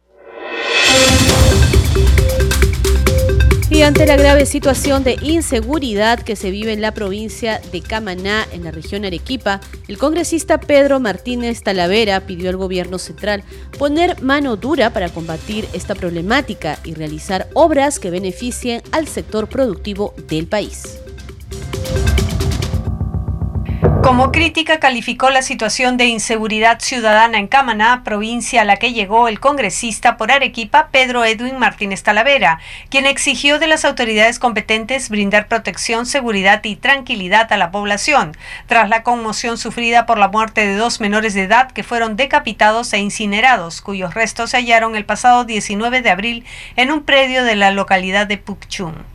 Y 3.76 3.82
ante 3.82 4.06
la 4.06 4.16
grave 4.16 4.46
situación 4.46 5.04
de 5.04 5.18
inseguridad 5.22 6.22
que 6.22 6.38
se 6.38 6.50
vive 6.50 6.72
en 6.72 6.80
la 6.80 6.94
provincia 6.94 7.60
de 7.74 7.82
Camaná, 7.82 8.48
en 8.54 8.64
la 8.64 8.72
región 8.72 9.04
Arequipa, 9.04 9.60
el 9.90 9.98
congresista 9.98 10.62
Pedro 10.62 11.02
Martínez 11.02 11.62
Talavera 11.62 12.22
pidió 12.22 12.50
al 12.50 12.56
gobierno 12.56 13.00
central 13.00 13.44
poner 13.78 14.22
mano 14.22 14.56
dura 14.56 14.94
para 14.94 15.10
combatir 15.10 15.68
esta 15.74 15.94
problemática 15.94 16.80
y 16.86 16.94
realizar 16.94 17.50
obras 17.54 18.00
que 18.00 18.12
beneficien 18.12 18.82
al 18.94 19.10
sector 19.10 19.50
productivo 19.50 20.14
del 20.30 20.48
país. 20.48 21.05
Como 24.06 24.32
crítica 24.32 24.80
calificó 24.80 25.32
la 25.32 25.42
situación 25.42 25.98
de 25.98 26.06
inseguridad 26.06 26.80
ciudadana 26.80 27.40
en 27.40 27.48
Camaná, 27.48 28.04
provincia 28.04 28.62
a 28.62 28.64
la 28.64 28.78
que 28.78 28.94
llegó 28.94 29.28
el 29.28 29.40
congresista 29.40 30.16
por 30.16 30.32
Arequipa, 30.32 30.90
Pedro 30.92 31.26
Edwin 31.26 31.58
Martínez 31.58 32.04
Talavera, 32.04 32.60
quien 32.90 33.08
exigió 33.08 33.58
de 33.58 33.66
las 33.66 33.84
autoridades 33.84 34.38
competentes 34.38 35.10
brindar 35.10 35.48
protección, 35.48 36.06
seguridad 36.06 36.64
y 36.66 36.76
tranquilidad 36.76 37.52
a 37.52 37.58
la 37.58 37.72
población, 37.72 38.38
tras 38.68 38.90
la 38.90 39.02
conmoción 39.02 39.58
sufrida 39.58 40.06
por 40.06 40.20
la 40.20 40.28
muerte 40.28 40.68
de 40.68 40.76
dos 40.76 41.02
menores 41.02 41.34
de 41.34 41.42
edad 41.42 41.72
que 41.72 41.82
fueron 41.82 42.16
decapitados 42.16 42.94
e 42.94 43.00
incinerados, 43.00 43.82
cuyos 43.82 44.14
restos 44.14 44.52
se 44.52 44.58
hallaron 44.58 44.96
el 44.96 45.06
pasado 45.06 45.46
19 45.46 46.04
de 46.04 46.12
abril 46.12 46.46
en 46.76 46.92
un 46.92 47.02
predio 47.02 47.44
de 47.44 47.56
la 47.56 47.72
localidad 47.72 48.28
de 48.28 48.38
Pucchún. 48.38 49.15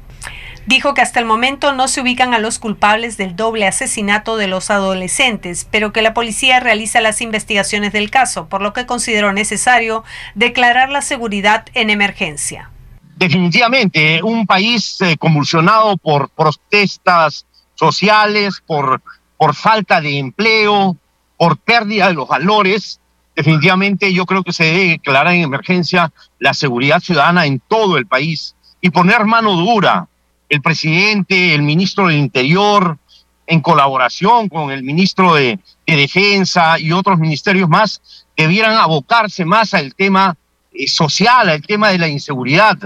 Dijo 0.70 0.94
que 0.94 1.00
hasta 1.00 1.18
el 1.18 1.26
momento 1.26 1.72
no 1.72 1.88
se 1.88 2.00
ubican 2.00 2.32
a 2.32 2.38
los 2.38 2.60
culpables 2.60 3.16
del 3.16 3.34
doble 3.34 3.66
asesinato 3.66 4.36
de 4.36 4.46
los 4.46 4.70
adolescentes, 4.70 5.66
pero 5.68 5.92
que 5.92 6.00
la 6.00 6.14
policía 6.14 6.60
realiza 6.60 7.00
las 7.00 7.20
investigaciones 7.20 7.92
del 7.92 8.08
caso, 8.08 8.48
por 8.48 8.62
lo 8.62 8.72
que 8.72 8.86
consideró 8.86 9.32
necesario 9.32 10.04
declarar 10.36 10.88
la 10.88 11.02
seguridad 11.02 11.66
en 11.74 11.90
emergencia. 11.90 12.70
Definitivamente, 13.16 14.22
un 14.22 14.46
país 14.46 15.00
eh, 15.00 15.16
convulsionado 15.18 15.96
por 15.96 16.28
protestas 16.28 17.46
sociales, 17.74 18.62
por, 18.64 19.02
por 19.38 19.56
falta 19.56 20.00
de 20.00 20.18
empleo, 20.18 20.96
por 21.36 21.56
pérdida 21.56 22.06
de 22.06 22.14
los 22.14 22.28
valores, 22.28 23.00
definitivamente 23.34 24.12
yo 24.12 24.24
creo 24.24 24.44
que 24.44 24.52
se 24.52 24.66
debe 24.66 24.88
declarar 24.90 25.34
en 25.34 25.42
emergencia 25.42 26.12
la 26.38 26.54
seguridad 26.54 27.00
ciudadana 27.00 27.46
en 27.46 27.58
todo 27.58 27.98
el 27.98 28.06
país 28.06 28.54
y 28.80 28.90
poner 28.90 29.24
mano 29.24 29.56
dura 29.56 30.06
el 30.50 30.60
presidente, 30.60 31.54
el 31.54 31.62
ministro 31.62 32.08
del 32.08 32.16
Interior, 32.16 32.98
en 33.46 33.60
colaboración 33.60 34.48
con 34.48 34.70
el 34.70 34.82
ministro 34.82 35.34
de, 35.34 35.58
Defensa 35.86 36.78
y 36.78 36.92
otros 36.92 37.18
ministerios 37.18 37.68
más, 37.68 38.00
debieran 38.36 38.76
abocarse 38.76 39.44
más 39.44 39.74
al 39.74 39.92
tema 39.96 40.36
eh, 40.72 40.86
social, 40.86 41.48
al 41.48 41.62
tema 41.62 41.88
de 41.88 41.98
la 41.98 42.06
inseguridad. 42.06 42.78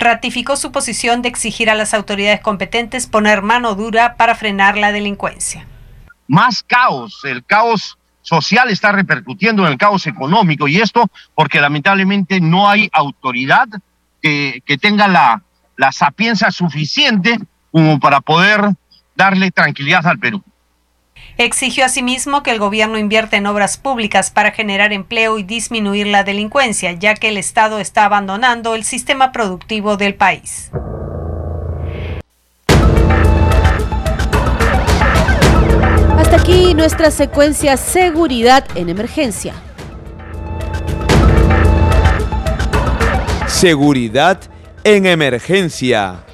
Ratificó 0.00 0.56
su 0.56 0.72
posición 0.72 1.22
de 1.22 1.28
exigir 1.28 1.70
a 1.70 1.76
las 1.76 1.94
autoridades 1.94 2.40
competentes 2.40 3.06
poner 3.06 3.42
mano 3.42 3.76
dura 3.76 4.16
para 4.16 4.34
frenar 4.34 4.76
la 4.76 4.90
delincuencia. 4.90 5.68
Más 6.26 6.64
caos, 6.64 7.20
el 7.22 7.44
caos 7.44 7.96
social 8.22 8.70
está 8.70 8.90
repercutiendo 8.90 9.64
en 9.64 9.70
el 9.70 9.78
caos 9.78 10.08
económico 10.08 10.66
y 10.66 10.78
esto 10.78 11.08
porque 11.36 11.60
lamentablemente 11.60 12.40
no 12.40 12.68
hay 12.68 12.90
autoridad 12.92 13.68
que, 14.20 14.64
que 14.66 14.78
tenga 14.78 15.06
la, 15.06 15.44
la 15.76 15.92
sapiencia 15.92 16.50
suficiente 16.50 17.38
como 17.70 18.00
para 18.00 18.20
poder 18.20 18.74
darle 19.14 19.50
tranquilidad 19.50 20.06
al 20.06 20.18
Perú. 20.18 20.42
Exigió 21.38 21.84
asimismo 21.84 22.42
que 22.42 22.50
el 22.50 22.58
gobierno 22.58 22.98
invierta 22.98 23.36
en 23.36 23.46
obras 23.46 23.76
públicas 23.76 24.30
para 24.30 24.52
generar 24.52 24.92
empleo 24.92 25.38
y 25.38 25.42
disminuir 25.42 26.06
la 26.06 26.24
delincuencia, 26.24 26.92
ya 26.92 27.14
que 27.14 27.28
el 27.28 27.36
Estado 27.36 27.78
está 27.78 28.06
abandonando 28.06 28.74
el 28.74 28.84
sistema 28.84 29.32
productivo 29.32 29.98
del 29.98 30.14
país. 30.14 30.70
Hasta 36.18 36.36
aquí 36.36 36.72
nuestra 36.72 37.10
secuencia 37.10 37.76
Seguridad 37.76 38.66
en 38.74 38.88
Emergencia. 38.88 39.52
Seguridad 43.46 44.40
en 44.42 44.55
emergencia. 45.12 46.24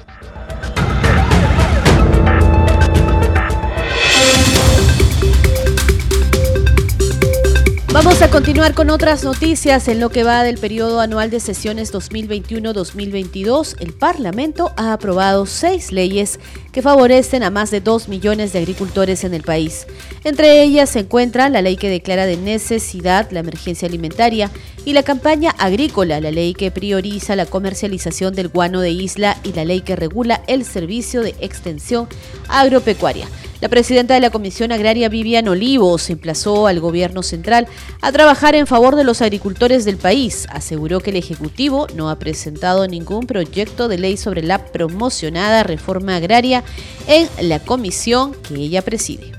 Vamos 7.93 8.23
a 8.23 8.31
continuar 8.31 8.73
con 8.73 8.89
otras 8.89 9.23
noticias 9.23 9.87
en 9.87 9.99
lo 9.99 10.09
que 10.09 10.23
va 10.23 10.41
del 10.41 10.57
periodo 10.57 10.99
anual 10.99 11.29
de 11.29 11.39
sesiones 11.39 11.93
2021-2022. 11.93 13.75
El 13.79 13.93
Parlamento 13.93 14.73
ha 14.77 14.93
aprobado 14.93 15.45
seis 15.45 15.91
leyes 15.91 16.39
que 16.71 16.81
favorecen 16.81 17.43
a 17.43 17.51
más 17.51 17.69
de 17.69 17.81
dos 17.81 18.07
millones 18.07 18.51
de 18.51 18.57
agricultores 18.57 19.23
en 19.23 19.35
el 19.35 19.43
país. 19.43 19.85
Entre 20.23 20.63
ellas 20.63 20.89
se 20.89 21.01
encuentra 21.01 21.49
la 21.49 21.61
ley 21.61 21.77
que 21.77 21.87
declara 21.87 22.25
de 22.25 22.35
necesidad 22.35 23.29
la 23.29 23.41
emergencia 23.41 23.87
alimentaria 23.87 24.49
y 24.85 24.93
la 24.93 25.03
campaña 25.03 25.51
agrícola, 25.59 26.19
la 26.19 26.31
ley 26.31 26.55
que 26.55 26.71
prioriza 26.71 27.35
la 27.35 27.45
comercialización 27.45 28.33
del 28.33 28.47
guano 28.47 28.81
de 28.81 28.89
isla 28.89 29.37
y 29.43 29.53
la 29.53 29.65
ley 29.65 29.81
que 29.81 29.95
regula 29.95 30.41
el 30.47 30.65
servicio 30.65 31.21
de 31.21 31.35
extensión 31.39 32.07
agropecuaria. 32.49 33.27
La 33.63 33.69
presidenta 33.69 34.13
de 34.13 34.19
la 34.19 34.29
Comisión 34.29 34.73
Agraria, 34.73 35.07
Vivian 35.07 35.47
Olivos, 35.47 36.09
emplazó 36.09 36.67
al 36.67 36.81
gobierno 36.81 37.23
central 37.23 37.65
a 38.01 38.11
trabajar 38.11 38.55
en 38.55 38.67
favor 38.67 38.97
de 38.97 39.05
los 39.05 39.21
agricultores 39.21 39.85
del 39.85 39.95
país. 39.95 40.49
Aseguró 40.51 40.99
que 40.99 41.11
el 41.11 41.15
Ejecutivo 41.15 41.87
no 41.95 42.09
ha 42.09 42.19
presentado 42.19 42.85
ningún 42.89 43.25
proyecto 43.25 43.87
de 43.87 43.97
ley 43.97 44.17
sobre 44.17 44.43
la 44.43 44.65
promocionada 44.65 45.63
reforma 45.63 46.17
agraria 46.17 46.61
en 47.07 47.29
la 47.47 47.59
comisión 47.59 48.35
que 48.43 48.55
ella 48.55 48.81
preside. 48.81 49.31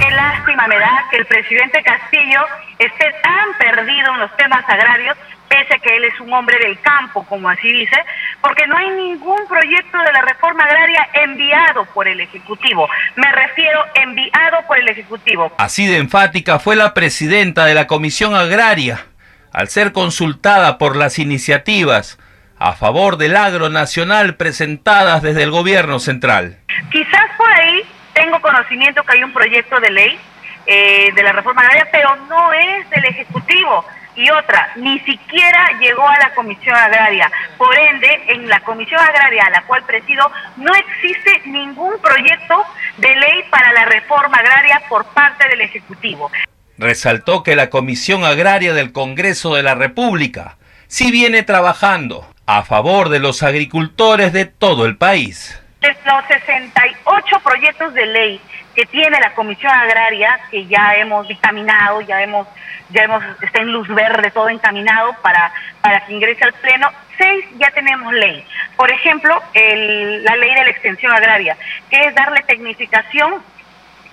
Qué 0.00 0.10
lástima 0.10 0.66
me 0.66 0.78
da 0.80 1.06
que 1.12 1.18
el 1.18 1.26
presidente 1.26 1.80
Castillo 1.84 2.40
esté 2.80 3.04
tan 3.22 3.56
perdido 3.56 4.14
en 4.14 4.20
los 4.22 4.36
temas 4.36 4.64
agrarios 4.68 5.16
pese 5.50 5.74
a 5.74 5.78
que 5.80 5.96
él 5.96 6.04
es 6.04 6.18
un 6.20 6.32
hombre 6.32 6.56
del 6.60 6.80
campo, 6.80 7.26
como 7.26 7.50
así 7.50 7.70
dice, 7.72 7.96
porque 8.40 8.68
no 8.68 8.76
hay 8.76 8.88
ningún 8.90 9.46
proyecto 9.48 9.98
de 9.98 10.12
la 10.12 10.22
reforma 10.22 10.62
agraria 10.62 11.08
enviado 11.12 11.84
por 11.86 12.06
el 12.06 12.20
Ejecutivo. 12.20 12.88
Me 13.16 13.30
refiero 13.32 13.84
enviado 13.94 14.64
por 14.68 14.78
el 14.78 14.88
Ejecutivo. 14.88 15.52
Así 15.58 15.88
de 15.88 15.96
enfática 15.96 16.60
fue 16.60 16.76
la 16.76 16.94
presidenta 16.94 17.64
de 17.64 17.74
la 17.74 17.88
Comisión 17.88 18.34
Agraria 18.36 19.06
al 19.52 19.66
ser 19.66 19.90
consultada 19.90 20.78
por 20.78 20.94
las 20.94 21.18
iniciativas 21.18 22.18
a 22.60 22.74
favor 22.74 23.16
del 23.16 23.36
agro 23.36 23.70
nacional 23.70 24.36
presentadas 24.36 25.20
desde 25.22 25.42
el 25.42 25.50
gobierno 25.50 25.98
central. 25.98 26.58
Quizás 26.92 27.24
por 27.36 27.50
ahí 27.50 27.82
tengo 28.12 28.40
conocimiento 28.40 29.02
que 29.02 29.16
hay 29.16 29.24
un 29.24 29.32
proyecto 29.32 29.80
de 29.80 29.90
ley 29.90 30.18
eh, 30.66 31.10
de 31.12 31.22
la 31.24 31.32
reforma 31.32 31.62
agraria, 31.62 31.88
pero 31.90 32.14
no 32.28 32.52
es 32.52 32.88
del 32.90 33.04
Ejecutivo 33.06 33.84
y 34.20 34.30
otra, 34.30 34.72
ni 34.76 34.98
siquiera 35.00 35.78
llegó 35.80 36.06
a 36.06 36.18
la 36.18 36.34
Comisión 36.34 36.76
Agraria. 36.76 37.30
Por 37.56 37.76
ende, 37.78 38.22
en 38.28 38.48
la 38.48 38.60
Comisión 38.60 39.00
Agraria 39.00 39.44
a 39.46 39.50
la 39.50 39.62
cual 39.62 39.82
presido, 39.84 40.30
no 40.58 40.70
existe 40.74 41.48
ningún 41.48 41.94
proyecto 42.02 42.62
de 42.98 43.16
ley 43.16 43.44
para 43.50 43.72
la 43.72 43.86
reforma 43.86 44.36
agraria 44.36 44.82
por 44.88 45.06
parte 45.06 45.48
del 45.48 45.62
Ejecutivo. 45.62 46.30
Resaltó 46.76 47.42
que 47.42 47.56
la 47.56 47.70
Comisión 47.70 48.24
Agraria 48.24 48.74
del 48.74 48.92
Congreso 48.92 49.54
de 49.54 49.62
la 49.62 49.74
República 49.74 50.58
sí 50.86 51.10
viene 51.10 51.42
trabajando 51.42 52.26
a 52.44 52.62
favor 52.62 53.08
de 53.08 53.20
los 53.20 53.42
agricultores 53.42 54.32
de 54.34 54.44
todo 54.44 54.84
el 54.84 54.98
país. 54.98 55.58
De 55.80 55.96
los 56.04 56.24
68 56.28 57.40
proyectos 57.42 57.94
de 57.94 58.06
ley 58.06 58.40
que 58.74 58.86
tiene 58.86 59.18
la 59.20 59.34
Comisión 59.34 59.72
Agraria, 59.72 60.40
que 60.50 60.66
ya 60.66 60.94
hemos 60.94 61.26
dictaminado, 61.28 62.00
ya 62.02 62.22
hemos 62.22 62.46
ya 62.90 63.04
hemos, 63.04 63.22
está 63.42 63.62
en 63.62 63.72
luz 63.72 63.88
verde 63.88 64.30
todo 64.30 64.48
encaminado 64.48 65.14
para, 65.22 65.52
para 65.80 66.04
que 66.04 66.12
ingrese 66.12 66.44
al 66.44 66.52
Pleno. 66.54 66.90
Seis 67.16 67.44
ya 67.58 67.70
tenemos 67.70 68.12
ley. 68.12 68.44
Por 68.76 68.90
ejemplo, 68.90 69.40
la 69.54 70.36
ley 70.36 70.54
de 70.54 70.64
la 70.64 70.70
extensión 70.70 71.12
agraria, 71.12 71.56
que 71.88 72.00
es 72.00 72.14
darle 72.14 72.42
tecnificación, 72.42 73.42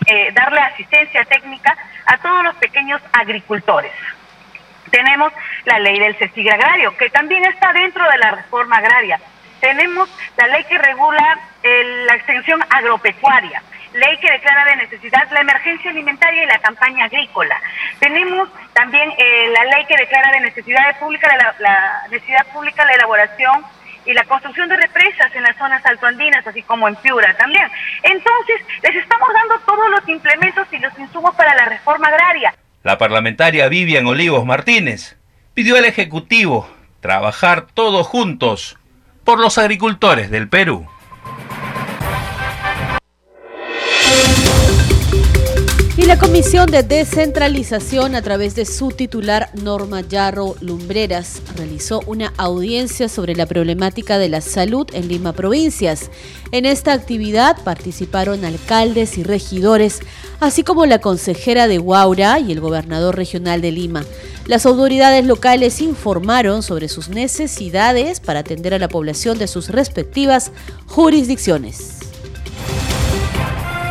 eh, 0.05 0.31
darle 0.33 0.59
asistencia 0.61 1.25
técnica 1.25 1.75
a 2.05 2.17
todos 2.17 2.43
los 2.43 2.55
pequeños 2.55 3.01
agricultores. 3.13 3.91
Tenemos 4.91 5.33
la 5.65 5.79
ley 5.79 5.99
del 5.99 6.15
CESIG 6.15 6.51
agrario, 6.51 6.95
que 6.97 7.09
también 7.09 7.43
está 7.45 7.73
dentro 7.73 8.09
de 8.09 8.17
la 8.17 8.31
reforma 8.31 8.77
agraria. 8.77 9.19
Tenemos 9.59 10.09
la 10.37 10.47
ley 10.47 10.63
que 10.65 10.77
regula 10.77 11.39
la 11.63 12.15
extensión 12.15 12.63
agropecuaria 12.69 13.61
ley 13.97 14.17
que 14.17 14.31
declara 14.31 14.65
de 14.65 14.77
necesidad 14.77 15.29
la 15.31 15.41
emergencia 15.41 15.91
alimentaria 15.91 16.43
y 16.43 16.47
la 16.47 16.59
campaña 16.59 17.05
agrícola. 17.05 17.59
Tenemos 17.99 18.49
también 18.73 19.09
eh, 19.17 19.49
la 19.53 19.65
ley 19.65 19.85
que 19.85 19.97
declara 19.97 20.31
de 20.31 20.41
necesidad 20.41 20.99
pública 20.99 21.27
la, 21.59 22.07
necesidad 22.09 22.45
pública 22.47 22.85
la 22.85 22.93
elaboración 22.93 23.63
y 24.05 24.13
la 24.13 24.23
construcción 24.23 24.69
de 24.69 24.77
represas 24.77 25.35
en 25.35 25.43
las 25.43 25.57
zonas 25.57 25.85
altoandinas, 25.85 26.45
así 26.47 26.61
como 26.63 26.87
en 26.87 26.95
Piura 26.95 27.35
también. 27.37 27.69
Entonces, 28.03 28.61
les 28.81 28.95
estamos 28.95 29.27
dando 29.33 29.59
todos 29.65 29.89
los 29.89 30.07
implementos 30.07 30.67
y 30.71 30.77
los 30.79 30.97
insumos 30.97 31.35
para 31.35 31.53
la 31.55 31.65
reforma 31.65 32.07
agraria. 32.07 32.55
La 32.83 32.97
parlamentaria 32.97 33.67
Vivian 33.67 34.05
Olivos 34.05 34.45
Martínez 34.45 35.17
pidió 35.53 35.75
al 35.75 35.85
Ejecutivo 35.85 36.69
trabajar 37.01 37.67
todos 37.73 38.07
juntos 38.07 38.77
por 39.25 39.39
los 39.39 39.57
agricultores 39.57 40.29
del 40.29 40.47
Perú. 40.47 40.87
Y 45.97 46.05
la 46.05 46.19
Comisión 46.19 46.69
de 46.69 46.83
Descentralización, 46.83 48.13
a 48.13 48.21
través 48.21 48.53
de 48.53 48.65
su 48.65 48.89
titular 48.89 49.49
Norma 49.55 50.01
Yarro 50.01 50.55
Lumbreras, 50.61 51.41
realizó 51.55 52.01
una 52.05 52.33
audiencia 52.37 53.09
sobre 53.09 53.35
la 53.35 53.47
problemática 53.47 54.19
de 54.19 54.29
la 54.29 54.41
salud 54.41 54.87
en 54.93 55.07
Lima 55.07 55.33
Provincias. 55.33 56.11
En 56.51 56.67
esta 56.67 56.93
actividad 56.93 57.57
participaron 57.63 58.45
alcaldes 58.45 59.17
y 59.17 59.23
regidores, 59.23 60.01
así 60.39 60.63
como 60.63 60.85
la 60.85 61.01
consejera 61.01 61.67
de 61.67 61.79
Huaura 61.79 62.39
y 62.39 62.51
el 62.51 62.61
gobernador 62.61 63.15
regional 63.15 63.61
de 63.61 63.71
Lima. 63.71 64.05
Las 64.45 64.67
autoridades 64.67 65.25
locales 65.25 65.81
informaron 65.81 66.61
sobre 66.61 66.89
sus 66.89 67.09
necesidades 67.09 68.19
para 68.19 68.41
atender 68.41 68.75
a 68.75 68.79
la 68.79 68.87
población 68.87 69.39
de 69.39 69.47
sus 69.47 69.69
respectivas 69.69 70.51
jurisdicciones. 70.85 71.96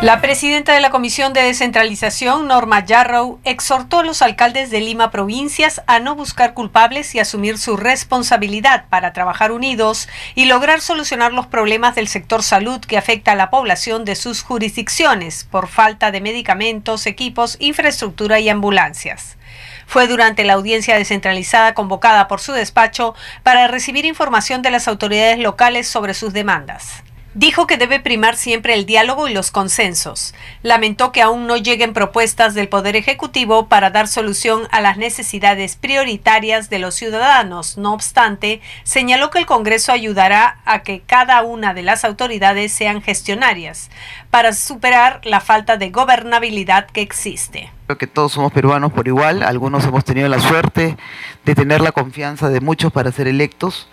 La 0.03 0.21
presidenta 0.21 0.75
de 0.75 0.81
la 0.81 0.91
Comisión 0.91 1.33
de 1.33 1.41
Descentralización, 1.41 2.47
Norma 2.47 2.85
Yarrow, 2.85 3.41
exhortó 3.45 4.01
a 4.01 4.05
los 4.05 4.21
alcaldes 4.21 4.71
de 4.71 4.83
Lima 4.83 5.11
provincias 5.11 5.83
a 5.87 6.01
no 6.01 6.15
buscar 6.15 6.53
culpables 6.53 7.15
y 7.15 7.19
asumir 7.19 7.57
su 7.57 7.79
responsabilidad 7.79 8.85
para 8.91 9.15
trabajar 9.15 9.53
unidos 9.53 10.07
y 10.35 10.45
lograr 10.45 10.83
solucionar 10.83 11.33
los 11.33 11.47
problemas 11.47 11.95
del 11.95 12.09
sector 12.09 12.43
salud 12.43 12.79
que 12.79 12.99
afecta 12.99 13.33
a 13.33 13.37
la 13.37 13.49
población 13.49 14.05
de 14.05 14.17
sus 14.17 14.43
jurisdicciones 14.43 15.45
por 15.51 15.67
falta 15.67 16.11
de 16.11 16.21
medicamentos, 16.21 17.07
equipos, 17.07 17.57
infraestructura 17.59 18.39
y 18.39 18.51
ambulancias. 18.51 19.39
Fue 19.87 20.09
durante 20.09 20.45
la 20.45 20.53
audiencia 20.53 20.97
descentralizada 20.97 21.73
convocada 21.73 22.29
por 22.29 22.41
su 22.41 22.53
despacho 22.53 23.15
para 23.43 23.67
recibir 23.67 24.05
información 24.05 24.61
de 24.61 24.71
las 24.71 24.89
autoridades 24.89 25.39
locales 25.39 25.89
sobre 25.89 26.13
sus 26.13 26.35
demandas. 26.35 27.03
Dijo 27.39 27.67
que 27.67 27.77
debe 27.77 28.01
primar 28.01 28.35
siempre 28.35 28.73
el 28.73 28.87
diálogo 28.87 29.29
y 29.29 29.35
los 29.35 29.51
consensos. 29.51 30.33
Lamentó 30.63 31.13
que 31.13 31.21
aún 31.21 31.47
no 31.47 31.59
lleguen 31.59 31.93
propuestas 31.93 32.55
del 32.55 32.71
Poder 32.71 32.97
Ejecutivo 32.97 33.67
para 33.67 33.91
dar 33.91 34.09
solución 34.09 34.63
a 34.71 34.81
las 34.81 34.97
necesidades 34.97 35.77
prioritarias 35.77 36.71
de 36.71 36.79
los 36.79 36.95
ciudadanos. 36.95 37.77
No 37.77 37.93
obstante, 37.93 38.63
señaló 38.85 39.29
que 39.29 39.39
el 39.39 39.45
Congreso 39.45 39.93
ayudará 39.93 40.61
a 40.65 40.83
que 40.83 41.03
cada 41.03 41.43
una 41.43 41.75
de 41.75 41.83
las 41.83 42.07
autoridades 42.07 42.73
sean 42.73 43.03
gestionarias 43.03 43.91
para 44.31 44.55
superar 44.55 45.21
la 45.25 45.41
falta 45.41 45.77
de 45.77 45.91
gobernabilidad 45.91 46.87
que 46.87 47.03
existe. 47.03 47.71
Creo 47.85 47.99
que 47.99 48.07
todos 48.07 48.33
somos 48.33 48.51
peruanos 48.51 48.95
por 48.95 49.09
igual, 49.09 49.43
algunos 49.43 49.85
hemos 49.85 50.07
tenido 50.07 50.27
la 50.29 50.41
suerte 50.41 50.97
de 51.45 51.55
tener 51.55 51.83
la 51.83 51.93
confianza 51.93 52.49
de 52.49 52.63
muchos 52.63 52.91
para 52.95 53.13
ser 53.13 53.29
electos, 53.29 53.91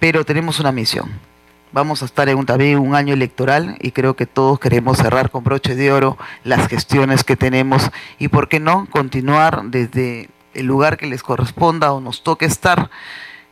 pero 0.00 0.26
tenemos 0.26 0.60
una 0.60 0.70
misión 0.70 1.33
Vamos 1.74 2.02
a 2.02 2.04
estar 2.04 2.28
en 2.28 2.38
un, 2.38 2.46
también 2.46 2.78
un 2.78 2.94
año 2.94 3.14
electoral 3.14 3.76
y 3.80 3.90
creo 3.90 4.14
que 4.14 4.26
todos 4.26 4.60
queremos 4.60 4.96
cerrar 4.96 5.30
con 5.30 5.42
broche 5.42 5.74
de 5.74 5.90
oro 5.90 6.16
las 6.44 6.68
gestiones 6.68 7.24
que 7.24 7.34
tenemos 7.34 7.90
y, 8.16 8.28
¿por 8.28 8.48
qué 8.48 8.60
no?, 8.60 8.86
continuar 8.90 9.64
desde 9.64 10.28
el 10.54 10.66
lugar 10.66 10.96
que 10.96 11.08
les 11.08 11.24
corresponda 11.24 11.92
o 11.92 12.00
nos 12.00 12.22
toque 12.22 12.44
estar 12.44 12.90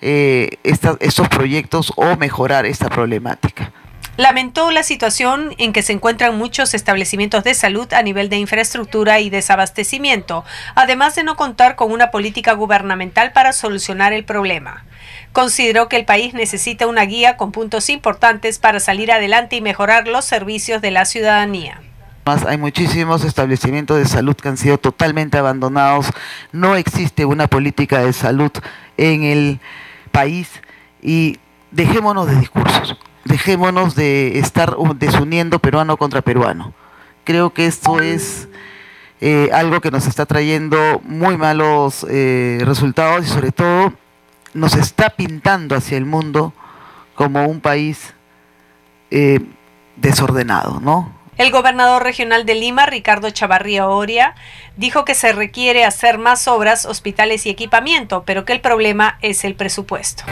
eh, 0.01 0.51
estos 0.63 1.29
proyectos 1.31 1.93
o 1.97 2.17
mejorar 2.17 2.65
esta 2.65 2.89
problemática. 2.89 3.73
Lamentó 4.17 4.71
la 4.71 4.85
situación 4.85 5.57
en 5.59 5.73
que 5.73 5.83
se 5.83 5.93
encuentran 5.93 6.39
muchos 6.39 6.75
establecimientos 6.75 7.43
de 7.43 7.55
salud 7.55 7.93
a 7.93 8.03
nivel 8.03 8.29
de 8.29 8.37
infraestructura 8.37 9.19
y 9.19 9.31
desabastecimiento, 9.31 10.45
además 10.77 11.17
de 11.17 11.25
no 11.25 11.35
contar 11.35 11.75
con 11.75 11.91
una 11.91 12.13
política 12.13 12.53
gubernamental 12.53 13.33
para 13.33 13.53
solucionar 13.53 14.13
el 14.13 14.25
problema. 14.25 14.85
Consideró 15.33 15.89
que 15.89 15.97
el 15.97 16.05
país 16.05 16.35
necesita 16.35 16.87
una 16.87 17.03
guía 17.03 17.37
con 17.37 17.53
puntos 17.53 17.89
importantes 17.89 18.59
para 18.59 18.81
salir 18.81 19.11
adelante 19.11 19.57
y 19.57 19.61
mejorar 19.63 20.07
los 20.07 20.27
servicios 20.27 20.83
de 20.83 20.91
la 20.91 21.07
ciudadanía. 21.07 21.81
Hay 22.25 22.59
muchísimos 22.59 23.25
establecimientos 23.25 23.97
de 23.97 24.07
salud 24.07 24.37
que 24.37 24.49
han 24.49 24.57
sido 24.57 24.79
totalmente 24.79 25.39
abandonados. 25.39 26.07
No 26.53 26.77
existe 26.77 27.25
una 27.25 27.49
política 27.49 28.01
de 28.01 28.13
salud 28.13 28.53
en 28.97 29.25
el 29.25 29.61
país 30.13 30.49
y 31.01 31.39
dejémonos 31.73 32.29
de 32.29 32.37
discursos, 32.37 32.97
dejémonos 33.25 33.97
de 33.97 34.39
estar 34.39 34.77
desuniendo 34.97 35.59
peruano 35.59 35.97
contra 35.97 36.23
peruano. 36.23 36.75
Creo 37.25 37.53
que 37.53 37.67
esto 37.67 38.01
es 38.01 38.49
eh, 39.21 39.51
algo 39.53 39.81
que 39.81 39.91
nos 39.91 40.07
está 40.07 40.27
trayendo 40.27 41.01
muy 41.05 41.37
malos 41.37 42.07
eh, 42.09 42.61
resultados 42.65 43.27
y 43.27 43.29
sobre 43.29 43.51
todo 43.51 43.93
nos 44.55 44.75
está 44.75 45.11
pintando 45.11 45.75
hacia 45.75 45.97
el 45.97 46.05
mundo 46.05 46.53
como 47.15 47.47
un 47.47 47.61
país 47.61 48.15
eh, 49.11 49.41
desordenado, 49.97 50.81
¿no? 50.81 51.21
El 51.39 51.51
gobernador 51.51 52.03
regional 52.03 52.45
de 52.45 52.55
Lima, 52.55 52.87
Ricardo 52.87 53.31
Chavarría 53.31 53.89
Oria, 53.89 54.35
dijo 54.77 55.05
que 55.05 55.15
se 55.15 55.33
requiere 55.33 55.85
hacer 55.85 56.19
más 56.19 56.47
obras, 56.47 56.85
hospitales 56.85 57.47
y 57.47 57.51
equipamiento, 57.51 58.25
pero 58.25 58.45
que 58.45 58.53
el 58.53 58.61
problema 58.61 59.19
es 59.23 59.45
el 59.45 59.55
presupuesto. 59.55 60.25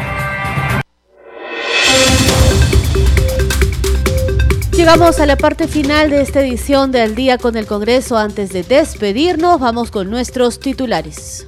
Llegamos 4.72 5.20
a 5.20 5.26
la 5.26 5.36
parte 5.36 5.68
final 5.68 6.10
de 6.10 6.22
esta 6.22 6.40
edición 6.40 6.90
del 6.90 7.14
Día 7.14 7.38
con 7.38 7.56
el 7.56 7.66
Congreso. 7.66 8.16
Antes 8.16 8.50
de 8.50 8.62
despedirnos, 8.62 9.60
vamos 9.60 9.90
con 9.90 10.10
nuestros 10.10 10.58
titulares. 10.58 11.46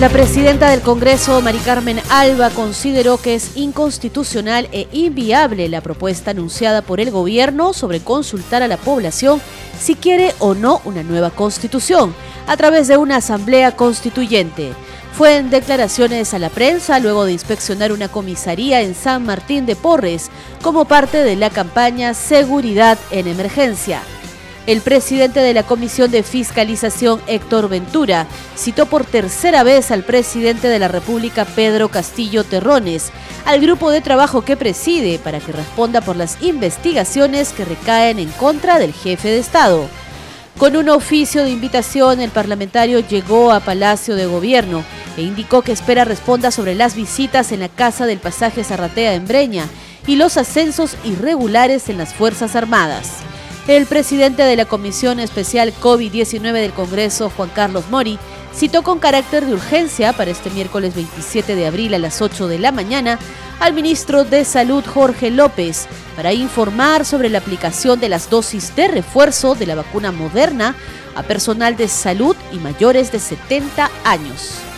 La 0.00 0.08
presidenta 0.08 0.70
del 0.70 0.80
Congreso, 0.80 1.42
Mari 1.42 1.58
Carmen 1.58 2.00
Alba, 2.08 2.48
consideró 2.48 3.18
que 3.18 3.34
es 3.34 3.54
inconstitucional 3.54 4.66
e 4.72 4.88
inviable 4.92 5.68
la 5.68 5.82
propuesta 5.82 6.30
anunciada 6.30 6.80
por 6.80 7.00
el 7.00 7.10
gobierno 7.10 7.74
sobre 7.74 8.00
consultar 8.00 8.62
a 8.62 8.66
la 8.66 8.78
población 8.78 9.42
si 9.78 9.96
quiere 9.96 10.34
o 10.38 10.54
no 10.54 10.80
una 10.86 11.02
nueva 11.02 11.28
constitución 11.28 12.14
a 12.46 12.56
través 12.56 12.88
de 12.88 12.96
una 12.96 13.16
asamblea 13.16 13.76
constituyente. 13.76 14.72
Fue 15.12 15.36
en 15.36 15.50
declaraciones 15.50 16.32
a 16.32 16.38
la 16.38 16.48
prensa 16.48 16.98
luego 16.98 17.26
de 17.26 17.32
inspeccionar 17.32 17.92
una 17.92 18.08
comisaría 18.08 18.80
en 18.80 18.94
San 18.94 19.26
Martín 19.26 19.66
de 19.66 19.76
Porres 19.76 20.30
como 20.62 20.86
parte 20.86 21.18
de 21.18 21.36
la 21.36 21.50
campaña 21.50 22.14
Seguridad 22.14 22.98
en 23.10 23.28
Emergencia. 23.28 24.00
El 24.70 24.82
presidente 24.82 25.40
de 25.40 25.52
la 25.52 25.64
Comisión 25.64 26.12
de 26.12 26.22
Fiscalización, 26.22 27.20
Héctor 27.26 27.68
Ventura, 27.68 28.28
citó 28.56 28.86
por 28.86 29.04
tercera 29.04 29.64
vez 29.64 29.90
al 29.90 30.04
presidente 30.04 30.68
de 30.68 30.78
la 30.78 30.86
República, 30.86 31.44
Pedro 31.44 31.88
Castillo 31.88 32.44
Terrones, 32.44 33.10
al 33.46 33.60
grupo 33.60 33.90
de 33.90 34.00
trabajo 34.00 34.42
que 34.42 34.56
preside 34.56 35.18
para 35.18 35.40
que 35.40 35.50
responda 35.50 36.00
por 36.00 36.14
las 36.14 36.40
investigaciones 36.40 37.52
que 37.52 37.64
recaen 37.64 38.20
en 38.20 38.28
contra 38.30 38.78
del 38.78 38.92
jefe 38.92 39.26
de 39.26 39.38
Estado. 39.40 39.88
Con 40.56 40.76
un 40.76 40.88
oficio 40.88 41.42
de 41.42 41.50
invitación, 41.50 42.20
el 42.20 42.30
parlamentario 42.30 43.00
llegó 43.00 43.50
a 43.50 43.58
Palacio 43.58 44.14
de 44.14 44.26
Gobierno 44.26 44.84
e 45.16 45.22
indicó 45.22 45.62
que 45.62 45.72
espera 45.72 46.04
responda 46.04 46.52
sobre 46.52 46.76
las 46.76 46.94
visitas 46.94 47.50
en 47.50 47.58
la 47.58 47.68
Casa 47.68 48.06
del 48.06 48.20
Pasaje 48.20 48.62
Zarratea 48.62 49.14
en 49.14 49.26
Breña 49.26 49.66
y 50.06 50.14
los 50.14 50.36
ascensos 50.36 50.94
irregulares 51.02 51.88
en 51.88 51.98
las 51.98 52.14
Fuerzas 52.14 52.54
Armadas. 52.54 53.29
El 53.70 53.86
presidente 53.86 54.42
de 54.42 54.56
la 54.56 54.64
Comisión 54.64 55.20
Especial 55.20 55.72
COVID-19 55.72 56.54
del 56.54 56.72
Congreso, 56.72 57.30
Juan 57.30 57.50
Carlos 57.50 57.84
Mori, 57.88 58.18
citó 58.52 58.82
con 58.82 58.98
carácter 58.98 59.46
de 59.46 59.54
urgencia 59.54 60.12
para 60.12 60.32
este 60.32 60.50
miércoles 60.50 60.92
27 60.96 61.54
de 61.54 61.68
abril 61.68 61.94
a 61.94 62.00
las 62.00 62.20
8 62.20 62.48
de 62.48 62.58
la 62.58 62.72
mañana 62.72 63.20
al 63.60 63.72
ministro 63.72 64.24
de 64.24 64.44
Salud 64.44 64.84
Jorge 64.84 65.30
López 65.30 65.86
para 66.16 66.32
informar 66.32 67.04
sobre 67.04 67.28
la 67.28 67.38
aplicación 67.38 68.00
de 68.00 68.08
las 68.08 68.28
dosis 68.28 68.74
de 68.74 68.88
refuerzo 68.88 69.54
de 69.54 69.66
la 69.66 69.76
vacuna 69.76 70.10
moderna 70.10 70.74
a 71.14 71.22
personal 71.22 71.76
de 71.76 71.86
salud 71.86 72.34
y 72.50 72.56
mayores 72.56 73.12
de 73.12 73.20
70 73.20 73.88
años. 74.02 74.69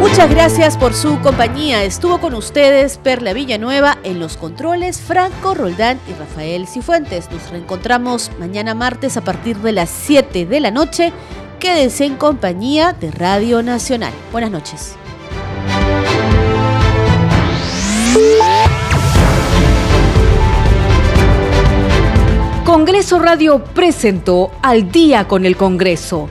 Muchas 0.00 0.30
gracias 0.30 0.78
por 0.78 0.94
su 0.94 1.20
compañía. 1.20 1.84
Estuvo 1.84 2.20
con 2.20 2.34
ustedes 2.34 2.96
Perla 2.96 3.34
Villanueva 3.34 3.98
en 4.02 4.18
los 4.18 4.38
controles, 4.38 4.98
Franco 4.98 5.52
Roldán 5.52 6.00
y 6.08 6.14
Rafael 6.14 6.66
Cifuentes. 6.66 7.30
Nos 7.30 7.50
reencontramos 7.50 8.30
mañana 8.40 8.74
martes 8.74 9.18
a 9.18 9.20
partir 9.20 9.58
de 9.58 9.72
las 9.72 9.90
7 9.90 10.46
de 10.46 10.60
la 10.60 10.70
noche. 10.70 11.12
Quédense 11.58 12.06
en 12.06 12.16
compañía 12.16 12.94
de 12.94 13.10
Radio 13.10 13.62
Nacional. 13.62 14.14
Buenas 14.32 14.50
noches. 14.50 14.96
Congreso 22.64 23.18
Radio 23.18 23.62
presentó 23.74 24.50
Al 24.62 24.90
día 24.90 25.28
con 25.28 25.44
el 25.44 25.58
Congreso 25.58 26.30